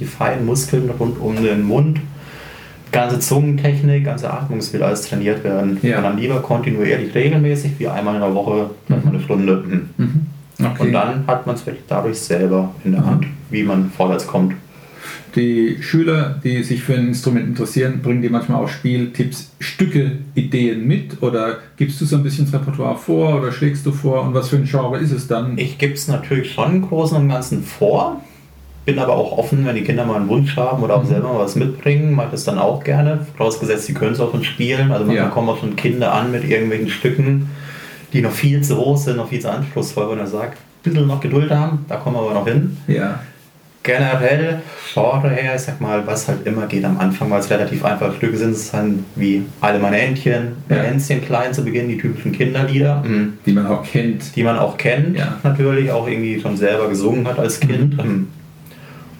die 0.00 0.04
feinen 0.04 0.44
Muskeln 0.44 0.90
rund 0.98 1.20
um 1.20 1.36
den 1.40 1.62
Mund, 1.62 2.00
ganze 2.90 3.20
Zungentechnik, 3.20 4.04
ganze 4.04 4.32
Atmung, 4.32 4.58
es 4.58 4.72
will 4.72 4.82
alles 4.82 5.02
trainiert 5.02 5.44
werden. 5.44 5.78
Ja. 5.82 5.98
Und 5.98 6.02
dann 6.02 6.18
lieber 6.18 6.42
kontinuierlich, 6.42 7.14
regelmäßig, 7.14 7.78
wie 7.78 7.86
einmal 7.86 8.16
in 8.16 8.20
der 8.20 8.34
Woche, 8.34 8.70
gleich 8.88 9.04
mal 9.04 9.14
eine 9.14 9.22
Stunde. 9.22 9.62
Hm. 9.64 9.90
Mhm. 9.96 10.26
Okay. 10.64 10.82
Und 10.82 10.92
dann 10.92 11.26
hat 11.26 11.46
man 11.46 11.56
es 11.56 11.66
wirklich 11.66 11.84
dadurch 11.88 12.18
selber 12.18 12.74
in 12.84 12.92
der 12.92 13.04
Hand, 13.04 13.26
wie 13.50 13.62
man 13.62 13.90
vorwärts 13.90 14.26
kommt. 14.26 14.54
Die 15.36 15.78
Schüler, 15.80 16.40
die 16.42 16.62
sich 16.64 16.82
für 16.82 16.94
ein 16.94 17.08
Instrument 17.08 17.46
interessieren, 17.46 18.00
bringen 18.02 18.20
dir 18.20 18.30
manchmal 18.30 18.62
auch 18.64 18.68
Spieltipps, 18.68 19.52
Stücke, 19.60 20.12
Ideen 20.34 20.86
mit 20.86 21.22
oder 21.22 21.58
gibst 21.76 22.00
du 22.00 22.04
so 22.04 22.16
ein 22.16 22.24
bisschen 22.24 22.46
das 22.46 22.54
Repertoire 22.54 22.96
vor 22.96 23.38
oder 23.38 23.52
schlägst 23.52 23.86
du 23.86 23.92
vor 23.92 24.22
und 24.22 24.34
was 24.34 24.48
für 24.48 24.56
ein 24.56 24.64
Genre 24.64 24.98
ist 24.98 25.12
es 25.12 25.28
dann? 25.28 25.56
Ich 25.56 25.78
gebe 25.78 25.94
es 25.94 26.08
natürlich 26.08 26.52
schon 26.52 26.76
im 26.76 26.82
Großen 26.82 27.16
und 27.16 27.28
Ganzen 27.28 27.62
vor, 27.62 28.20
bin 28.84 28.98
aber 28.98 29.12
auch 29.14 29.38
offen, 29.38 29.64
wenn 29.64 29.76
die 29.76 29.82
Kinder 29.82 30.04
mal 30.04 30.16
einen 30.16 30.28
Wunsch 30.28 30.56
haben 30.56 30.82
oder 30.82 30.96
auch 30.96 31.04
selber 31.04 31.32
mal 31.32 31.40
was 31.40 31.54
mitbringen, 31.54 32.12
mache 32.12 32.26
ich 32.26 32.32
das 32.32 32.44
dann 32.44 32.58
auch 32.58 32.82
gerne. 32.82 33.24
Vorausgesetzt, 33.36 33.88
die 33.88 33.94
können 33.94 34.12
es 34.14 34.20
auch 34.20 34.32
schon 34.32 34.42
spielen. 34.42 34.90
Also 34.90 35.04
manchmal 35.04 35.26
Ja. 35.28 35.30
kommen 35.30 35.48
auch 35.48 35.60
schon 35.60 35.76
Kinder 35.76 36.12
an 36.12 36.32
mit 36.32 36.42
irgendwelchen 36.48 36.90
Stücken, 36.90 37.50
die 38.12 38.20
noch 38.22 38.32
viel 38.32 38.60
zu 38.62 38.76
groß 38.76 39.04
sind, 39.04 39.16
noch 39.16 39.28
viel 39.28 39.40
zu 39.40 39.50
anspruchsvoll, 39.50 40.08
wo 40.08 40.12
er 40.14 40.26
sagt, 40.26 40.58
ein 40.58 40.90
bisschen 40.92 41.06
noch 41.06 41.20
Geduld 41.20 41.50
haben, 41.50 41.84
da 41.88 41.96
kommen 41.96 42.16
wir 42.16 42.22
aber 42.22 42.34
noch 42.34 42.46
hin. 42.46 42.76
Ja. 42.86 43.20
Generell, 43.82 44.60
Genre 44.92 45.30
her, 45.30 45.54
ich 45.56 45.62
sag 45.62 45.80
mal, 45.80 46.06
was 46.06 46.28
halt 46.28 46.46
immer 46.46 46.66
geht 46.66 46.84
am 46.84 46.98
Anfang, 46.98 47.30
weil 47.30 47.40
es 47.40 47.48
relativ 47.48 47.82
einfache 47.82 48.12
Stücke 48.12 48.36
sind, 48.36 48.50
es 48.50 48.70
dann 48.72 49.06
wie 49.16 49.42
Alle 49.62 49.78
meine 49.78 49.98
Entchen, 49.98 50.48
Ja. 50.68 50.76
Hänschen 50.76 51.24
klein 51.24 51.54
zu 51.54 51.64
Beginn, 51.64 51.88
die 51.88 51.96
typischen 51.96 52.32
Kinderlieder. 52.32 53.02
Mhm 53.02 53.38
Die 53.46 53.52
man 53.52 53.66
auch 53.66 53.82
kennt. 53.82 54.36
die 54.36 54.42
man 54.42 54.58
auch 54.58 54.76
kennt, 54.76 55.16
Ja. 55.16 55.38
natürlich 55.42 55.90
auch 55.90 56.06
irgendwie 56.06 56.38
schon 56.40 56.58
selber 56.58 56.88
gesungen 56.90 57.26
hat 57.26 57.38
als 57.38 57.58
Kind. 57.60 57.98
Ähm, 57.98 58.28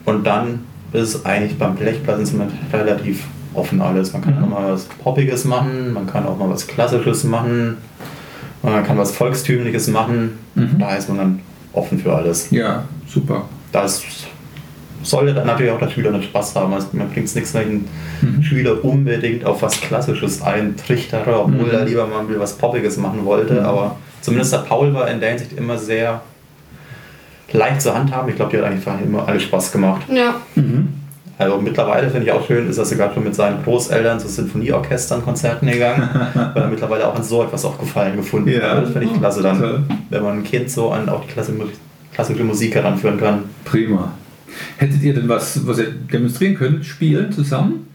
Und 0.04 0.26
dann 0.26 0.60
ist 0.92 1.14
es 1.14 1.24
eigentlich 1.24 1.56
beim 1.56 1.76
Blechblasinstrument 1.76 2.52
relativ 2.72 3.24
offen 3.54 3.80
alles. 3.80 4.12
Man 4.12 4.20
kann 4.22 4.36
Mhm. 4.38 4.44
auch 4.44 4.48
mal 4.60 4.72
was 4.72 4.84
Poppiges 4.84 5.44
machen, 5.46 5.92
man 5.94 6.06
kann 6.06 6.26
auch 6.26 6.36
mal 6.36 6.50
was 6.50 6.66
Klassisches 6.66 7.24
machen, 7.24 7.78
man 8.62 8.84
kann 8.84 8.98
was 8.98 9.12
Volkstümliches 9.12 9.88
machen. 9.88 10.38
Mhm. 10.54 10.78
Da 10.78 10.94
ist 10.96 11.08
man 11.08 11.18
dann 11.18 11.40
offen 11.72 11.98
für 11.98 12.14
alles. 12.14 12.50
Ja, 12.50 12.84
super. 13.08 13.44
Das 13.72 14.02
sollte 15.02 15.32
dann 15.32 15.46
natürlich 15.46 15.72
auch 15.72 15.78
der 15.78 15.88
Schüler 15.88 16.12
einen 16.12 16.22
Spaß 16.22 16.56
haben. 16.56 16.74
Also 16.74 16.88
man 16.92 17.08
bringt 17.08 17.26
es 17.26 17.34
nichts, 17.34 17.54
wenn 17.54 17.62
ich 17.62 17.68
einen 17.68 18.36
Mhm. 18.38 18.42
Schüler 18.42 18.84
unbedingt 18.84 19.44
auf 19.46 19.62
was 19.62 19.80
Klassisches 19.80 20.42
eintrichtere, 20.42 21.40
obwohl 21.40 21.66
Mhm. 21.68 21.70
er 21.70 21.84
lieber 21.86 22.06
mal 22.06 22.24
was 22.38 22.52
Poppiges 22.58 22.96
machen 22.98 23.24
wollte. 23.24 23.54
Mhm. 23.54 23.60
Aber 23.66 23.96
zumindest 24.20 24.52
der 24.52 24.58
Paul 24.58 24.92
war 24.92 25.08
in 25.10 25.20
der 25.20 25.30
Hinsicht 25.30 25.52
immer 25.54 25.78
sehr 25.78 26.20
leicht 27.52 27.80
zu 27.82 27.94
handhaben. 27.94 28.28
Ich 28.28 28.36
glaube, 28.36 28.50
die 28.50 28.58
hat 28.58 28.64
eigentlich 28.64 28.84
immer 29.04 29.26
alles 29.26 29.42
Spaß 29.44 29.72
gemacht. 29.72 30.02
Ja. 30.12 30.34
Also 31.40 31.58
mittlerweile 31.58 32.10
finde 32.10 32.26
ich 32.26 32.32
auch 32.32 32.46
schön, 32.46 32.68
ist 32.68 32.76
er 32.78 32.84
sogar 32.84 33.14
schon 33.14 33.24
mit 33.24 33.34
seinen 33.34 33.62
Großeltern 33.64 34.20
zu 34.20 34.28
Sinfonieorchestern 34.28 35.22
Konzerten 35.24 35.66
gegangen, 35.66 36.08
weil 36.54 36.62
er 36.64 36.68
mittlerweile 36.68 37.08
auch 37.08 37.14
an 37.16 37.22
so 37.22 37.42
etwas 37.42 37.64
auch 37.64 37.78
Gefallen 37.78 38.16
gefunden 38.16 38.50
Ja. 38.50 38.72
hat. 38.76 38.82
Das 38.84 38.90
finde 38.90 39.06
ich 39.06 39.18
klasse 39.18 39.42
dann, 39.42 39.58
Toll. 39.58 39.82
wenn 40.10 40.22
man 40.22 40.38
ein 40.38 40.44
Kind 40.44 40.70
so 40.70 40.90
an 40.90 41.08
auch 41.08 41.22
die 41.24 41.28
klassische, 41.32 41.58
klassische 42.12 42.44
Musik 42.44 42.74
heranführen 42.74 43.18
kann. 43.18 43.44
Prima. 43.64 44.12
Hättet 44.76 45.02
ihr 45.02 45.14
denn 45.14 45.28
was, 45.28 45.66
was 45.66 45.78
ihr 45.78 45.90
demonstrieren 45.92 46.56
könnt, 46.56 46.84
spielen 46.84 47.32
zusammen? 47.32 47.86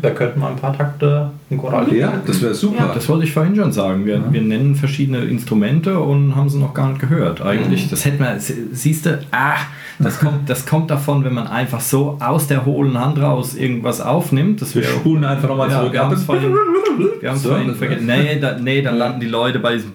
Da 0.00 0.10
könnten 0.10 0.38
wir 0.40 0.48
ein 0.48 0.56
paar 0.56 0.76
Takte 0.76 1.30
in 1.50 1.58
Choral 1.58 1.92
Ja, 1.92 2.12
das 2.26 2.40
wäre 2.42 2.54
super. 2.54 2.92
Das 2.94 3.08
wollte 3.08 3.24
ich 3.24 3.32
vorhin 3.32 3.56
schon 3.56 3.72
sagen. 3.72 4.04
Wir, 4.06 4.16
Ja. 4.16 4.22
wir 4.30 4.42
nennen 4.42 4.74
verschiedene 4.76 5.18
Instrumente 5.24 5.98
und 5.98 6.36
haben 6.36 6.48
sie 6.48 6.58
noch 6.58 6.74
gar 6.74 6.88
nicht 6.90 7.00
gehört. 7.00 7.40
Mhm. 7.40 7.46
Eigentlich, 7.46 7.88
das 7.90 8.04
hätten 8.04 8.20
wir, 8.20 8.38
sie- 8.38 8.68
siehst 8.72 9.06
du, 9.06 9.18
ah, 9.32 9.54
das 9.98 10.20
kommt, 10.20 10.48
das 10.48 10.66
kommt 10.66 10.90
davon, 10.90 11.24
wenn 11.24 11.34
man 11.34 11.46
einfach 11.48 11.80
so 11.80 12.18
aus 12.20 12.46
der 12.46 12.64
hohlen 12.66 12.98
Hand 13.00 13.18
raus 13.20 13.54
irgendwas 13.56 14.00
aufnimmt. 14.00 14.60
Das 14.62 14.74
Wir 14.76 14.82
spulen 14.84 15.24
einfach 15.24 15.48
nochmal 15.48 15.70
ja, 15.70 15.78
zurück. 15.80 15.92
wir 15.92 16.00
haben 16.04 16.14
es 16.14 16.22
vorhin, 16.24 16.52
wir 17.20 17.28
haben's 17.30 17.42
So, 17.42 17.48
vorhin 17.50 17.68
das 17.68 17.78
vergessen. 17.78 18.06
Nee, 18.06 18.38
da, 18.40 18.56
nee, 18.58 18.82
dann 18.82 18.96
landen 18.96 19.20
die 19.20 19.26
Leute 19.28 19.58
bei 19.58 19.74
diesen 19.74 19.90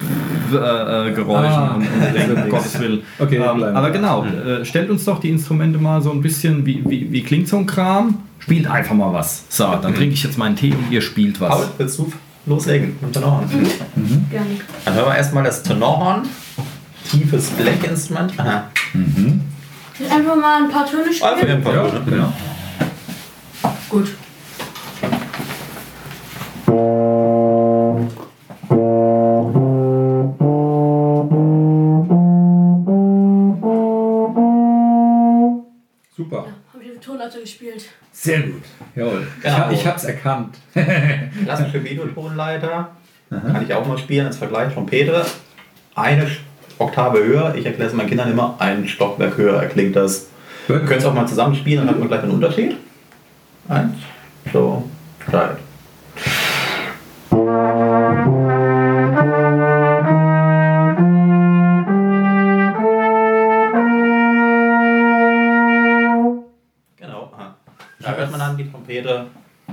äh, 0.52 0.56
äh, 0.56 1.12
Geräuschen 1.12 1.52
Ah. 1.52 1.74
und, 1.76 1.82
und 1.82 2.14
denken, 2.14 2.42
um 2.42 2.48
Gottes 2.50 2.78
Willen. 2.80 3.00
Okay, 3.18 3.36
ähm, 3.36 3.62
aber 3.62 3.90
genau, 3.90 4.24
äh, 4.24 4.64
stellt 4.64 4.90
uns 4.90 5.04
doch 5.04 5.20
die 5.20 5.30
Instrumente 5.30 5.78
mal 5.78 6.02
so 6.02 6.10
ein 6.10 6.20
bisschen, 6.20 6.66
wie, 6.66 6.82
wie, 6.88 7.10
wie 7.12 7.22
klingt 7.22 7.46
so 7.48 7.56
ein 7.56 7.66
Kram? 7.66 8.16
Spielt 8.50 8.66
einfach 8.66 8.96
mal 8.96 9.12
was. 9.12 9.44
So, 9.48 9.62
dann 9.76 9.94
trinke 9.94 10.12
ich 10.14 10.24
jetzt 10.24 10.36
meinen 10.36 10.56
Tee 10.56 10.72
und 10.74 10.90
ihr 10.90 11.00
spielt 11.00 11.38
Paul, 11.38 11.50
was. 11.50 11.68
willst 11.78 11.98
du 12.00 12.12
loslegen 12.46 12.96
mit 13.00 13.02
dem 13.02 13.12
Tenorhorn? 13.12 13.48
Gerne. 14.28 14.46
Dann 14.84 14.94
hören 14.94 15.06
wir 15.06 15.14
erstmal 15.16 15.44
das 15.44 15.62
Tenorhorn. 15.62 16.22
Tiefes 17.08 17.50
Blechinstrument. 17.50 18.32
Aha. 18.40 18.68
Einfach 20.10 20.34
mal 20.34 20.64
ein 20.64 20.68
paar 20.68 20.84
Töne 20.84 21.04
Einfach 21.04 21.38
spielen. 21.38 21.58
ein 21.58 21.62
paar 21.62 21.74
Ja, 21.76 21.88
Töne. 21.90 22.04
genau. 22.04 22.32
Gut. 23.88 24.08
Super. 36.16 36.46
Hab 36.72 36.80
ich 36.80 36.88
jetzt 36.88 37.02
Tonlaute 37.04 37.40
gespielt. 37.40 37.88
Sehr 38.22 38.40
gut. 38.42 38.62
Jawohl. 38.94 39.26
Genau. 39.42 39.70
Ich, 39.70 39.80
ich 39.80 39.86
hab's 39.86 40.04
erkannt. 40.04 40.58
Klassische 41.44 41.82
Videotonleiter. 41.90 42.90
Kann 43.30 43.62
ich 43.62 43.72
auch 43.72 43.86
mal 43.86 43.96
spielen 43.96 44.26
als 44.26 44.36
Vergleich. 44.36 44.74
Trompete. 44.74 45.24
Eine 45.94 46.26
Oktave 46.76 47.24
höher. 47.24 47.54
Ich 47.54 47.64
erkläre 47.64 47.88
es 47.88 47.96
meinen 47.96 48.08
Kindern 48.08 48.30
immer. 48.30 48.56
Ein 48.58 48.86
Stockwerk 48.86 49.38
höher 49.38 49.64
klingt 49.66 49.96
das. 49.96 50.26
Wir 50.66 50.80
können 50.80 50.98
es 50.98 51.04
auch 51.06 51.14
mal 51.14 51.26
zusammenspielen, 51.26 51.86
dann 51.86 51.94
hat 51.94 51.98
man 51.98 52.08
gleich 52.08 52.22
einen 52.22 52.32
Unterschied. 52.32 52.76
Eins, 53.68 53.94
zwei, 54.52 54.82
drei. 55.30 55.48
Trompete 69.02 69.26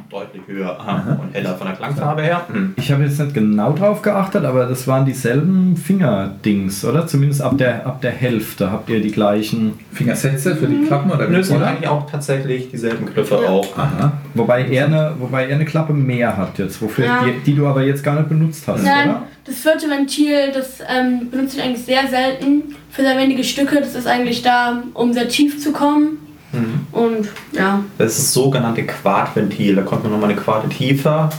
deutlich 0.10 0.44
höher 0.46 0.80
aha, 0.80 1.20
und 1.22 1.34
heller 1.34 1.56
von 1.56 1.68
der 1.68 1.76
Klangfarbe 1.76 2.22
her. 2.22 2.42
Mhm. 2.54 2.76
Ich 2.78 2.92
habe 2.92 3.04
jetzt 3.04 3.20
nicht 3.20 3.34
genau 3.34 3.74
drauf 3.74 4.02
geachtet, 4.02 4.46
aber 4.46 4.66
das 4.66 4.88
waren 4.88 5.06
dieselben 5.06 5.76
Fingerdings, 5.76 6.86
oder? 6.86 7.08
Zumindest 7.08 7.42
ab 7.42 7.58
der, 7.58 7.86
ab 7.86 8.02
der 8.02 8.12
Hälfte 8.12 8.72
habt 8.72 8.90
ihr 8.90 9.02
die 9.02 9.12
gleichen. 9.12 9.74
Fingersätze 9.92 10.56
für 10.56 10.68
die 10.68 10.86
Klappen 10.86 11.12
oder 11.12 11.28
Nö, 11.28 11.44
sind 11.44 11.62
eigentlich 11.64 11.90
auch 11.90 12.10
tatsächlich 12.10 12.70
dieselben 12.70 13.06
Griffe 13.08 13.38
auch. 13.38 13.78
Aha. 13.78 14.14
Wobei 14.36 14.68
er 14.68 14.86
eine, 14.86 15.16
wobei 15.20 15.48
er 15.48 15.56
eine 15.56 15.66
Klappe 15.66 15.94
mehr 15.94 16.38
hat 16.38 16.58
jetzt, 16.60 16.82
wofür 16.82 17.06
Ja. 17.06 17.24
die, 17.26 17.52
die 17.52 17.56
du 17.56 17.66
aber 17.68 17.84
jetzt 17.84 18.04
gar 18.04 18.16
nicht 18.16 18.30
benutzt 18.30 18.68
hast, 18.68 18.84
Nein, 18.84 19.10
oder? 19.10 19.24
das 19.46 19.56
vierte 19.56 19.90
Ventil, 19.90 20.52
das 20.54 20.80
ähm, 20.88 21.30
benutze 21.32 21.58
ich 21.58 21.64
eigentlich 21.64 21.84
sehr 21.86 22.08
selten 22.08 22.76
für 22.92 23.02
sehr 23.02 23.18
wenige 23.18 23.44
Stücke. 23.44 23.80
Das 23.80 23.96
ist 23.96 24.08
eigentlich 24.08 24.44
da, 24.44 24.84
um 24.94 25.12
sehr 25.12 25.28
tief 25.28 25.60
zu 25.62 25.72
kommen. 25.72 26.20
Und 26.92 27.28
ja, 27.52 27.82
Das 27.98 28.14
ist 28.14 28.20
das 28.20 28.34
sogenannte 28.34 28.84
Quartventil. 28.86 29.76
Da 29.76 29.82
kommt 29.84 30.04
man 30.04 30.12
nochmal 30.14 30.30
eine 30.32 30.40
Quarte 30.40 30.70
tiefer. 30.70 31.30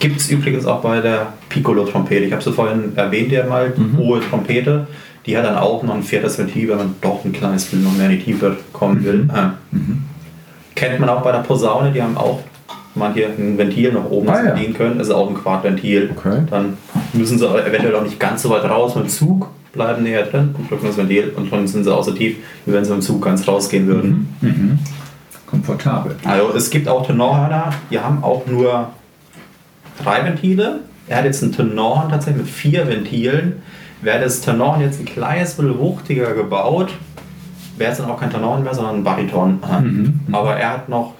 Gibt 0.00 0.20
es 0.20 0.30
übrigens 0.30 0.66
auch 0.66 0.80
bei 0.80 1.00
der 1.00 1.32
Piccolo-Trompete. 1.48 2.24
Ich 2.24 2.32
habe 2.32 2.42
sie 2.42 2.52
vorhin 2.52 2.96
erwähnt, 2.96 3.32
ja 3.32 3.46
mal, 3.46 3.72
die 3.76 3.96
hohe 3.96 4.20
Trompete. 4.20 4.86
Die 5.26 5.36
hat 5.36 5.44
dann 5.44 5.56
auch 5.56 5.82
noch 5.82 5.94
ein 5.94 6.02
viertes 6.02 6.38
Ventil, 6.38 6.68
wenn 6.68 6.76
man 6.78 6.94
doch 7.00 7.24
ein 7.24 7.32
kleines 7.32 7.64
bisschen 7.64 7.84
noch 7.84 7.92
mehr 7.96 8.08
in 8.10 8.18
die 8.18 8.24
Tiefe 8.24 8.56
kommen 8.72 9.04
will. 9.04 9.28
Ah. 9.32 9.52
Kennt 10.74 11.00
man 11.00 11.08
auch 11.08 11.22
bei 11.22 11.32
der 11.32 11.40
Posaune, 11.40 11.90
die 11.92 12.00
haben 12.02 12.16
auch 12.16 12.40
manche 12.94 13.26
ein 13.26 13.58
Ventil 13.58 13.92
noch 13.92 14.08
oben, 14.10 14.28
Ah, 14.28 14.40
sie 14.40 14.46
ja. 14.46 14.54
bedienen 14.54 14.74
können. 14.74 14.98
Das 14.98 15.08
ist 15.08 15.14
auch 15.14 15.28
ein 15.28 15.34
Quartventil. 15.34 16.10
Okay. 16.16 16.42
Dann 16.50 16.76
müssen 17.12 17.38
sie 17.38 17.46
eventuell 17.46 17.94
auch 17.96 18.02
nicht 18.04 18.18
ganz 18.20 18.42
so 18.42 18.50
weit 18.50 18.64
raus 18.64 18.94
mit 18.94 19.04
dem 19.04 19.08
Zug, 19.10 19.48
bleiben 19.72 20.02
näher 20.02 20.24
drin 20.24 20.54
und 20.56 20.70
drücken 20.70 20.86
das 20.86 20.96
Ventil 20.96 21.32
und 21.36 21.48
schon 21.48 21.66
sind 21.66 21.84
sie 21.84 21.94
auch 21.94 22.04
so 22.04 22.12
tief, 22.12 22.36
wie 22.66 22.72
wenn 22.72 22.84
sie 22.84 22.92
im 22.92 23.02
Zug 23.02 23.22
ganz 23.22 23.46
rausgehen 23.46 23.86
würden. 23.86 24.28
Komfortabel. 25.46 26.16
Also 26.24 26.54
es 26.54 26.70
gibt 26.70 26.88
auch 26.88 27.06
Tenorhörner, 27.06 27.70
die 27.90 27.98
haben 27.98 28.22
auch 28.22 28.46
nur 28.46 28.90
drei 30.02 30.24
Ventile. 30.24 30.80
Er 31.06 31.18
hat 31.18 31.24
jetzt 31.24 31.42
einen 31.42 31.52
Tenorhorn 31.52 32.10
tatsächlich 32.10 32.44
mit 32.44 32.52
vier 32.52 32.86
Ventilen. 32.86 33.62
Wäre 34.02 34.20
das 34.24 34.40
Tenorhorn 34.42 34.82
jetzt 34.82 35.00
ein 35.00 35.06
kleines 35.06 35.54
bisschen 35.54 35.78
wuchtiger 35.78 36.34
gebaut, 36.34 36.90
wäre 37.78 37.92
es 37.92 37.98
dann 37.98 38.10
auch 38.10 38.20
kein 38.20 38.30
Tenorhorn 38.30 38.62
mehr, 38.62 38.74
sondern 38.74 38.96
ein 38.96 39.04
Bariton. 39.04 39.58
Aber 40.32 40.56
er 40.56 40.72
hat 40.72 40.88
noch 40.88 41.14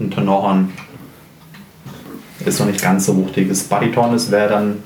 ein 0.00 0.10
Tenorhorn. 0.10 0.70
Ist 2.44 2.58
noch 2.58 2.66
nicht 2.66 2.82
ganz 2.82 3.06
so 3.06 3.16
wuchtig. 3.16 3.48
Das 3.48 3.62
Bariton 3.62 4.14
ist 4.14 4.30
wäre 4.30 4.48
dann 4.48 4.76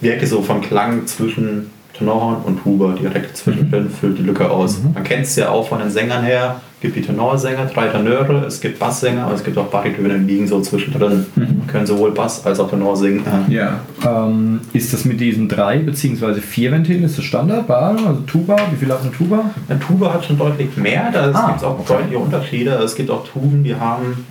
wirklich 0.00 0.28
so 0.28 0.42
vom 0.42 0.60
Klang 0.60 1.06
zwischen 1.06 1.70
Tenorhorn 1.96 2.42
und 2.44 2.64
Huber 2.64 2.94
direkt 3.00 3.36
zwischendrin, 3.36 3.88
füllt 3.88 4.18
die 4.18 4.22
Lücke 4.22 4.50
aus. 4.50 4.78
Man 4.94 5.04
kennt 5.04 5.26
es 5.26 5.36
ja 5.36 5.50
auch 5.50 5.68
von 5.68 5.78
den 5.78 5.90
Sängern 5.90 6.24
her. 6.24 6.60
Es 6.76 6.80
gibt 6.92 6.96
die 6.96 7.02
Tenorsänger, 7.02 7.64
drei 7.66 7.86
Tenöre, 7.88 8.44
es 8.46 8.60
gibt 8.60 8.78
Basssänger, 8.78 9.24
aber 9.24 9.34
es 9.34 9.42
gibt 9.44 9.56
auch 9.56 9.68
Baritöne, 9.68 10.18
die 10.18 10.34
liegen 10.34 10.46
so 10.46 10.60
zwischendrin. 10.60 11.24
Können 11.66 11.86
sowohl 11.86 12.10
Bass 12.10 12.44
als 12.44 12.60
auch 12.60 12.68
Tenor 12.68 12.94
singen. 12.96 13.22
Ja. 13.48 13.80
Ähm, 14.04 14.60
ist 14.74 14.92
das 14.92 15.06
mit 15.06 15.18
diesen 15.18 15.48
drei 15.48 15.78
bzw. 15.78 16.34
vier 16.40 16.72
Ventilen, 16.72 17.04
ist 17.04 17.16
das 17.16 17.24
Standard 17.24 17.70
allen? 17.70 17.98
Also 18.06 18.20
Tuba, 18.26 18.56
wie 18.70 18.76
viel 18.76 18.92
hat 18.92 19.00
eine 19.00 19.12
Tuba? 19.12 19.50
Ein 19.68 19.80
Tuba 19.80 20.12
hat 20.12 20.24
schon 20.26 20.36
deutlich 20.36 20.76
mehr, 20.76 21.10
da 21.10 21.30
Ah, 21.32 21.46
gibt 21.46 21.58
es 21.58 21.64
auch 21.64 21.78
okay. 21.78 21.94
deutliche 21.94 22.18
Unterschiede. 22.18 22.70
Es 22.84 22.94
gibt 22.94 23.10
auch 23.10 23.24
Tuben, 23.26 23.64
die 23.64 23.74
haben 23.74 24.26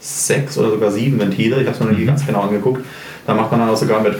sechs 0.00 0.58
oder 0.58 0.70
sogar 0.70 0.90
sieben 0.90 1.18
Ventile. 1.18 1.56
Ich 1.62 1.66
habe 1.66 1.70
es 1.76 1.80
mir 1.80 1.86
noch 1.86 1.96
nie 1.96 2.02
Mhm. 2.02 2.08
ganz 2.08 2.26
genau 2.26 2.40
angeguckt. 2.42 2.84
Da 3.26 3.34
macht 3.34 3.50
man 3.50 3.60
dann 3.60 3.70
auch 3.70 3.76
sogar 3.76 4.02
mit 4.02 4.16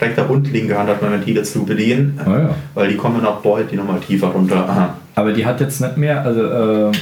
rechter 0.00 0.28
und 0.30 0.50
linker 0.52 0.78
Hand 0.78 0.88
hat 0.90 1.02
man 1.02 1.12
Ventile 1.12 1.42
zu 1.42 1.64
bedienen, 1.64 2.18
Ah, 2.24 2.30
ja. 2.38 2.50
weil 2.74 2.88
die 2.88 2.96
kommen 2.96 3.24
auch 3.24 3.42
deutlich 3.42 3.78
nochmal 3.78 4.00
tiefer 4.00 4.28
runter. 4.28 4.68
Aha. 4.68 4.94
Aber 5.14 5.32
die 5.32 5.44
hat 5.44 5.60
jetzt 5.60 5.80
nicht 5.80 5.96
mehr, 5.96 6.22
also 6.22 6.42
äh, 6.42 6.92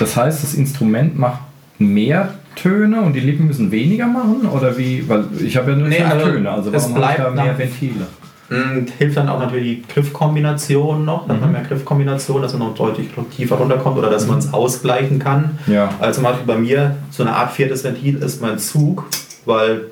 das 0.00 0.16
heißt, 0.16 0.42
das 0.42 0.54
Instrument 0.54 1.18
macht 1.18 1.40
mehr 1.78 2.34
Töne 2.56 3.02
und 3.02 3.12
die 3.12 3.20
Lippen 3.20 3.46
müssen 3.46 3.70
weniger 3.70 4.06
machen? 4.06 4.48
Oder 4.52 4.76
wie? 4.76 5.08
Weil 5.08 5.24
ich 5.40 5.56
habe 5.56 5.70
ja 5.72 5.76
nur 5.76 5.88
Nee, 5.88 6.00
also 6.02 6.26
Töne, 6.26 6.50
also 6.50 6.70
es 6.72 6.82
warum 6.90 6.96
habe 7.04 7.12
ich 7.12 7.16
da 7.18 7.30
bleibt 7.30 7.46
mehr 7.46 7.58
Ventile? 7.58 8.06
Mm, 8.50 8.86
Hilft 8.98 9.16
dann 9.18 9.28
auch 9.28 9.38
natürlich 9.38 9.82
die 9.86 9.92
Griffkombination 9.92 11.04
noch, 11.04 11.26
dass 11.28 11.36
Mhm. 11.36 11.42
man 11.42 11.52
mehr 11.52 11.62
Griffkombination, 11.62 12.42
dass 12.42 12.54
man 12.54 12.68
noch 12.68 12.74
deutlich 12.74 13.08
tiefer 13.36 13.56
runterkommt 13.56 13.98
oder 13.98 14.10
dass 14.10 14.26
man 14.26 14.38
es 14.38 14.52
ausgleichen 14.52 15.18
kann. 15.18 15.58
Ja. 15.66 15.90
Also 16.00 16.20
zum 16.20 16.24
Beispiel 16.24 16.46
bei 16.46 16.56
mir 16.58 16.96
so 17.10 17.22
eine 17.22 17.34
Art 17.36 17.52
viertes 17.52 17.84
Ventil 17.84 18.16
ist 18.16 18.40
mein 18.40 18.58
Zug, 18.58 19.04
weil 19.44 19.82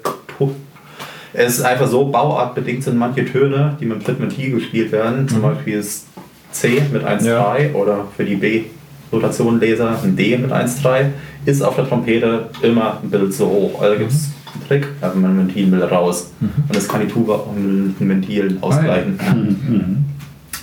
es 1.36 1.58
ist 1.58 1.64
einfach 1.64 1.86
so, 1.86 2.06
bauartbedingt 2.06 2.82
sind 2.82 2.96
manche 2.96 3.24
Töne, 3.24 3.76
die 3.80 3.86
mit 3.86 4.06
dritten 4.06 4.22
Ventil 4.22 4.52
gespielt 4.52 4.92
werden, 4.92 5.28
zum 5.28 5.42
Beispiel 5.42 5.78
ist 5.78 6.06
C 6.52 6.82
mit 6.92 7.04
1,3 7.04 7.74
oder 7.74 8.06
für 8.16 8.24
die 8.24 8.36
B-Notationenleser 8.36 9.98
ein 10.02 10.16
D 10.16 10.36
mit 10.38 10.50
1,3, 10.50 11.06
ist 11.44 11.62
auf 11.62 11.76
der 11.76 11.88
Trompete 11.88 12.48
immer 12.62 12.98
ein 13.02 13.10
bisschen 13.10 13.32
zu 13.32 13.46
hoch. 13.46 13.82
Also 13.82 13.98
gibt 13.98 14.10
es 14.10 14.30
einen 14.54 14.66
Trick, 14.66 14.88
da 15.00 15.12
man 15.14 15.32
ein 15.32 15.38
Ventil 15.38 15.70
will 15.70 15.82
raus. 15.82 16.32
Und 16.40 16.74
das 16.74 16.88
kann 16.88 17.02
die 17.02 17.08
Tuba 17.08 17.34
auch 17.34 17.52
mit 17.54 18.00
den 18.00 18.08
Ventilen 18.08 18.62
ausgleichen. 18.62 19.18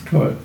Toll. 0.10 0.36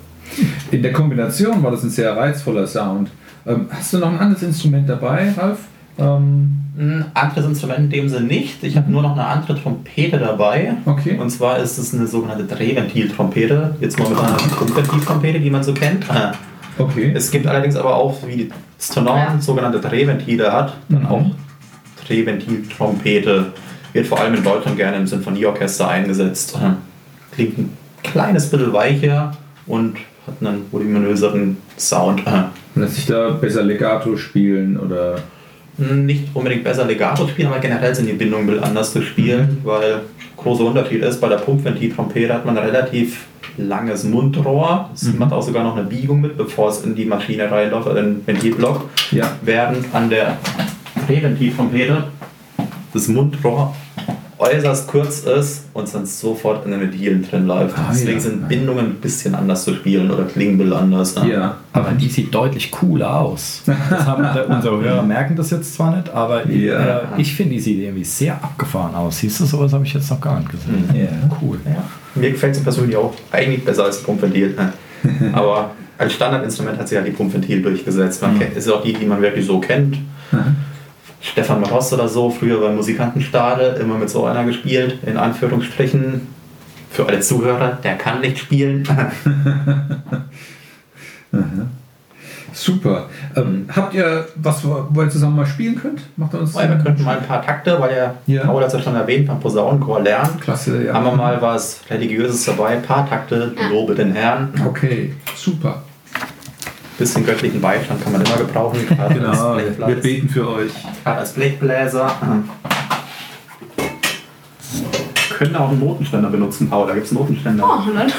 In 0.71 0.83
der 0.83 0.93
Kombination 0.93 1.63
war 1.63 1.71
das 1.71 1.83
ein 1.83 1.89
sehr 1.89 2.15
reizvoller 2.15 2.67
Sound. 2.67 3.09
Ähm, 3.47 3.65
hast 3.71 3.93
du 3.93 3.97
noch 3.97 4.09
ein 4.09 4.19
anderes 4.19 4.43
Instrument 4.43 4.87
dabei, 4.87 5.33
Ralf? 5.35 5.59
Ähm, 5.99 6.55
Ein 6.77 7.05
anderes 7.13 7.45
Instrument 7.45 7.79
in 7.79 7.89
dem 7.89 8.09
Sinne 8.09 8.25
nicht. 8.27 8.63
Ich 8.63 8.77
habe 8.77 8.89
nur 8.89 9.01
noch 9.01 9.11
eine 9.13 9.25
andere 9.25 9.61
Trompete 9.61 10.17
dabei. 10.17 10.75
Okay. 10.85 11.17
Und 11.19 11.29
zwar 11.29 11.57
ist 11.59 11.77
es 11.77 11.93
eine 11.93 12.07
sogenannte 12.07 12.45
Drehventil-Trompete. 12.45 13.75
Jetzt 13.81 13.99
mal 13.99 14.07
mit 14.09 14.17
einer 14.17 14.37
Pumpventil-Trompete, 14.37 15.39
die 15.39 15.49
man 15.49 15.61
so 15.63 15.73
kennt. 15.73 16.09
Ah. 16.09 16.31
okay. 16.77 17.11
Es 17.13 17.29
gibt 17.31 17.47
allerdings 17.47 17.75
aber 17.75 17.95
auch, 17.95 18.25
wie 18.25 18.49
das 18.77 18.89
Tenorn 18.89 19.41
sogenannte 19.41 19.79
Drehventile 19.81 20.51
hat, 20.53 20.73
dann 20.87 21.01
Mhm. 21.01 21.07
auch 21.07 21.25
Drehventil-Trompete. 22.07 23.47
Wird 23.93 24.07
vor 24.07 24.19
allem 24.19 24.35
in 24.35 24.43
Deutschland 24.43 24.77
gerne 24.77 24.97
im 24.97 25.07
Sinfonieorchester 25.07 25.87
eingesetzt. 25.89 26.55
Ah. 26.61 26.75
Klingt 27.31 27.57
ein 27.57 27.77
kleines 28.03 28.49
bisschen 28.49 28.71
weicher 28.71 29.31
und 29.65 29.97
hat 30.27 30.35
einen 30.47 30.65
voluminöseren 30.71 31.57
Sound. 31.77 32.25
Ah. 32.27 32.51
Lässt 32.75 32.95
sich 32.95 33.05
da 33.07 33.31
besser 33.31 33.63
Legato 33.63 34.15
spielen 34.15 34.77
oder. 34.77 35.15
Nicht 35.79 36.27
unbedingt 36.33 36.63
besser 36.63 36.85
Legato 36.85 37.27
spielen, 37.27 37.49
aber 37.49 37.59
generell 37.59 37.93
sind 37.95 38.07
die 38.07 38.13
Bindungen 38.13 38.45
ein 38.45 38.51
bisschen 38.51 38.63
anders 38.63 38.93
zu 38.93 39.01
spielen, 39.01 39.59
weil 39.63 40.01
großer 40.37 40.65
Unterschied 40.65 41.01
ist, 41.03 41.19
bei 41.19 41.29
der 41.29 41.37
Pumpventil-Trompete 41.37 42.33
hat 42.33 42.45
man 42.45 42.57
ein 42.57 42.65
relativ 42.65 43.25
langes 43.57 44.03
Mundrohr. 44.03 44.89
Es 44.93 45.13
macht 45.13 45.33
auch 45.33 45.41
sogar 45.41 45.63
noch 45.63 45.75
eine 45.75 45.85
Biegung 45.85 46.21
mit, 46.21 46.37
bevor 46.37 46.69
es 46.69 46.83
in 46.83 46.95
die 46.95 47.05
Maschine 47.05 47.51
reinläuft 47.51 47.87
oder 47.87 47.99
in 47.99 48.15
den 48.15 48.27
Ventilblock. 48.27 48.89
Ja. 49.11 49.31
Während 49.41 49.93
an 49.93 50.09
der 50.09 50.37
Drehventil-Trompete 51.07 52.05
das 52.93 53.07
Mundrohr 53.07 53.75
äußerst 54.39 54.87
kurz 54.87 55.19
ist 55.25 55.65
und 55.73 55.93
dann 55.93 56.05
sofort 56.05 56.65
in 56.65 56.71
den 56.71 56.79
Ventilen 56.79 57.27
drin 57.29 57.45
läuft. 57.45 57.77
Ah, 57.77 57.89
Deswegen 57.91 58.13
ja. 58.13 58.19
sind 58.21 58.47
Bindungen 58.47 58.85
ein 58.85 58.95
bisschen 58.95 59.35
anders 59.35 59.65
zu 59.65 59.73
spielen 59.75 60.09
oder 60.09 60.23
klingen 60.23 60.53
ein 60.53 60.57
bisschen 60.59 60.73
anders. 60.73 61.15
Ja. 61.29 61.57
Aber 61.73 61.91
die 61.91 62.07
sieht 62.07 62.33
deutlich 62.33 62.71
cooler 62.71 63.19
aus. 63.19 63.63
Das 63.65 64.05
haben 64.05 64.25
unsere 64.49 64.81
Hörer 64.81 65.03
merken 65.03 65.35
das 65.35 65.49
jetzt 65.51 65.73
zwar 65.73 65.95
nicht, 65.95 66.09
aber 66.09 66.45
ich, 66.49 66.61
Ja. 66.61 66.99
äh, 66.99 67.01
ich 67.17 67.33
finde, 67.35 67.55
die 67.55 67.59
sieht 67.59 67.79
irgendwie 67.79 68.05
sehr 68.05 68.33
abgefahren 68.35 68.95
aus. 68.95 69.17
Siehst 69.19 69.41
du, 69.41 69.45
sowas 69.45 69.73
habe 69.73 69.83
ich 69.85 69.93
jetzt 69.93 70.09
noch 70.09 70.21
gar 70.21 70.39
nicht 70.39 70.51
gesehen. 70.51 70.85
Ja. 70.93 71.07
Cool. 71.41 71.59
Ja. 71.65 71.83
Mir 72.15 72.31
gefällt 72.31 72.55
sie 72.55 72.61
persönlich 72.61 72.95
auch 72.95 73.13
eigentlich 73.31 73.63
besser 73.65 73.83
als 73.83 74.01
Pumpventil. 74.01 74.55
Aber 75.33 75.71
als 75.97 76.13
Standardinstrument 76.13 76.79
hat 76.79 76.87
sich 76.87 76.97
halt 76.97 77.07
die 77.07 77.11
Pumpventil 77.11 77.61
durchgesetzt. 77.61 78.21
Man 78.21 78.39
kennt, 78.39 78.55
ist 78.55 78.69
auch 78.71 78.81
die, 78.83 78.93
die 78.93 79.05
man 79.05 79.21
wirklich 79.21 79.45
so 79.45 79.59
kennt. 79.59 79.97
Stefan 81.21 81.61
Marost 81.61 81.93
oder 81.93 82.07
so, 82.07 82.29
früher 82.29 82.59
beim 82.61 82.75
Musikantenstadel, 82.75 83.75
immer 83.81 83.97
mit 83.97 84.09
so 84.09 84.25
einer 84.25 84.45
gespielt, 84.45 84.99
in 85.05 85.17
Anführungsstrichen. 85.17 86.27
Für 86.91 87.05
alle 87.05 87.19
Zuhörer, 87.19 87.77
der 87.83 87.97
kann 87.97 88.21
nicht 88.21 88.39
spielen. 88.39 88.83
Super. 92.51 93.09
Ähm, 93.35 93.67
habt 93.73 93.93
ihr 93.93 94.27
was, 94.35 94.63
wo 94.65 95.01
ihr 95.01 95.09
zusammen 95.09 95.35
mal 95.35 95.45
spielen 95.45 95.75
könnt? 95.75 96.01
Macht 96.17 96.33
ihr 96.33 96.39
uns. 96.39 96.55
wir 96.55 96.67
könnten 96.83 97.03
mal 97.03 97.17
ein 97.17 97.25
paar 97.25 97.41
Takte, 97.41 97.79
weil 97.79 97.95
ja, 97.95 98.15
Ja. 98.25 98.43
Paul 98.45 98.61
hat 98.61 98.67
es 98.67 98.73
ja 98.73 98.81
schon 98.81 98.95
erwähnt, 98.95 99.27
beim 99.27 99.39
Posaunenchor 99.39 100.01
lernen. 100.01 100.39
Klasse, 100.41 100.83
ja. 100.83 100.93
Haben 100.93 101.05
wir 101.05 101.15
mal 101.15 101.41
was 101.41 101.81
Religiöses 101.89 102.43
dabei, 102.45 102.69
ein 102.69 102.81
paar 102.81 103.07
Takte, 103.07 103.53
lobe 103.71 103.95
den 103.95 104.13
Herrn. 104.13 104.49
Okay, 104.65 105.13
super. 105.35 105.83
Bisschen 106.99 107.25
göttlichen 107.25 107.61
Beistand 107.61 108.03
kann 108.03 108.11
man 108.11 108.21
immer 108.21 108.37
gebrauchen. 108.37 108.79
Genau, 109.09 109.57
wir 109.57 109.95
beten 109.95 110.29
für 110.29 110.47
euch. 110.47 110.71
Gerade 111.03 111.19
als 111.19 111.33
Blechbläser. 111.33 112.11
Können 115.31 115.55
auch 115.55 115.69
einen 115.69 115.79
Notenständer 115.79 116.29
benutzen, 116.29 116.69
Paul. 116.69 116.87
Da 116.87 116.93
gibt 116.93 117.05
es 117.05 117.11
einen 117.11 117.21
Notenständer. 117.21 117.63
Oh, 117.63 117.89
nett. 117.91 118.13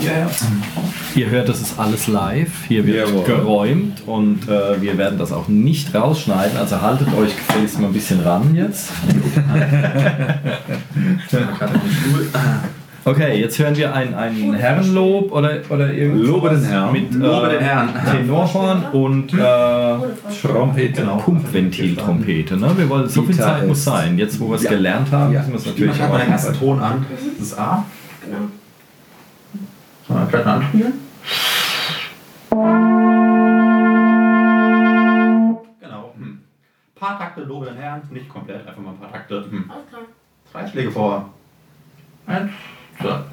Ja, 0.00 0.18
ja. 0.18 0.30
Ihr 1.14 1.28
hört, 1.30 1.48
das 1.48 1.60
ist 1.60 1.78
alles 1.78 2.08
live. 2.08 2.64
Hier 2.68 2.86
wird 2.86 3.08
Jawohl. 3.08 3.24
geräumt 3.24 4.02
und 4.06 4.48
äh, 4.48 4.80
wir 4.80 4.96
werden 4.96 5.18
das 5.18 5.30
auch 5.32 5.48
nicht 5.48 5.94
rausschneiden. 5.94 6.56
Also 6.56 6.80
haltet 6.80 7.08
euch 7.08 7.36
gefälligst 7.36 7.78
mal 7.80 7.88
ein 7.88 7.92
bisschen 7.92 8.20
ran 8.20 8.54
jetzt. 8.54 8.90
Okay, 13.04 13.40
jetzt 13.40 13.58
hören 13.58 13.76
wir 13.76 13.92
ein, 13.92 14.14
ein 14.14 14.54
Herrenlob 14.54 15.32
oder, 15.32 15.54
oder 15.70 15.92
irgendwas. 15.92 16.28
Lobe 16.28 16.50
den 16.50 16.62
Herrn. 16.64 16.92
Mit 16.92 17.10
äh, 17.12 17.16
Lobe 17.16 17.48
den 17.48 17.60
Herrn. 17.60 17.88
Tenorhorn 18.12 18.84
und 18.92 19.34
äh, 19.34 20.46
Trompete. 20.46 21.02
Pumpventiltrompete. 21.24 22.56
Ne? 22.56 22.70
Wir 22.76 22.88
wollen, 22.88 23.08
so 23.08 23.22
viel 23.22 23.34
Zeit 23.36 23.66
muss 23.66 23.82
sein. 23.82 24.16
Jetzt, 24.18 24.38
wo 24.38 24.50
wir 24.50 24.54
es 24.54 24.62
gelernt 24.62 25.10
haben, 25.10 25.32
Ja. 25.32 25.40
müssen 25.40 25.50
wir 25.52 25.56
es 25.58 25.66
Natürlich 25.66 25.98
natürlich 25.98 26.02
hat 26.02 26.12
man 26.12 26.20
den 26.20 26.30
ersten. 26.30 26.54
Ton 26.54 26.78
an. 26.80 27.06
Das 27.40 27.48
ist 27.48 27.58
A. 27.58 27.84
Genau. 28.24 28.38
Mal 30.32 30.46
anspielen? 30.46 30.94
Genau. 35.80 36.14
Hm. 36.16 36.42
Paar 36.94 37.18
Takte 37.18 37.42
Lobe 37.42 37.66
den 37.66 37.76
Herrn, 37.76 38.02
nicht 38.10 38.28
komplett, 38.30 38.66
einfach 38.66 38.80
mal 38.80 38.92
ein 38.92 38.98
paar 38.98 39.12
Takte. 39.12 39.44
Hm. 39.50 39.70
Alles 39.70 39.88
klar. 39.88 40.02
Drei 40.52 40.66
Schläge 40.66 40.90
vor. 40.90 41.28
Eins, 42.26 42.52
zwei. 42.98 43.24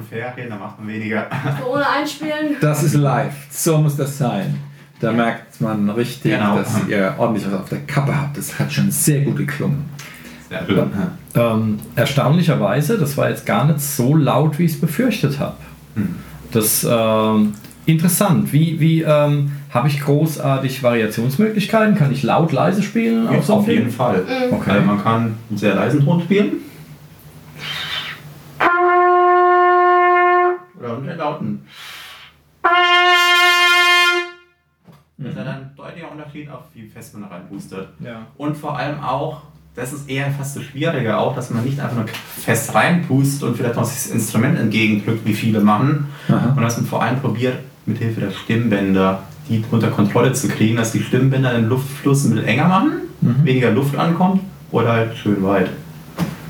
Wochen 0.00 0.06
Ferien, 0.08 0.50
da 0.50 0.56
macht 0.56 0.78
man 0.78 0.88
weniger. 0.88 1.26
Ohne 1.70 1.88
Einspielen. 1.88 2.56
Das 2.60 2.82
ist 2.82 2.94
live. 2.94 3.34
So 3.50 3.78
muss 3.78 3.96
das 3.96 4.18
sein. 4.18 4.58
Da 5.00 5.12
merkt 5.12 5.60
man 5.60 5.88
richtig, 5.90 6.32
Genau. 6.32 6.58
dass 6.58 6.86
ihr 6.88 7.14
ordentlich 7.18 7.46
was 7.46 7.60
auf 7.60 7.68
der 7.68 7.80
Kappe 7.80 8.14
habt. 8.14 8.36
Das 8.36 8.58
hat 8.58 8.72
schon 8.72 8.90
sehr 8.90 9.22
gut 9.22 9.36
geklungen. 9.36 9.84
Sehr 10.48 10.66
schön. 10.66 10.90
Ähm, 11.34 11.78
erstaunlicherweise, 11.96 12.98
das 12.98 13.16
war 13.16 13.30
jetzt 13.30 13.46
gar 13.46 13.64
nicht 13.66 13.80
so 13.80 14.14
laut, 14.14 14.58
wie 14.58 14.64
ich 14.64 14.72
es 14.72 14.80
befürchtet 14.80 15.38
habe. 15.38 15.56
Das 16.52 16.86
ähm, 16.88 17.54
interessant. 17.86 18.52
Wie, 18.52 18.78
wie 18.80 19.02
ähm, 19.02 19.52
habe 19.70 19.88
ich 19.88 20.00
großartig 20.00 20.82
Variationsmöglichkeiten? 20.82 21.94
Kann 21.94 22.12
ich 22.12 22.22
laut, 22.22 22.52
leise 22.52 22.82
spielen? 22.82 23.26
Auf, 23.28 23.46
so 23.46 23.54
einem 23.54 23.62
auf 23.62 23.68
jeden? 23.68 23.90
Fall. 23.90 24.24
Okay. 24.50 24.70
Also 24.70 24.86
man 24.86 25.02
kann 25.02 25.22
einen 25.48 25.56
sehr 25.56 25.76
leisen 25.76 26.04
Ton 26.04 26.20
spielen. 26.22 26.52
Oder 31.40 31.48
einen 31.48 31.62
sehr 32.42 32.54
lauten. 32.64 33.00
Das 35.18 35.28
ist 35.28 35.36
ja 35.36 35.44
dann 35.44 35.54
ein 35.54 35.70
deutlicher 35.76 36.10
Unterschied 36.10 36.50
auf 36.50 36.62
wie 36.74 36.86
fest 36.86 37.14
man 37.14 37.22
da 37.28 37.28
reinpustet. 37.28 37.88
Ja. 38.00 38.26
Und 38.36 38.56
vor 38.56 38.78
allem 38.78 39.00
auch, 39.00 39.42
das 39.74 39.92
ist 39.92 40.08
eher 40.08 40.30
fast 40.30 40.56
das 40.56 40.62
Schwierige 40.64 41.16
auch, 41.16 41.34
dass 41.34 41.50
man 41.50 41.64
nicht 41.64 41.78
einfach 41.78 41.96
nur 41.96 42.06
fest 42.08 42.74
reinpustet 42.74 43.48
und 43.48 43.56
vielleicht 43.56 43.76
noch 43.76 43.82
das 43.82 44.06
Instrument 44.06 44.58
entgegendrückt, 44.58 45.24
wie 45.26 45.34
viele 45.34 45.60
machen. 45.60 46.08
Aha. 46.28 46.54
Und 46.56 46.62
dass 46.62 46.76
man 46.78 46.86
vor 46.86 47.02
allem 47.02 47.20
probiert, 47.20 47.58
mit 47.86 47.98
Hilfe 47.98 48.20
der 48.20 48.30
Stimmbänder 48.30 49.22
die 49.48 49.64
unter 49.70 49.88
Kontrolle 49.90 50.32
zu 50.32 50.48
kriegen, 50.48 50.76
dass 50.76 50.92
die 50.92 51.00
Stimmbänder 51.02 51.52
den 51.54 51.68
Luftfluss 51.68 52.24
ein 52.24 52.30
bisschen 52.30 52.46
enger 52.46 52.68
machen, 52.68 52.92
weniger 53.20 53.72
Luft 53.72 53.96
ankommt 53.96 54.42
oder 54.70 54.92
halt 54.92 55.16
schön 55.16 55.42
weit. 55.42 55.70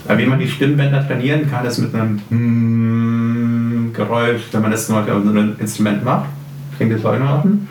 Aber 0.06 0.18
wie 0.18 0.26
man 0.26 0.38
die 0.38 0.48
Stimmbänder 0.48 1.06
trainieren 1.06 1.50
kann, 1.50 1.64
ist 1.64 1.78
mit 1.78 1.94
einem 1.94 2.20
mm 3.90 3.92
Geräusch, 3.92 4.42
wenn 4.52 4.62
man 4.62 4.70
das 4.70 4.86
zum 4.86 4.96
Beispiel 4.96 5.14
auf 5.14 5.24
so 5.24 5.30
einem 5.30 5.56
Instrument 5.58 6.04
macht. 6.04 6.28
Klingt 6.76 6.92
das 6.92 7.02
folgendermaßen. 7.02 7.68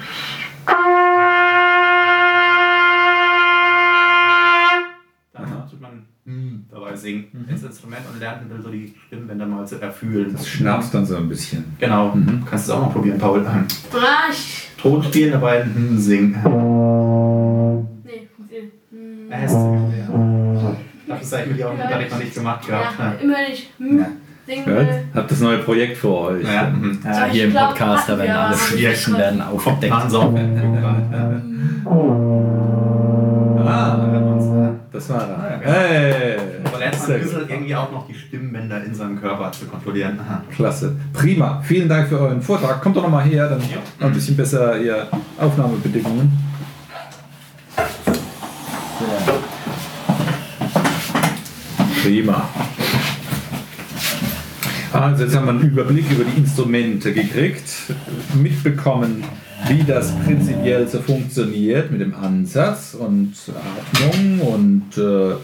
Dann 5.34 5.70
tut 5.70 5.82
man 5.82 6.06
mm 6.26 6.66
dabei 6.72 6.96
singen 6.96 7.48
ins 7.50 7.64
Instrument 7.64 8.02
und 8.12 8.20
lernt 8.20 8.52
dann 8.52 8.62
so 8.62 8.70
die 8.70 8.94
Stimmbänder 9.08 9.46
mal 9.46 9.66
zu 9.66 9.82
erfühlen. 9.82 10.34
Das 10.34 10.48
schnappst 10.48 10.94
dann 10.94 11.06
so 11.06 11.18
ein 11.18 11.30
bisschen. 11.30 11.64
Genau, 11.80 12.16
kannst 12.50 12.68
du 12.68 12.72
es 12.74 12.78
auch 12.78 12.86
mal 12.86 12.92
probieren, 12.92 13.18
Paul. 13.18 13.46
Ah, 13.46 13.66
ich. 14.32 14.70
Ton 14.78 15.04
spielen, 15.04 15.34
dabei 15.34 15.64
hm, 15.64 15.98
singen. 15.98 16.32
Nee, 18.06 18.28
nee. 18.50 18.72
Hm. 18.92 19.32
Äh, 19.32 19.48
schwer. 19.48 20.78
Das 21.08 21.34
habe 21.34 21.44
ich 21.44 21.50
mit 21.50 21.60
dir 21.60 21.68
auch 21.68 21.74
Unterricht 21.74 22.12
noch 22.12 22.20
nicht 22.20 22.34
gemacht 22.34 22.66
gehabt. 22.66 23.00
Ja, 23.00 23.10
ne? 23.10 23.16
immer 23.22 23.50
nicht. 23.50 23.70
Hm. 23.78 24.00
Ja. 24.00 24.08
Will. 24.50 24.88
Habt 25.14 25.32
das 25.32 25.40
neue 25.40 25.60
Projekt 25.60 25.98
vor 25.98 26.30
euch. 26.30 26.44
Ja, 26.44 26.70
mhm. 26.70 27.00
Ja, 27.04 27.26
hier 27.26 27.46
im 27.46 27.52
glaub, 27.52 27.70
Podcast, 27.70 28.10
da 28.10 28.18
werden 28.18 28.32
alle 28.32 28.58
Schwierchen 28.58 29.18
werden 29.18 29.42
aufgedeckt. 29.42 29.94
Ah, 29.94 30.04
das 34.92 35.10
war 35.10 35.20
da. 35.20 35.60
Hey. 35.62 36.38
Sehr 37.10 37.16
ein 37.16 37.22
bisschen 37.22 37.50
irgendwie 37.50 37.76
auch 37.76 37.92
noch 37.92 38.08
die 38.08 38.14
Stimmbänder 38.14 38.84
in 38.84 38.94
seinem 38.94 39.20
Körper 39.20 39.52
zu 39.52 39.66
kontrollieren. 39.66 40.20
Aha. 40.20 40.44
Klasse. 40.54 40.96
Prima. 41.14 41.62
Vielen 41.64 41.90
Dank 41.90 42.08
für 42.08 42.20
euren 42.20 42.42
Vortrag. 42.42 42.82
Kommt 42.82 42.98
doch 42.98 43.04
noch 43.04 43.10
mal 43.10 43.24
her, 43.24 43.50
dann 43.50 43.60
noch 44.00 44.08
ein 44.08 44.14
bisschen 44.14 44.36
besser 44.36 44.80
ihr 44.80 45.08
Aufnahmebedingungen. 45.38 46.32
Prima. 52.02 52.50
Also 54.92 55.24
jetzt 55.24 55.36
haben 55.36 55.46
wir 55.46 55.52
einen 55.52 55.62
Überblick 55.62 56.10
über 56.12 56.24
die 56.24 56.40
Instrumente 56.40 57.14
gekriegt, 57.14 57.64
mitbekommen, 58.34 59.24
wie 59.68 59.84
das 59.84 60.12
prinzipiell 60.26 60.88
so 60.88 61.00
funktioniert 61.00 61.92
mit 61.92 62.02
dem 62.02 62.16
Ansatz 62.16 62.96
und 62.96 63.34
Atmung 63.94 64.40
und 64.42 64.98
äh, 64.98 65.36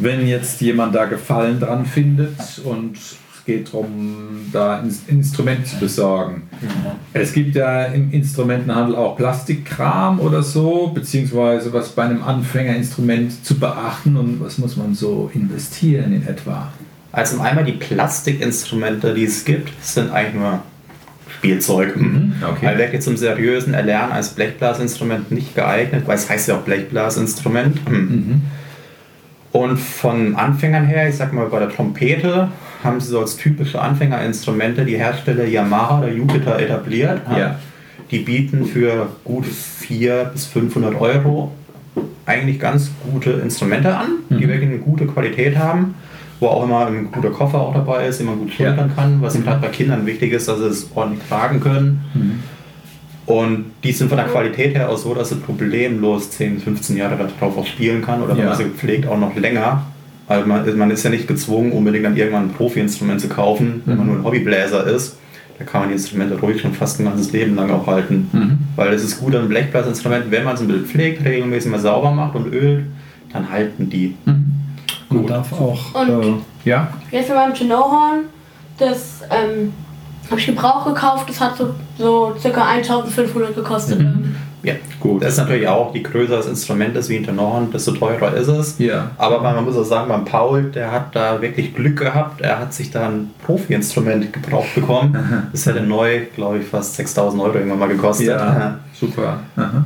wenn 0.00 0.26
jetzt 0.26 0.60
jemand 0.60 0.94
da 0.94 1.04
Gefallen 1.04 1.60
dran 1.60 1.86
findet 1.86 2.60
und 2.64 2.96
es 2.96 3.44
geht 3.46 3.68
darum, 3.72 4.48
da 4.52 4.80
ein 4.80 4.92
Instrument 5.06 5.66
zu 5.66 5.76
besorgen. 5.76 6.44
Es 7.12 7.32
gibt 7.32 7.54
ja 7.54 7.84
im 7.84 8.10
Instrumentenhandel 8.10 8.96
auch 8.96 9.16
Plastikkram 9.16 10.18
oder 10.18 10.42
so, 10.42 10.88
beziehungsweise 10.88 11.72
was 11.72 11.90
bei 11.90 12.04
einem 12.04 12.22
Anfängerinstrument 12.24 13.44
zu 13.44 13.56
beachten 13.56 14.16
und 14.16 14.40
was 14.40 14.58
muss 14.58 14.76
man 14.76 14.94
so 14.94 15.30
investieren 15.32 16.12
in 16.12 16.26
etwa. 16.26 16.72
Also 17.14 17.40
einmal 17.40 17.64
die 17.64 17.72
Plastikinstrumente, 17.72 19.14
die 19.14 19.24
es 19.24 19.44
gibt, 19.44 19.70
sind 19.84 20.10
eigentlich 20.10 20.34
nur 20.34 20.62
Spielzeug. 21.28 21.94
okay. 21.96 22.66
Weil 22.66 22.78
wirklich 22.78 23.02
zum 23.02 23.16
seriösen 23.16 23.74
Erlernen 23.74 24.12
als 24.12 24.30
Blechblasinstrument 24.30 25.30
nicht 25.30 25.54
geeignet, 25.54 26.04
weil 26.06 26.16
es 26.16 26.28
heißt 26.28 26.48
ja 26.48 26.56
auch 26.56 26.62
Blechblasinstrument. 26.62 27.78
Und 29.52 29.78
von 29.78 30.34
Anfängern 30.34 30.86
her, 30.86 31.08
ich 31.08 31.16
sag 31.16 31.32
mal 31.32 31.46
bei 31.46 31.60
der 31.60 31.68
Trompete, 31.68 32.48
haben 32.82 33.00
sie 33.00 33.08
so 33.10 33.20
als 33.20 33.36
typische 33.36 33.80
Anfängerinstrumente 33.80 34.84
die 34.84 34.96
Hersteller 34.96 35.44
Yamaha 35.44 36.00
oder 36.00 36.10
Jupiter 36.10 36.58
etabliert. 36.58 37.20
Ja. 37.30 37.60
Die 38.10 38.18
bieten 38.18 38.66
für 38.66 39.08
gut 39.22 39.46
400 39.46 40.32
bis 40.32 40.46
500 40.46 41.00
Euro 41.00 41.52
eigentlich 42.26 42.58
ganz 42.58 42.90
gute 43.10 43.30
Instrumente 43.32 43.96
an, 43.96 44.08
die 44.30 44.48
wirklich 44.48 44.70
eine 44.70 44.78
gute 44.78 45.06
Qualität 45.06 45.56
haben, 45.56 45.94
wo 46.40 46.46
auch 46.48 46.64
immer 46.64 46.86
ein 46.86 47.10
guter 47.12 47.30
Koffer 47.30 47.60
auch 47.60 47.74
dabei 47.74 48.06
ist, 48.08 48.18
den 48.20 48.26
man 48.26 48.38
gut 48.38 48.52
schultern 48.52 48.92
kann, 48.94 49.22
was 49.22 49.34
gerade 49.44 49.60
bei 49.60 49.68
Kindern 49.68 50.04
wichtig 50.06 50.32
ist, 50.32 50.48
dass 50.48 50.58
sie 50.58 50.66
es 50.66 50.90
ordentlich 50.94 51.22
tragen 51.28 51.60
können. 51.60 52.00
Und 53.26 53.66
die 53.82 53.92
sind 53.92 54.08
von 54.08 54.18
der 54.18 54.26
Qualität 54.26 54.74
her 54.74 54.90
auch 54.90 54.98
so, 54.98 55.14
dass 55.14 55.30
sie 55.30 55.36
problemlos 55.36 56.30
10, 56.32 56.58
15 56.60 56.96
Jahre 56.96 57.16
darauf 57.16 57.56
auch 57.56 57.66
spielen 57.66 58.02
kann 58.02 58.20
oder 58.20 58.32
wenn 58.36 58.42
Ja. 58.44 58.50
man 58.50 58.58
sie 58.58 58.64
pflegt 58.64 59.06
auch 59.06 59.18
noch 59.18 59.34
länger. 59.36 59.82
Also 60.26 60.46
man, 60.46 60.76
man 60.76 60.90
ist 60.90 61.04
ja 61.04 61.10
nicht 61.10 61.26
gezwungen, 61.28 61.72
unbedingt 61.72 62.04
dann 62.04 62.16
irgendwann 62.16 62.44
ein 62.46 62.52
Profi-Instrument 62.52 63.20
zu 63.20 63.28
kaufen, 63.28 63.82
wenn 63.86 63.96
man 63.96 64.06
nur 64.06 64.16
ein 64.16 64.24
Hobbybläser 64.24 64.86
ist. 64.86 65.16
Da 65.58 65.64
kann 65.64 65.82
man 65.82 65.88
die 65.90 65.94
Instrumente 65.94 66.38
ruhig 66.38 66.60
schon 66.60 66.72
fast 66.74 66.98
ein 67.00 67.04
ganzes 67.04 67.30
Leben 67.32 67.54
lang 67.54 67.70
auch 67.70 67.86
halten. 67.86 68.58
Weil 68.76 68.92
es 68.92 69.04
ist 69.04 69.20
gut 69.20 69.34
an 69.34 69.40
einem 69.42 69.48
Blechblasinstrument, 69.50 70.30
wenn 70.30 70.44
man 70.44 70.54
es 70.56 70.60
ein 70.60 70.66
bisschen 70.66 70.84
pflegt, 70.86 71.24
regelmäßig 71.24 71.70
mal 71.70 71.78
sauber 71.80 72.10
macht 72.10 72.34
und 72.34 72.52
ölt, 72.52 72.84
dann 73.32 73.50
halten 73.50 73.88
die. 73.88 74.16
Man 75.10 75.26
darf 75.26 75.52
auch. 75.52 75.94
Und- 75.94 76.22
äh, 76.64 76.68
ja? 76.70 76.88
Jetzt 77.10 77.28
mit 77.28 77.36
meinem 77.38 77.54
Genohorn, 77.54 78.20
das 78.78 79.20
ähm, 79.30 79.72
habe 80.30 80.40
ich 80.40 80.46
Gebrauch 80.46 80.84
gekauft, 80.86 81.28
das 81.28 81.40
hat 81.40 81.56
so, 81.56 81.74
so 81.98 82.34
circa 82.38 82.66
1500 82.66 83.54
gekostet. 83.54 84.00
Ähm, 84.00 84.34
Ja, 84.62 84.74
Gut. 84.98 85.22
Das 85.22 85.32
ist 85.32 85.38
natürlich 85.38 85.68
auch, 85.68 85.94
je 85.94 86.00
größer 86.00 86.38
das 86.38 86.46
Instrument 86.46 86.96
ist 86.96 87.10
wie 87.10 87.16
ein 87.18 87.24
Tenorhorn, 87.24 87.70
desto 87.70 87.92
teurer 87.92 88.32
ist 88.32 88.48
es. 88.48 88.78
Ja. 88.78 89.10
Aber 89.18 89.38
man 89.42 89.62
muss 89.62 89.76
auch 89.76 89.84
sagen, 89.84 90.08
beim 90.08 90.24
Paul, 90.24 90.62
der 90.70 90.90
hat 90.90 91.14
da 91.14 91.42
wirklich 91.42 91.74
Glück 91.74 91.98
gehabt. 91.98 92.40
Er 92.40 92.58
hat 92.60 92.72
sich 92.72 92.90
da 92.90 93.08
ein 93.08 93.30
Profi-Instrument 93.44 94.32
gebraucht 94.32 94.74
bekommen. 94.74 95.48
Das 95.52 95.66
hätte 95.66 95.82
neu, 95.82 96.22
glaube 96.34 96.60
ich, 96.60 96.66
fast 96.66 96.94
6000 96.96 97.42
Euro 97.42 97.54
irgendwann 97.58 97.78
mal 97.80 97.88
gekostet. 97.90 98.28
Ja, 98.28 98.78
super. 98.98 99.40
Aha. 99.56 99.84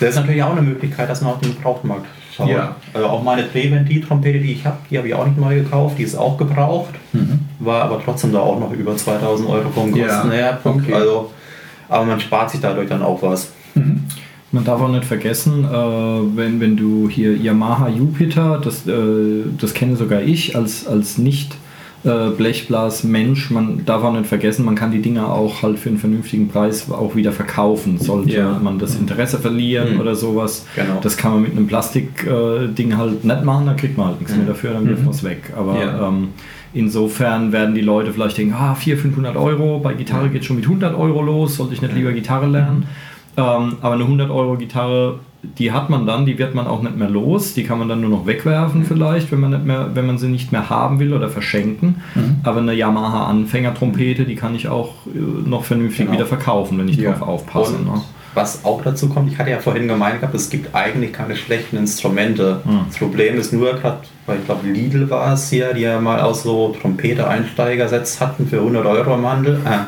Das 0.00 0.08
ist 0.08 0.16
natürlich 0.16 0.42
auch 0.42 0.52
eine 0.52 0.62
Möglichkeit, 0.62 1.10
dass 1.10 1.20
man 1.20 1.34
auf 1.34 1.40
den 1.40 1.54
Gebrauchtmarkt 1.54 2.06
schaut. 2.34 2.48
Ja. 2.48 2.76
Also 2.92 3.06
auch 3.08 3.22
meine 3.22 3.50
Treventil-Trompete, 3.50 4.38
die 4.40 4.52
ich 4.52 4.64
habe, 4.64 4.76
die 4.90 4.98
habe 4.98 5.08
ich 5.08 5.14
auch 5.14 5.26
nicht 5.26 5.38
neu 5.38 5.56
gekauft. 5.56 5.98
Die 5.98 6.02
ist 6.02 6.16
auch 6.16 6.36
gebraucht. 6.36 6.94
War 7.60 7.82
aber 7.82 8.00
trotzdem 8.04 8.32
da 8.32 8.40
auch 8.40 8.58
noch 8.58 8.72
über 8.72 8.96
2000 8.96 9.48
Euro 9.48 9.70
vom 9.70 9.90
Mhm. 9.90 10.32
Ja, 10.32 10.58
okay. 10.64 10.92
Also, 10.92 11.30
aber 11.88 12.04
man 12.04 12.20
spart 12.20 12.50
sich 12.50 12.60
dadurch 12.60 12.88
dann 12.88 13.02
auch 13.02 13.22
was. 13.22 13.52
Man 14.52 14.64
darf 14.64 14.80
auch 14.80 14.88
nicht 14.88 15.04
vergessen, 15.04 15.64
äh, 15.64 16.36
wenn, 16.36 16.60
wenn 16.60 16.76
du 16.76 17.08
hier 17.08 17.36
Yamaha 17.36 17.88
Jupiter, 17.88 18.60
das, 18.62 18.86
äh, 18.86 19.42
das 19.58 19.74
kenne 19.74 19.96
sogar 19.96 20.22
ich 20.22 20.54
als, 20.54 20.86
als 20.86 21.18
nicht 21.18 21.56
äh, 22.04 22.30
Blechblas-Mensch, 22.36 23.50
man 23.50 23.84
darf 23.86 24.02
auch 24.04 24.12
nicht 24.12 24.26
vergessen, 24.26 24.64
man 24.64 24.74
kann 24.74 24.90
die 24.92 25.00
Dinger 25.00 25.28
auch 25.32 25.62
halt 25.62 25.78
für 25.78 25.88
einen 25.88 25.98
vernünftigen 25.98 26.48
Preis 26.48 26.90
auch 26.90 27.16
wieder 27.16 27.32
verkaufen. 27.32 27.98
Sollte 27.98 28.36
Ja. 28.36 28.60
man 28.62 28.78
das 28.78 28.94
Interesse 28.96 29.38
verlieren 29.38 29.94
Mhm. 29.94 30.00
oder 30.00 30.14
sowas, 30.14 30.66
Genau. 30.76 31.00
das 31.02 31.16
kann 31.16 31.32
man 31.32 31.42
mit 31.42 31.52
einem 31.52 31.66
Plastik-Ding 31.66 32.96
halt 32.96 33.24
nicht 33.24 33.44
machen, 33.44 33.66
da 33.66 33.74
kriegt 33.74 33.96
man 33.96 34.08
halt 34.08 34.20
nichts 34.20 34.36
mehr 34.36 34.46
dafür, 34.46 34.72
dann 34.74 34.86
wirft 34.88 35.02
man 35.04 35.14
es 35.14 35.24
weg. 35.24 35.52
Aber 35.56 35.80
Ja. 35.80 36.08
ähm, 36.08 36.28
insofern 36.74 37.52
werden 37.52 37.74
die 37.74 37.80
Leute 37.80 38.12
vielleicht 38.12 38.36
denken, 38.38 38.54
ah, 38.54 38.74
400, 38.74 39.00
500 39.02 39.36
Euro, 39.36 39.78
bei 39.80 39.94
Gitarre 39.94 40.28
geht 40.28 40.44
schon 40.44 40.56
mit 40.56 40.66
100 40.68 40.94
Euro 40.94 41.22
los, 41.22 41.56
sollte 41.56 41.74
ich 41.74 41.82
nicht 41.82 41.94
lieber 41.94 42.12
Gitarre 42.12 42.46
lernen. 42.46 42.84
Ähm, 43.36 43.76
aber 43.80 43.94
eine 43.94 44.04
100 44.04 44.30
Euro 44.30 44.56
Gitarre, 44.56 45.18
die 45.58 45.72
hat 45.72 45.90
man 45.90 46.06
dann, 46.06 46.24
die 46.24 46.38
wird 46.38 46.54
man 46.54 46.66
auch 46.66 46.80
nicht 46.82 46.96
mehr 46.96 47.10
los, 47.10 47.52
die 47.52 47.64
kann 47.64 47.78
man 47.78 47.88
dann 47.88 48.00
nur 48.00 48.10
noch 48.10 48.26
wegwerfen 48.26 48.84
vielleicht, 48.84 49.30
wenn 49.32 49.40
man, 49.40 49.50
nicht 49.50 49.64
mehr, 49.66 49.90
wenn 49.94 50.06
man 50.06 50.16
sie 50.18 50.28
nicht 50.28 50.52
mehr 50.52 50.70
haben 50.70 50.98
will 51.00 51.12
oder 51.12 51.28
verschenken. 51.28 51.96
Aber 52.44 52.60
eine 52.60 52.72
Yamaha 52.74 53.26
Anfängertrompete, 53.26 54.24
die 54.24 54.36
kann 54.36 54.54
ich 54.54 54.68
auch 54.68 54.90
äh, 55.06 55.18
noch 55.48 55.64
vernünftig 55.64 56.06
Genau. 56.06 56.12
wieder 56.18 56.26
verkaufen, 56.26 56.78
wenn 56.78 56.88
ich 56.88 56.96
Ja. 56.96 57.10
drauf 57.12 57.22
aufpasse. 57.28 57.74
Und 57.76 57.84
Ne? 57.86 58.00
was 58.36 58.64
auch 58.64 58.82
dazu 58.82 59.08
kommt, 59.08 59.30
ich 59.30 59.38
hatte 59.38 59.50
ja 59.50 59.58
vorhin 59.60 59.86
gemeint 59.86 60.20
gehabt, 60.20 60.34
es 60.34 60.50
gibt 60.50 60.74
eigentlich 60.74 61.12
keine 61.12 61.36
schlechten 61.36 61.76
Instrumente. 61.76 62.62
Das 62.88 62.98
Problem 62.98 63.36
ist 63.36 63.52
nur 63.52 63.74
gerade, 63.74 63.98
weil 64.26 64.38
ich 64.38 64.44
glaube 64.46 64.66
Lidl 64.66 65.08
war 65.08 65.34
es 65.34 65.50
hier, 65.50 65.72
die 65.74 65.82
ja 65.82 66.00
mal 66.00 66.20
auch 66.20 66.34
so 66.34 66.74
Trompete-Einsteigersets 66.80 68.20
hatten 68.20 68.46
für 68.48 68.56
100 68.60 68.86
Euro 68.86 69.14
im 69.14 69.26
Handel. 69.26 69.60
Ah. 69.64 69.86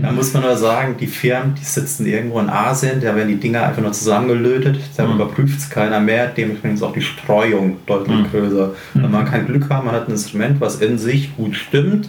Da 0.00 0.12
muss 0.12 0.32
man 0.32 0.42
nur 0.42 0.56
sagen, 0.56 0.96
die 0.98 1.06
Firmen, 1.06 1.54
die 1.54 1.64
sitzen 1.64 2.06
irgendwo 2.06 2.40
in 2.40 2.48
Asien, 2.48 3.00
da 3.00 3.14
werden 3.14 3.28
die 3.28 3.40
Dinger 3.40 3.64
einfach 3.64 3.82
nur 3.82 3.92
zusammengelötet, 3.92 4.78
da 4.96 5.04
überprüft 5.04 5.58
es 5.58 5.68
keiner 5.68 6.00
mehr, 6.00 6.28
dementsprechend 6.28 6.78
ist 6.78 6.82
auch 6.82 6.92
die 6.92 7.02
Streuung 7.02 7.78
deutlich 7.86 8.30
größer. 8.30 8.74
Wenn 8.94 9.10
man 9.10 9.24
kein 9.24 9.46
Glück 9.46 9.68
hat, 9.68 9.84
man 9.84 9.94
hat 9.94 10.08
ein 10.08 10.12
Instrument, 10.12 10.60
was 10.60 10.76
in 10.76 10.98
sich 10.98 11.36
gut 11.36 11.56
stimmt, 11.56 12.08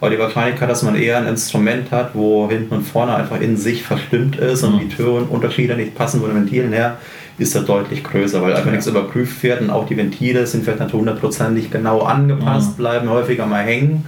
aber 0.00 0.10
die 0.10 0.18
Wahrscheinlichkeit, 0.18 0.68
dass 0.68 0.82
man 0.82 0.96
eher 0.96 1.18
ein 1.18 1.26
Instrument 1.26 1.90
hat, 1.90 2.10
wo 2.14 2.50
hinten 2.50 2.74
und 2.74 2.82
vorne 2.82 3.14
einfach 3.14 3.40
in 3.40 3.56
sich 3.56 3.82
verstimmt 3.82 4.36
ist 4.36 4.64
und 4.64 4.80
die 4.80 4.88
Türenunterschiede 4.88 5.76
nicht 5.76 5.94
passen 5.94 6.20
von 6.20 6.30
den 6.30 6.38
Ventilen 6.38 6.72
her, 6.72 6.98
ist 7.38 7.54
da 7.54 7.60
deutlich 7.60 8.04
größer, 8.04 8.42
weil 8.42 8.54
einfach 8.54 8.70
nichts 8.70 8.86
überprüft 8.86 9.42
wird 9.42 9.60
und 9.60 9.70
auch 9.70 9.86
die 9.86 9.96
Ventile 9.96 10.46
sind 10.46 10.64
vielleicht 10.64 10.80
nicht 10.80 10.92
hundertprozentig 10.92 11.70
genau 11.70 12.00
angepasst, 12.00 12.76
bleiben 12.76 13.08
häufiger 13.08 13.46
mal 13.46 13.62
hängen. 13.64 14.04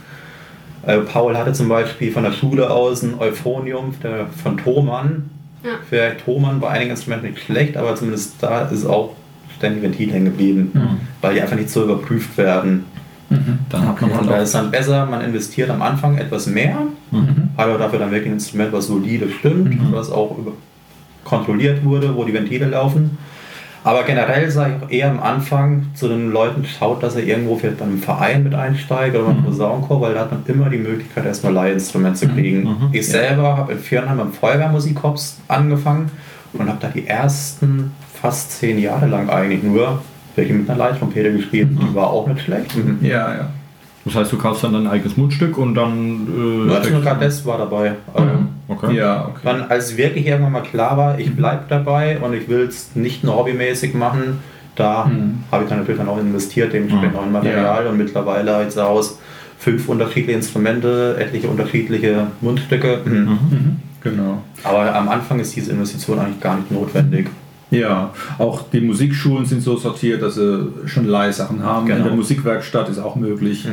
Äh, 0.87 0.99
Paul 0.99 1.37
hatte 1.37 1.53
zum 1.53 1.69
Beispiel 1.69 2.13
von 2.13 2.25
der 2.25 2.33
Schule 2.33 2.71
aus 2.71 3.03
ein 3.03 3.15
Euphonium 3.19 3.95
der, 4.03 4.27
von 4.43 4.57
Thomann. 4.57 5.31
Ja. 5.63 5.71
Für 5.89 6.17
Thomann 6.25 6.61
bei 6.61 6.69
einigen 6.69 6.91
Instrumenten 6.91 7.31
nicht 7.31 7.43
schlecht, 7.43 7.77
aber 7.77 7.95
zumindest 7.97 8.35
da 8.41 8.63
ist 8.69 8.85
auch 8.85 9.15
ständig 9.57 9.83
Ventil 9.83 10.13
hängen 10.13 10.27
geblieben, 10.27 10.99
weil 11.23 11.35
die 11.35 11.41
einfach 11.41 11.57
nicht 11.57 11.71
so 11.71 11.85
überprüft 11.85 12.37
werden. 12.37 12.85
Dann 13.71 13.89
hat 13.89 14.01
man 14.01 14.11
Und 14.11 14.17
halt 14.19 14.31
da 14.31 14.37
ist 14.43 14.55
dann 14.55 14.71
besser, 14.71 15.07
man 15.07 15.23
investiert 15.23 15.71
am 15.71 15.81
Anfang 15.83 16.19
etwas 16.19 16.47
mehr, 16.47 16.77
Mhm. 17.11 17.51
hat 17.57 17.67
aber 17.69 17.79
dafür 17.79 17.99
dann 18.01 18.11
wirklich 18.11 18.29
ein 18.31 18.35
Instrument, 18.35 18.73
was 18.73 18.89
solide 18.89 19.31
stimmt, 19.31 19.79
was 19.93 20.11
auch 20.11 20.37
über 20.37 20.53
kontrolliert 21.25 21.83
wurde, 21.85 22.15
wo 22.15 22.25
die 22.25 22.35
Ventile 22.35 22.67
laufen. 22.67 23.17
Aber 23.85 24.03
generell 24.05 24.51
sage 24.51 24.77
ich 24.77 24.83
auch 24.83 24.91
eher 24.91 25.11
am 25.11 25.23
Anfang 25.23 25.87
zu 25.95 26.09
den 26.09 26.33
Leuten, 26.33 26.65
schaut, 26.65 27.03
dass 27.03 27.17
er 27.17 27.23
irgendwo 27.25 27.57
vielleicht 27.57 27.79
bei 27.79 27.85
einem 27.85 27.99
Verein 27.99 28.43
mit 28.43 28.55
einsteigt 28.55 29.15
oder 29.15 29.27
beim 29.27 29.45
Posaunenchor, 29.45 30.01
weil 30.01 30.15
da 30.15 30.21
hat 30.21 30.33
man 30.33 30.43
immer 30.47 30.71
die 30.71 30.79
Möglichkeit, 30.79 31.27
erstmal 31.27 31.53
Leihinstrument 31.53 32.17
zu 32.17 32.27
kriegen. 32.29 32.89
Ich 32.93 33.07
selber 33.07 33.59
habe 33.59 33.75
in 33.75 33.79
Viernheim 33.79 34.17
beim 34.17 34.33
Feuerwehrmusikkorps 34.33 35.39
angefangen 35.49 36.11
und 36.55 36.67
habe 36.67 36.79
da 36.81 36.89
die 36.89 37.07
ersten 37.07 37.93
fast 38.15 38.53
zehn 38.53 38.79
Jahre 38.79 39.07
lang 39.07 39.29
eigentlich 39.29 39.63
nur 39.63 40.01
welche 40.35 40.55
mit 40.55 40.69
einer 40.69 40.79
Leittrompete 40.79 41.33
gespielt. 41.33 41.69
Die 41.71 41.95
war 41.95 42.09
auch 42.09 42.27
nicht 42.27 42.41
schlecht. 42.41 42.75
Mhm. 42.77 42.99
Ja, 43.03 43.35
ja. 43.35 43.51
Das 44.07 44.15
heißt, 44.15 44.33
du 44.33 44.39
kaufst 44.39 44.65
dann 44.65 44.73
dein 44.73 44.87
eigenes 44.87 45.17
Mundstück 45.17 45.57
und 45.59 45.75
dann. 45.75 46.27
Äh, 46.27 46.67
Nur 46.67 46.83
zum 46.83 47.03
Gardest 47.03 47.45
war 47.47 47.59
dabei. 47.59 47.95
Also, 48.13 48.31
okay. 48.69 48.97
Ja, 48.97 49.29
okay. 49.29 49.41
Dann, 49.45 49.63
als 49.63 49.97
wirklich 49.97 50.27
irgendwann 50.27 50.53
mal 50.53 50.63
klar 50.63 50.97
war, 50.97 51.19
ich 51.19 51.35
bleibe 51.35 51.65
dabei 51.69 52.19
und 52.19 52.35
ich 52.35 52.49
will 52.49 52.63
es 52.63 52.95
nicht 52.95 53.25
nur 53.25 53.37
hobbymäßig 53.37 53.95
machen, 53.95 54.41
da 54.77 55.11
habe 55.53 55.65
ich 55.65 55.71
dann 55.71 55.79
natürlich 55.79 55.99
dann 55.99 56.09
auch 56.09 56.19
investiert, 56.19 56.73
dementsprechend 56.73 57.17
auch 57.17 57.25
in 57.25 57.33
Material 57.33 57.87
und 57.87 57.97
mittlerweile 57.97 58.69
zu 58.69 58.83
Hause 58.83 59.15
fünf 59.59 59.89
unterschiedliche 59.89 60.33
Instrumente, 60.37 61.17
etliche 61.19 61.49
unterschiedliche 61.49 62.27
Mundstücke. 62.41 63.01
Mhm. 63.05 63.77
Genau. 64.03 64.43
Aber 64.63 64.95
am 64.95 65.09
Anfang 65.09 65.41
ist 65.41 65.57
diese 65.57 65.73
Investition 65.73 66.19
eigentlich 66.19 66.41
gar 66.41 66.57
nicht 66.57 66.71
notwendig. 66.71 67.29
Ja, 67.71 68.11
auch 68.39 68.63
die 68.71 68.81
Musikschulen 68.81 69.47
sind 69.47 69.63
so 69.63 69.77
sortiert, 69.77 70.23
dass 70.23 70.35
sie 70.35 70.69
schon 70.87 71.07
Leihsachen 71.07 71.63
haben. 71.63 71.87
Genau. 71.87 71.99
In 71.99 72.05
der 72.05 72.13
Musikwerkstatt 72.15 72.89
ist 72.89 72.99
auch 72.99 73.17
möglich, 73.17 73.67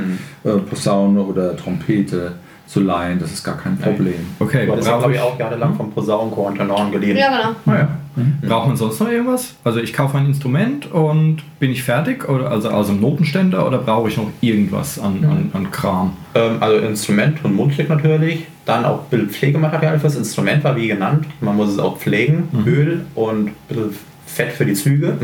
äh, 0.44 0.50
Posaune 0.50 1.22
oder 1.22 1.56
Trompete 1.56 2.34
zu 2.72 2.80
leihen. 2.80 3.20
Das 3.20 3.32
ist 3.34 3.44
gar 3.44 3.58
kein 3.58 3.78
Problem. 3.78 4.14
Okay, 4.40 4.66
Aber 4.66 4.78
das 4.78 4.88
habe 4.88 5.02
brauche 5.02 5.12
ich 5.12 5.18
ich, 5.18 5.24
auch 5.24 5.38
jahrelang 5.38 5.76
vom 5.76 5.92
Posaunenchor 5.92 6.48
und 6.48 6.58
Tenoren 6.58 6.90
geliehen. 6.90 7.18
Ja, 7.18 7.28
genau. 7.28 7.56
Ah, 7.66 7.88
ja. 8.16 8.24
braucht 8.48 8.68
man 8.70 8.78
sonst 8.78 9.02
noch 9.02 9.10
irgendwas? 9.10 9.56
Also 9.66 9.82
ich 9.82 9.92
kaufe 9.92 10.18
ein 10.18 10.26
Instrument 10.26 10.90
und 10.90 11.40
bin 11.60 11.72
ich 11.72 11.84
fertig? 11.84 12.30
Oder 12.30 12.50
also 12.50 12.70
aus 12.70 12.88
dem 12.88 13.02
Notenständer 13.02 13.68
oder 13.68 13.80
brauche 13.80 14.08
ich 14.08 14.16
noch 14.16 14.30
irgendwas 14.40 14.98
an, 15.00 15.26
an, 15.26 15.52
an 15.52 15.70
Kram? 15.70 16.14
Ähm, 16.34 16.58
also 16.62 16.78
Instrument 16.78 17.44
und 17.44 17.56
Mundstück 17.56 17.90
natürlich. 17.90 18.46
Dann 18.66 18.86
auch 18.86 19.00
ein 19.00 19.10
bisschen 19.10 19.30
Pflegematerial 19.32 20.00
fürs 20.00 20.16
Instrument 20.16 20.64
war 20.64 20.78
wie 20.78 20.88
genannt. 20.88 21.26
Man 21.42 21.58
muss 21.58 21.70
es 21.70 21.80
auch 21.80 21.98
pflegen, 21.98 22.48
Öl 22.66 23.02
und 23.16 23.48
ein 23.48 23.56
bisschen 23.68 23.96
Fett 24.28 24.54
für 24.54 24.66
die 24.66 24.76
Züge, 24.76 25.18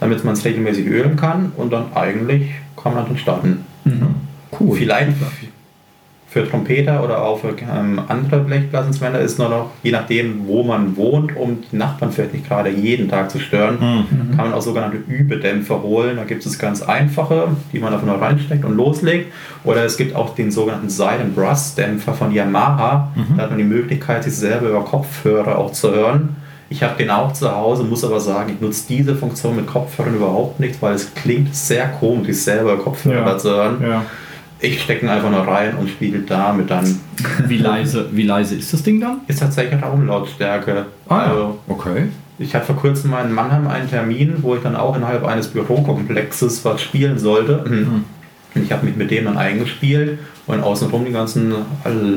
damit 0.00 0.22
man 0.22 0.34
es 0.34 0.44
regelmäßig 0.44 0.86
ölen 0.86 1.16
kann. 1.16 1.52
Und 1.56 1.72
dann 1.72 1.84
eigentlich 1.94 2.50
kann 2.76 2.94
man 2.94 3.06
dann 3.06 3.16
starten. 3.16 3.64
Cool. 4.58 4.76
Vielleicht 4.76 5.12
für 6.36 6.48
Trompeter 6.50 7.02
oder 7.02 7.22
auch 7.22 7.38
für 7.40 7.54
ähm, 7.60 7.98
andere 8.08 8.40
Blechblasinstrumente 8.40 9.20
ist 9.20 9.38
nur 9.38 9.48
noch, 9.48 9.70
je 9.82 9.90
nachdem, 9.90 10.46
wo 10.46 10.62
man 10.62 10.94
wohnt, 10.96 11.34
um 11.34 11.58
die 11.72 11.76
Nachbarn 11.76 12.12
vielleicht 12.12 12.34
nicht 12.34 12.46
gerade 12.46 12.68
jeden 12.68 13.08
Tag 13.08 13.30
zu 13.30 13.38
stören, 13.38 13.78
kann 14.36 14.50
man 14.50 14.52
auch 14.52 14.60
sogenannte 14.60 14.98
Übedämpfer 14.98 15.82
holen. 15.82 16.16
Da 16.16 16.24
gibt 16.24 16.44
es 16.44 16.58
ganz 16.58 16.82
einfache, 16.82 17.48
die 17.72 17.78
man 17.78 17.92
einfach 17.94 18.06
nur 18.06 18.20
reinsteckt 18.20 18.64
und 18.66 18.76
loslegt. 18.76 19.32
Oder 19.64 19.84
es 19.84 19.96
gibt 19.96 20.14
auch 20.14 20.34
den 20.34 20.50
sogenannten 20.50 20.90
Silent 20.90 21.34
Brass 21.34 21.74
Dämpfer 21.74 22.12
von 22.12 22.30
Yamaha. 22.32 23.12
Da 23.36 23.42
hat 23.44 23.48
man 23.50 23.58
die 23.58 23.64
Möglichkeit, 23.64 24.24
sich 24.24 24.34
selber 24.34 24.68
über 24.68 24.84
Kopfhörer 24.84 25.56
auch 25.58 25.72
zu 25.72 25.90
hören. 25.92 26.36
Ich 26.68 26.82
habe 26.82 26.98
den 26.98 27.10
auch 27.10 27.32
zu 27.32 27.50
Hause, 27.54 27.84
muss 27.84 28.04
aber 28.04 28.20
sagen, 28.20 28.52
ich 28.54 28.60
nutze 28.60 28.88
diese 28.88 29.14
Funktion 29.14 29.56
mit 29.56 29.66
Kopfhörern 29.68 30.16
überhaupt 30.16 30.60
nicht, 30.60 30.82
weil 30.82 30.94
es 30.94 31.14
klingt 31.14 31.54
sehr 31.54 31.86
komisch, 31.88 32.26
sich 32.26 32.42
selber 32.42 32.72
über 32.74 32.82
Kopfhörer 32.82 33.26
Ja. 33.26 33.38
zu 33.38 33.50
hören. 33.50 33.76
Ja. 33.82 34.02
Ich 34.60 34.82
stecke 34.82 35.04
ihn 35.04 35.10
einfach 35.10 35.30
nur 35.30 35.46
rein 35.46 35.76
und 35.76 35.88
spiele 35.88 36.20
damit 36.20 36.70
dann. 36.70 37.00
Wie 37.46 37.58
leise, 37.58 38.08
wie 38.12 38.22
leise 38.22 38.56
ist 38.56 38.72
das 38.72 38.82
Ding 38.82 39.00
dann? 39.00 39.18
Ist 39.26 39.40
tatsächlich 39.40 39.82
Raumlautstärke. 39.82 40.86
Ah 41.08 41.16
ja, 41.16 41.30
Also, 41.30 41.58
okay. 41.68 42.06
Ich 42.38 42.54
hatte 42.54 42.66
vor 42.66 42.76
kurzem 42.76 43.10
mal 43.10 43.24
in 43.24 43.32
Mannheim 43.32 43.66
einen 43.66 43.88
Termin, 43.88 44.36
wo 44.42 44.54
ich 44.54 44.62
dann 44.62 44.76
auch 44.76 44.96
innerhalb 44.96 45.24
eines 45.24 45.48
Bürokomplexes 45.48 46.64
was 46.64 46.82
spielen 46.82 47.18
sollte. 47.18 47.64
Und 48.54 48.62
ich 48.62 48.72
habe 48.72 48.84
mich 48.86 48.96
mit 48.96 49.10
dem 49.10 49.24
dann 49.24 49.38
eingespielt 49.38 50.18
und 50.46 50.62
außenrum 50.62 51.04
die 51.06 51.12
ganzen 51.12 51.54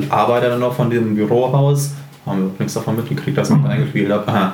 Arbeiter 0.09 0.49
dann 0.49 0.59
noch 0.59 0.75
von 0.75 0.89
dem 0.89 1.15
Bürohaus 1.15 1.93
haben 2.25 2.41
wir 2.41 2.51
nichts 2.59 2.73
davon 2.73 2.95
mitgekriegt, 2.95 3.37
dass 3.37 3.49
ich 3.49 3.55
mich 3.55 3.65
eingespielt 3.65 4.11
habe. 4.11 4.27
Aha. 4.27 4.53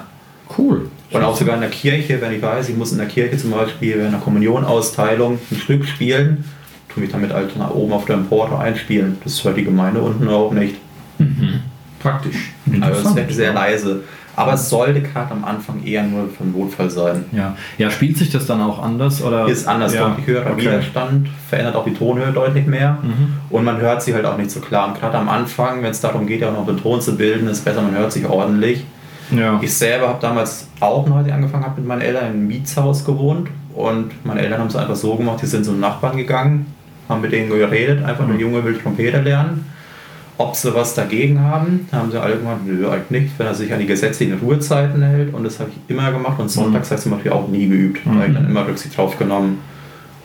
Cool. 0.57 0.89
Und 1.11 1.23
auch 1.23 1.35
sogar 1.35 1.55
in 1.55 1.61
der 1.61 1.69
Kirche, 1.69 2.21
wenn 2.21 2.33
ich 2.33 2.41
weiß, 2.41 2.69
ich 2.69 2.77
muss 2.77 2.91
in 2.91 2.99
der 2.99 3.07
Kirche 3.07 3.37
zum 3.37 3.51
Beispiel 3.51 3.97
während 3.97 4.13
der 4.13 4.21
Kommunionausteilung 4.21 5.39
ein 5.51 5.57
Stück 5.57 5.85
spielen, 5.85 6.45
tue 6.95 7.03
mich 7.03 7.11
damit 7.11 7.33
halt 7.33 7.55
nach 7.57 7.71
oben 7.71 7.93
auf 7.93 8.05
der 8.05 8.15
Importer 8.15 8.59
einspielen. 8.59 9.17
Das 9.23 9.43
hört 9.43 9.57
die 9.57 9.65
Gemeinde 9.65 10.01
unten 10.01 10.27
auch 10.29 10.51
nicht. 10.51 10.75
Praktisch. 11.99 12.53
Also 12.81 13.09
es 13.09 13.29
ist 13.29 13.35
sehr 13.35 13.53
leise. 13.53 14.01
Aber 14.37 14.53
es 14.53 14.69
sollte 14.69 15.01
gerade 15.01 15.31
am 15.31 15.45
Anfang 15.45 15.81
eher 15.83 16.03
nur 16.03 16.27
für 16.27 16.43
einen 16.43 16.51
Notfall 16.51 16.89
sein. 16.89 17.23
Ja. 17.31 17.55
ja, 17.77 17.89
spielt 17.89 18.17
sich 18.17 18.29
das 18.29 18.45
dann 18.45 18.61
auch 18.61 18.83
anders? 18.83 19.23
Oder? 19.23 19.47
Ist 19.47 19.65
anders, 19.65 19.93
ja. 19.93 20.09
deutlich 20.09 20.27
höherer 20.27 20.51
okay. 20.51 20.61
Widerstand, 20.61 21.29
verändert 21.49 21.75
auch 21.75 21.85
die 21.85 21.93
Tonhöhe 21.93 22.33
deutlich 22.33 22.65
mehr 22.65 22.97
und 23.49 23.63
man 23.63 23.77
hört 23.77 24.03
sie 24.03 24.13
halt 24.13 24.25
auch 24.25 24.37
nicht 24.37 24.51
so 24.51 24.59
klar. 24.59 24.89
Und 24.89 24.99
gerade 24.99 25.17
am 25.17 25.29
Anfang, 25.29 25.81
wenn 25.83 25.91
es 25.91 26.01
darum 26.01 26.27
geht, 26.27 26.41
ja 26.41 26.49
auch 26.49 26.53
noch 26.53 26.65
den 26.65 26.77
Ton 26.77 26.99
zu 26.99 27.15
bilden, 27.15 27.47
ist 27.47 27.63
besser, 27.63 27.81
man 27.81 27.95
hört 27.95 28.11
sich 28.11 28.25
ordentlich. 28.27 28.85
Ja. 29.31 29.57
Ich 29.61 29.73
selber 29.73 30.09
habe 30.09 30.19
damals 30.21 30.67
auch 30.81 31.07
ich 31.25 31.33
angefangen 31.33 31.63
habe, 31.63 31.79
mit 31.79 31.87
meinen 31.87 32.01
Eltern 32.01 32.25
in 32.25 32.31
einem 32.31 32.47
Mietshaus 32.47 33.05
gewohnt 33.05 33.49
und 33.73 34.11
meine 34.25 34.41
Eltern 34.41 34.59
haben 34.59 34.67
es 34.67 34.75
einfach 34.75 34.95
so 34.95 35.15
gemacht, 35.15 35.39
die 35.41 35.47
sind 35.47 35.65
zu 35.65 35.71
einem 35.71 35.79
Nachbarn 35.79 36.17
gegangen, 36.17 36.74
haben 37.07 37.21
mit 37.21 37.31
denen 37.31 37.49
geredet, 37.49 38.03
einfach 38.03 38.27
der 38.27 38.37
Junge 38.37 38.63
will 38.63 38.77
Trompete 38.77 39.21
lernen. 39.21 39.65
Ob 40.37 40.55
sie 40.55 40.75
was 40.75 40.93
dagegen 40.93 41.39
haben, 41.39 41.87
haben 41.93 42.11
sie 42.11 42.21
alle 42.21 42.37
gemacht, 42.37 42.59
nö, 42.65 42.89
eigentlich 42.89 43.21
nicht, 43.23 43.39
wenn 43.39 43.47
er 43.47 43.55
sich 43.55 43.71
an 43.71 43.79
die 43.79 43.85
gesetzlichen 43.85 44.37
Ruhezeiten 44.39 45.01
hält 45.01 45.33
und 45.33 45.45
das 45.45 45.59
habe 45.59 45.69
ich 45.69 45.77
immer 45.87 46.11
gemacht 46.11 46.39
und 46.39 46.49
sonntags 46.49 46.89
habe 46.89 46.97
ich 46.97 47.03
zum 47.03 47.13
Beispiel 47.13 47.31
auch 47.31 47.47
nie 47.47 47.67
geübt, 47.69 48.01
da 48.03 48.11
habe 48.11 48.27
ich 48.27 48.33
dann 48.33 48.45
immer 48.45 48.67
Rücksicht 48.67 48.97
drauf 48.97 49.17
genommen. 49.17 49.59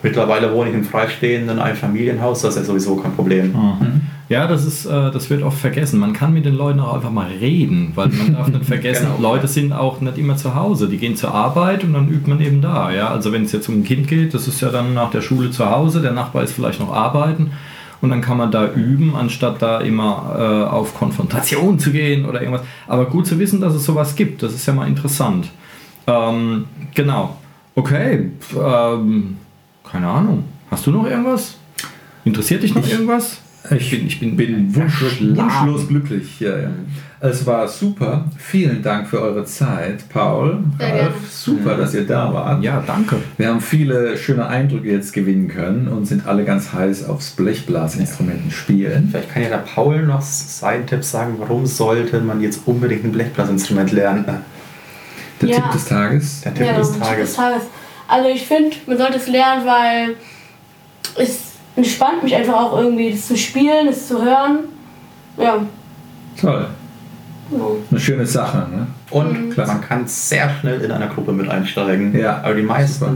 Mittlerweile 0.02 0.52
wohne 0.52 0.70
ich 0.70 0.74
im 0.74 0.84
freistehenden 0.84 1.60
Einfamilienhaus, 1.60 2.42
das 2.42 2.56
ist 2.56 2.62
ja 2.62 2.66
sowieso 2.66 2.96
kein 2.96 3.12
Problem. 3.12 3.54
Ja, 4.30 4.46
das 4.46 4.64
ist, 4.64 4.86
äh, 4.86 5.10
das 5.10 5.28
wird 5.28 5.42
oft 5.42 5.58
vergessen. 5.58 5.98
Man 5.98 6.12
kann 6.12 6.32
mit 6.32 6.44
den 6.44 6.54
Leuten 6.54 6.78
auch 6.78 6.94
einfach 6.94 7.10
mal 7.10 7.26
reden, 7.26 7.90
weil 7.96 8.08
man 8.10 8.32
darf 8.32 8.46
nicht 8.48 8.64
vergessen, 8.76 9.08
Genau. 9.16 9.32
Leute 9.32 9.48
sind 9.48 9.72
auch 9.72 10.00
nicht 10.00 10.18
immer 10.18 10.36
zu 10.36 10.54
Hause. 10.54 10.88
Die 10.88 10.98
gehen 10.98 11.16
zur 11.16 11.34
Arbeit 11.34 11.82
und 11.82 11.92
dann 11.94 12.08
übt 12.08 12.30
man 12.30 12.40
eben 12.40 12.62
da. 12.62 12.92
Ja, 12.92 13.08
also 13.08 13.32
wenn 13.32 13.42
es 13.42 13.50
jetzt 13.50 13.68
um 13.68 13.80
ein 13.80 13.84
Kind 13.84 14.06
geht, 14.06 14.32
das 14.32 14.46
ist 14.46 14.60
ja 14.60 14.70
dann 14.70 14.94
nach 14.94 15.10
der 15.10 15.20
Schule 15.20 15.50
zu 15.50 15.68
Hause. 15.68 16.00
Der 16.00 16.12
Nachbar 16.12 16.44
ist 16.44 16.52
vielleicht 16.52 16.78
noch 16.78 16.92
arbeiten 16.92 17.50
und 18.00 18.10
dann 18.10 18.20
kann 18.20 18.36
man 18.36 18.52
da 18.52 18.72
üben, 18.72 19.16
anstatt 19.16 19.60
da 19.62 19.80
immer 19.80 20.36
äh, 20.38 20.70
auf 20.70 20.94
Konfrontation 20.96 21.80
zu 21.80 21.90
gehen 21.90 22.24
oder 22.24 22.40
irgendwas. 22.40 22.62
Aber 22.86 23.06
gut 23.06 23.26
zu 23.26 23.36
wissen, 23.40 23.60
dass 23.60 23.74
es 23.74 23.84
sowas 23.84 24.14
gibt. 24.14 24.44
Das 24.44 24.54
ist 24.54 24.64
ja 24.64 24.72
mal 24.72 24.86
interessant. 24.86 25.50
Ähm, 26.06 26.66
genau. 26.94 27.36
Okay. 27.74 28.30
Ähm, 28.56 29.38
keine 29.90 30.06
Ahnung. 30.06 30.44
Hast 30.70 30.86
du 30.86 30.92
noch 30.92 31.04
irgendwas? 31.04 31.56
Interessiert 32.24 32.62
dich 32.62 32.76
noch 32.76 32.86
irgendwas? 32.88 33.40
Ich 33.78 33.90
bin- 33.90 34.06
ich 34.06 34.18
bin 34.18 34.36
bin 34.36 34.74
wunschlos, 34.74 35.20
wunschlos 35.20 35.86
glücklich. 35.88 36.40
Ja, 36.40 36.56
ja. 36.58 36.70
Es 37.20 37.44
war 37.44 37.68
super. 37.68 38.24
Vielen 38.38 38.82
Dank 38.82 39.06
für 39.06 39.20
eure 39.20 39.44
Zeit, 39.44 40.08
Paul, 40.08 40.60
Sehr 40.78 40.88
Ralf. 40.88 40.98
gerne. 41.00 41.14
Super, 41.30 41.74
dass 41.76 41.92
ihr 41.92 42.06
da 42.06 42.32
wart. 42.32 42.62
Ja, 42.64 42.82
danke. 42.86 43.16
Wir 43.36 43.48
haben 43.48 43.60
viele 43.60 44.16
schöne 44.16 44.46
Eindrücke 44.46 44.88
jetzt 44.90 45.12
gewinnen 45.12 45.48
können 45.48 45.88
und 45.88 46.06
sind 46.06 46.26
alle 46.26 46.44
ganz 46.44 46.72
heiß 46.72 47.04
aufs 47.06 47.32
Blechblasinstrumenten 47.32 48.50
spielen. 48.50 49.08
Vielleicht 49.10 49.30
kann 49.34 49.42
ja 49.42 49.50
der 49.50 49.58
Paul 49.58 50.04
noch 50.06 50.22
seinen 50.22 50.86
Tipp 50.86 51.04
sagen, 51.04 51.34
warum 51.38 51.66
sollte 51.66 52.18
man 52.20 52.40
jetzt 52.40 52.62
unbedingt 52.64 53.04
ein 53.04 53.12
Blechblasinstrument 53.12 53.92
lernen? 53.92 54.24
Der 55.42 55.48
Ja. 55.50 55.56
Tipp 55.56 55.72
des 55.72 55.84
Tages. 55.84 56.40
Der 56.40 56.54
Tipp 56.54 56.66
ja, 56.66 56.72
des 56.78 56.92
Tipp 56.92 57.02
Tages. 57.02 57.26
des 57.28 57.36
Tages. 57.36 57.62
Also 58.08 58.28
ich 58.30 58.46
finde, 58.46 58.74
man 58.86 58.96
sollte 58.96 59.18
es 59.18 59.28
lernen, 59.28 59.66
weil 59.66 60.16
es 61.22 61.49
entspannt 61.76 62.22
mich 62.22 62.34
einfach 62.34 62.54
auch 62.54 62.78
irgendwie, 62.78 63.10
das 63.12 63.26
zu 63.26 63.36
spielen, 63.36 63.86
das 63.86 64.08
zu 64.08 64.22
hören. 64.22 64.60
Ja, 65.38 65.58
Toll. 66.40 66.66
genau. 67.50 67.76
Eine 67.90 68.00
schöne 68.00 68.26
Sache. 68.26 68.58
Ne? 68.70 68.86
Und 69.10 69.50
Klasse. 69.50 69.72
man 69.72 69.80
kann 69.80 70.06
sehr 70.06 70.50
schnell 70.60 70.80
in 70.80 70.90
einer 70.92 71.08
Gruppe 71.08 71.32
mit 71.32 71.48
einsteigen. 71.48 72.16
Ja, 72.18 72.40
Aber 72.42 72.54
die 72.54 72.62
meisten 72.62 72.98
super. 72.98 73.12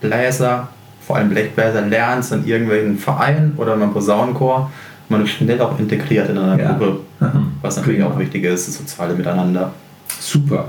Bläser, 0.00 0.68
vor 1.06 1.16
allem 1.16 1.30
Blechbläser, 1.30 1.82
lernen 1.82 2.20
es 2.20 2.30
in 2.32 2.46
irgendwelchen 2.46 2.98
Vereinen 2.98 3.54
oder 3.56 3.74
im 3.74 3.92
Posaunenchor. 3.92 4.70
Man 5.08 5.22
ist 5.24 5.30
schnell 5.30 5.60
auch 5.60 5.78
integriert 5.78 6.28
in 6.30 6.38
einer 6.38 6.58
Ja. 6.58 6.72
Gruppe. 6.72 7.00
Aha. 7.20 7.42
Was 7.62 7.76
natürlich 7.76 8.00
Prima. 8.00 8.14
auch 8.14 8.18
wichtig 8.18 8.44
ist, 8.44 8.68
das 8.68 8.76
soziale 8.76 9.14
Miteinander. 9.14 9.72
Super. 10.18 10.68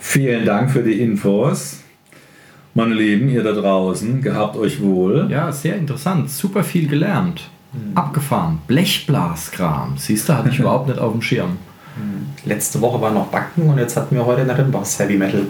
Vielen 0.00 0.44
Dank 0.44 0.70
für 0.70 0.82
die 0.82 1.00
Infos. 1.00 1.77
Meine 2.78 2.94
Lieben, 2.94 3.28
ihr 3.28 3.42
da 3.42 3.50
draußen, 3.50 4.22
gehabt 4.22 4.56
euch 4.56 4.80
wohl. 4.80 5.26
Ja, 5.28 5.50
sehr 5.50 5.74
interessant. 5.74 6.30
Super 6.30 6.62
viel 6.62 6.86
gelernt. 6.86 7.50
Abgefahren. 7.96 8.60
Blechblaskram. 8.68 9.94
Siehst 9.96 10.28
du, 10.28 10.34
hatte 10.34 10.50
ich 10.50 10.58
überhaupt 10.60 10.86
nicht 10.86 11.00
auf 11.00 11.10
dem 11.10 11.20
Schirm. 11.20 11.56
Letzte 12.44 12.80
Woche 12.80 13.00
war 13.00 13.10
noch 13.10 13.26
Backen 13.26 13.68
und 13.68 13.78
jetzt 13.78 13.96
hatten 13.96 14.14
wir 14.14 14.24
heute 14.24 14.42
in 14.42 14.46
der 14.46 14.58
Rimbachs 14.58 14.96
Heavy 14.96 15.16
Metal. 15.16 15.42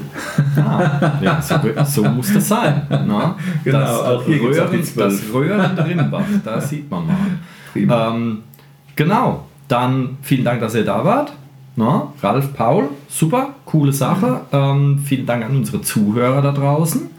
Ah, 0.57 1.19
ja, 1.21 1.43
so, 1.43 1.57
so 1.85 2.09
muss 2.09 2.33
das 2.33 2.49
sein. 2.49 2.87
Na? 2.89 3.37
Genau, 3.63 3.79
das, 3.79 3.91
auch 3.91 4.25
hier 4.25 4.41
auch 4.41 4.45
Röhren, 4.47 4.83
zwölf. 4.83 4.95
das 4.95 5.35
Röhren 5.35 5.79
Rimbach, 5.79 6.25
da 6.43 6.59
sieht 6.63 6.91
man 6.91 7.09
mal. 7.09 7.17
Prima. 7.75 8.09
Ähm, 8.09 8.39
genau, 8.97 9.45
dann 9.69 10.17
vielen 10.23 10.47
Dank, 10.47 10.63
dass 10.63 10.75
ihr 10.75 10.87
da 10.87 11.05
wart. 11.05 11.35
Na, 11.77 12.11
Ralf, 12.23 12.55
Paul, 12.55 12.89
super, 13.07 13.51
coole 13.67 13.93
Sache. 13.93 14.41
Ähm, 14.51 15.01
vielen 15.05 15.27
Dank 15.27 15.45
an 15.45 15.55
unsere 15.55 15.83
Zuhörer 15.83 16.41
da 16.41 16.53
draußen. 16.53 17.18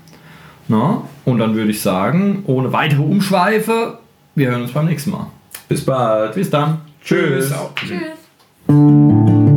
Na, 0.70 1.02
und 1.26 1.40
dann 1.40 1.56
würde 1.56 1.72
ich 1.72 1.82
sagen, 1.82 2.44
ohne 2.46 2.72
weitere 2.72 3.02
Umschweife, 3.02 3.98
wir 4.36 4.52
hören 4.52 4.62
uns 4.62 4.72
beim 4.72 4.86
nächsten 4.86 5.10
Mal. 5.10 5.28
Bis 5.68 5.84
bald. 5.84 6.36
Bis 6.36 6.50
dann. 6.50 6.82
Tschüss. 7.04 7.52
Tschüss. 7.76 9.49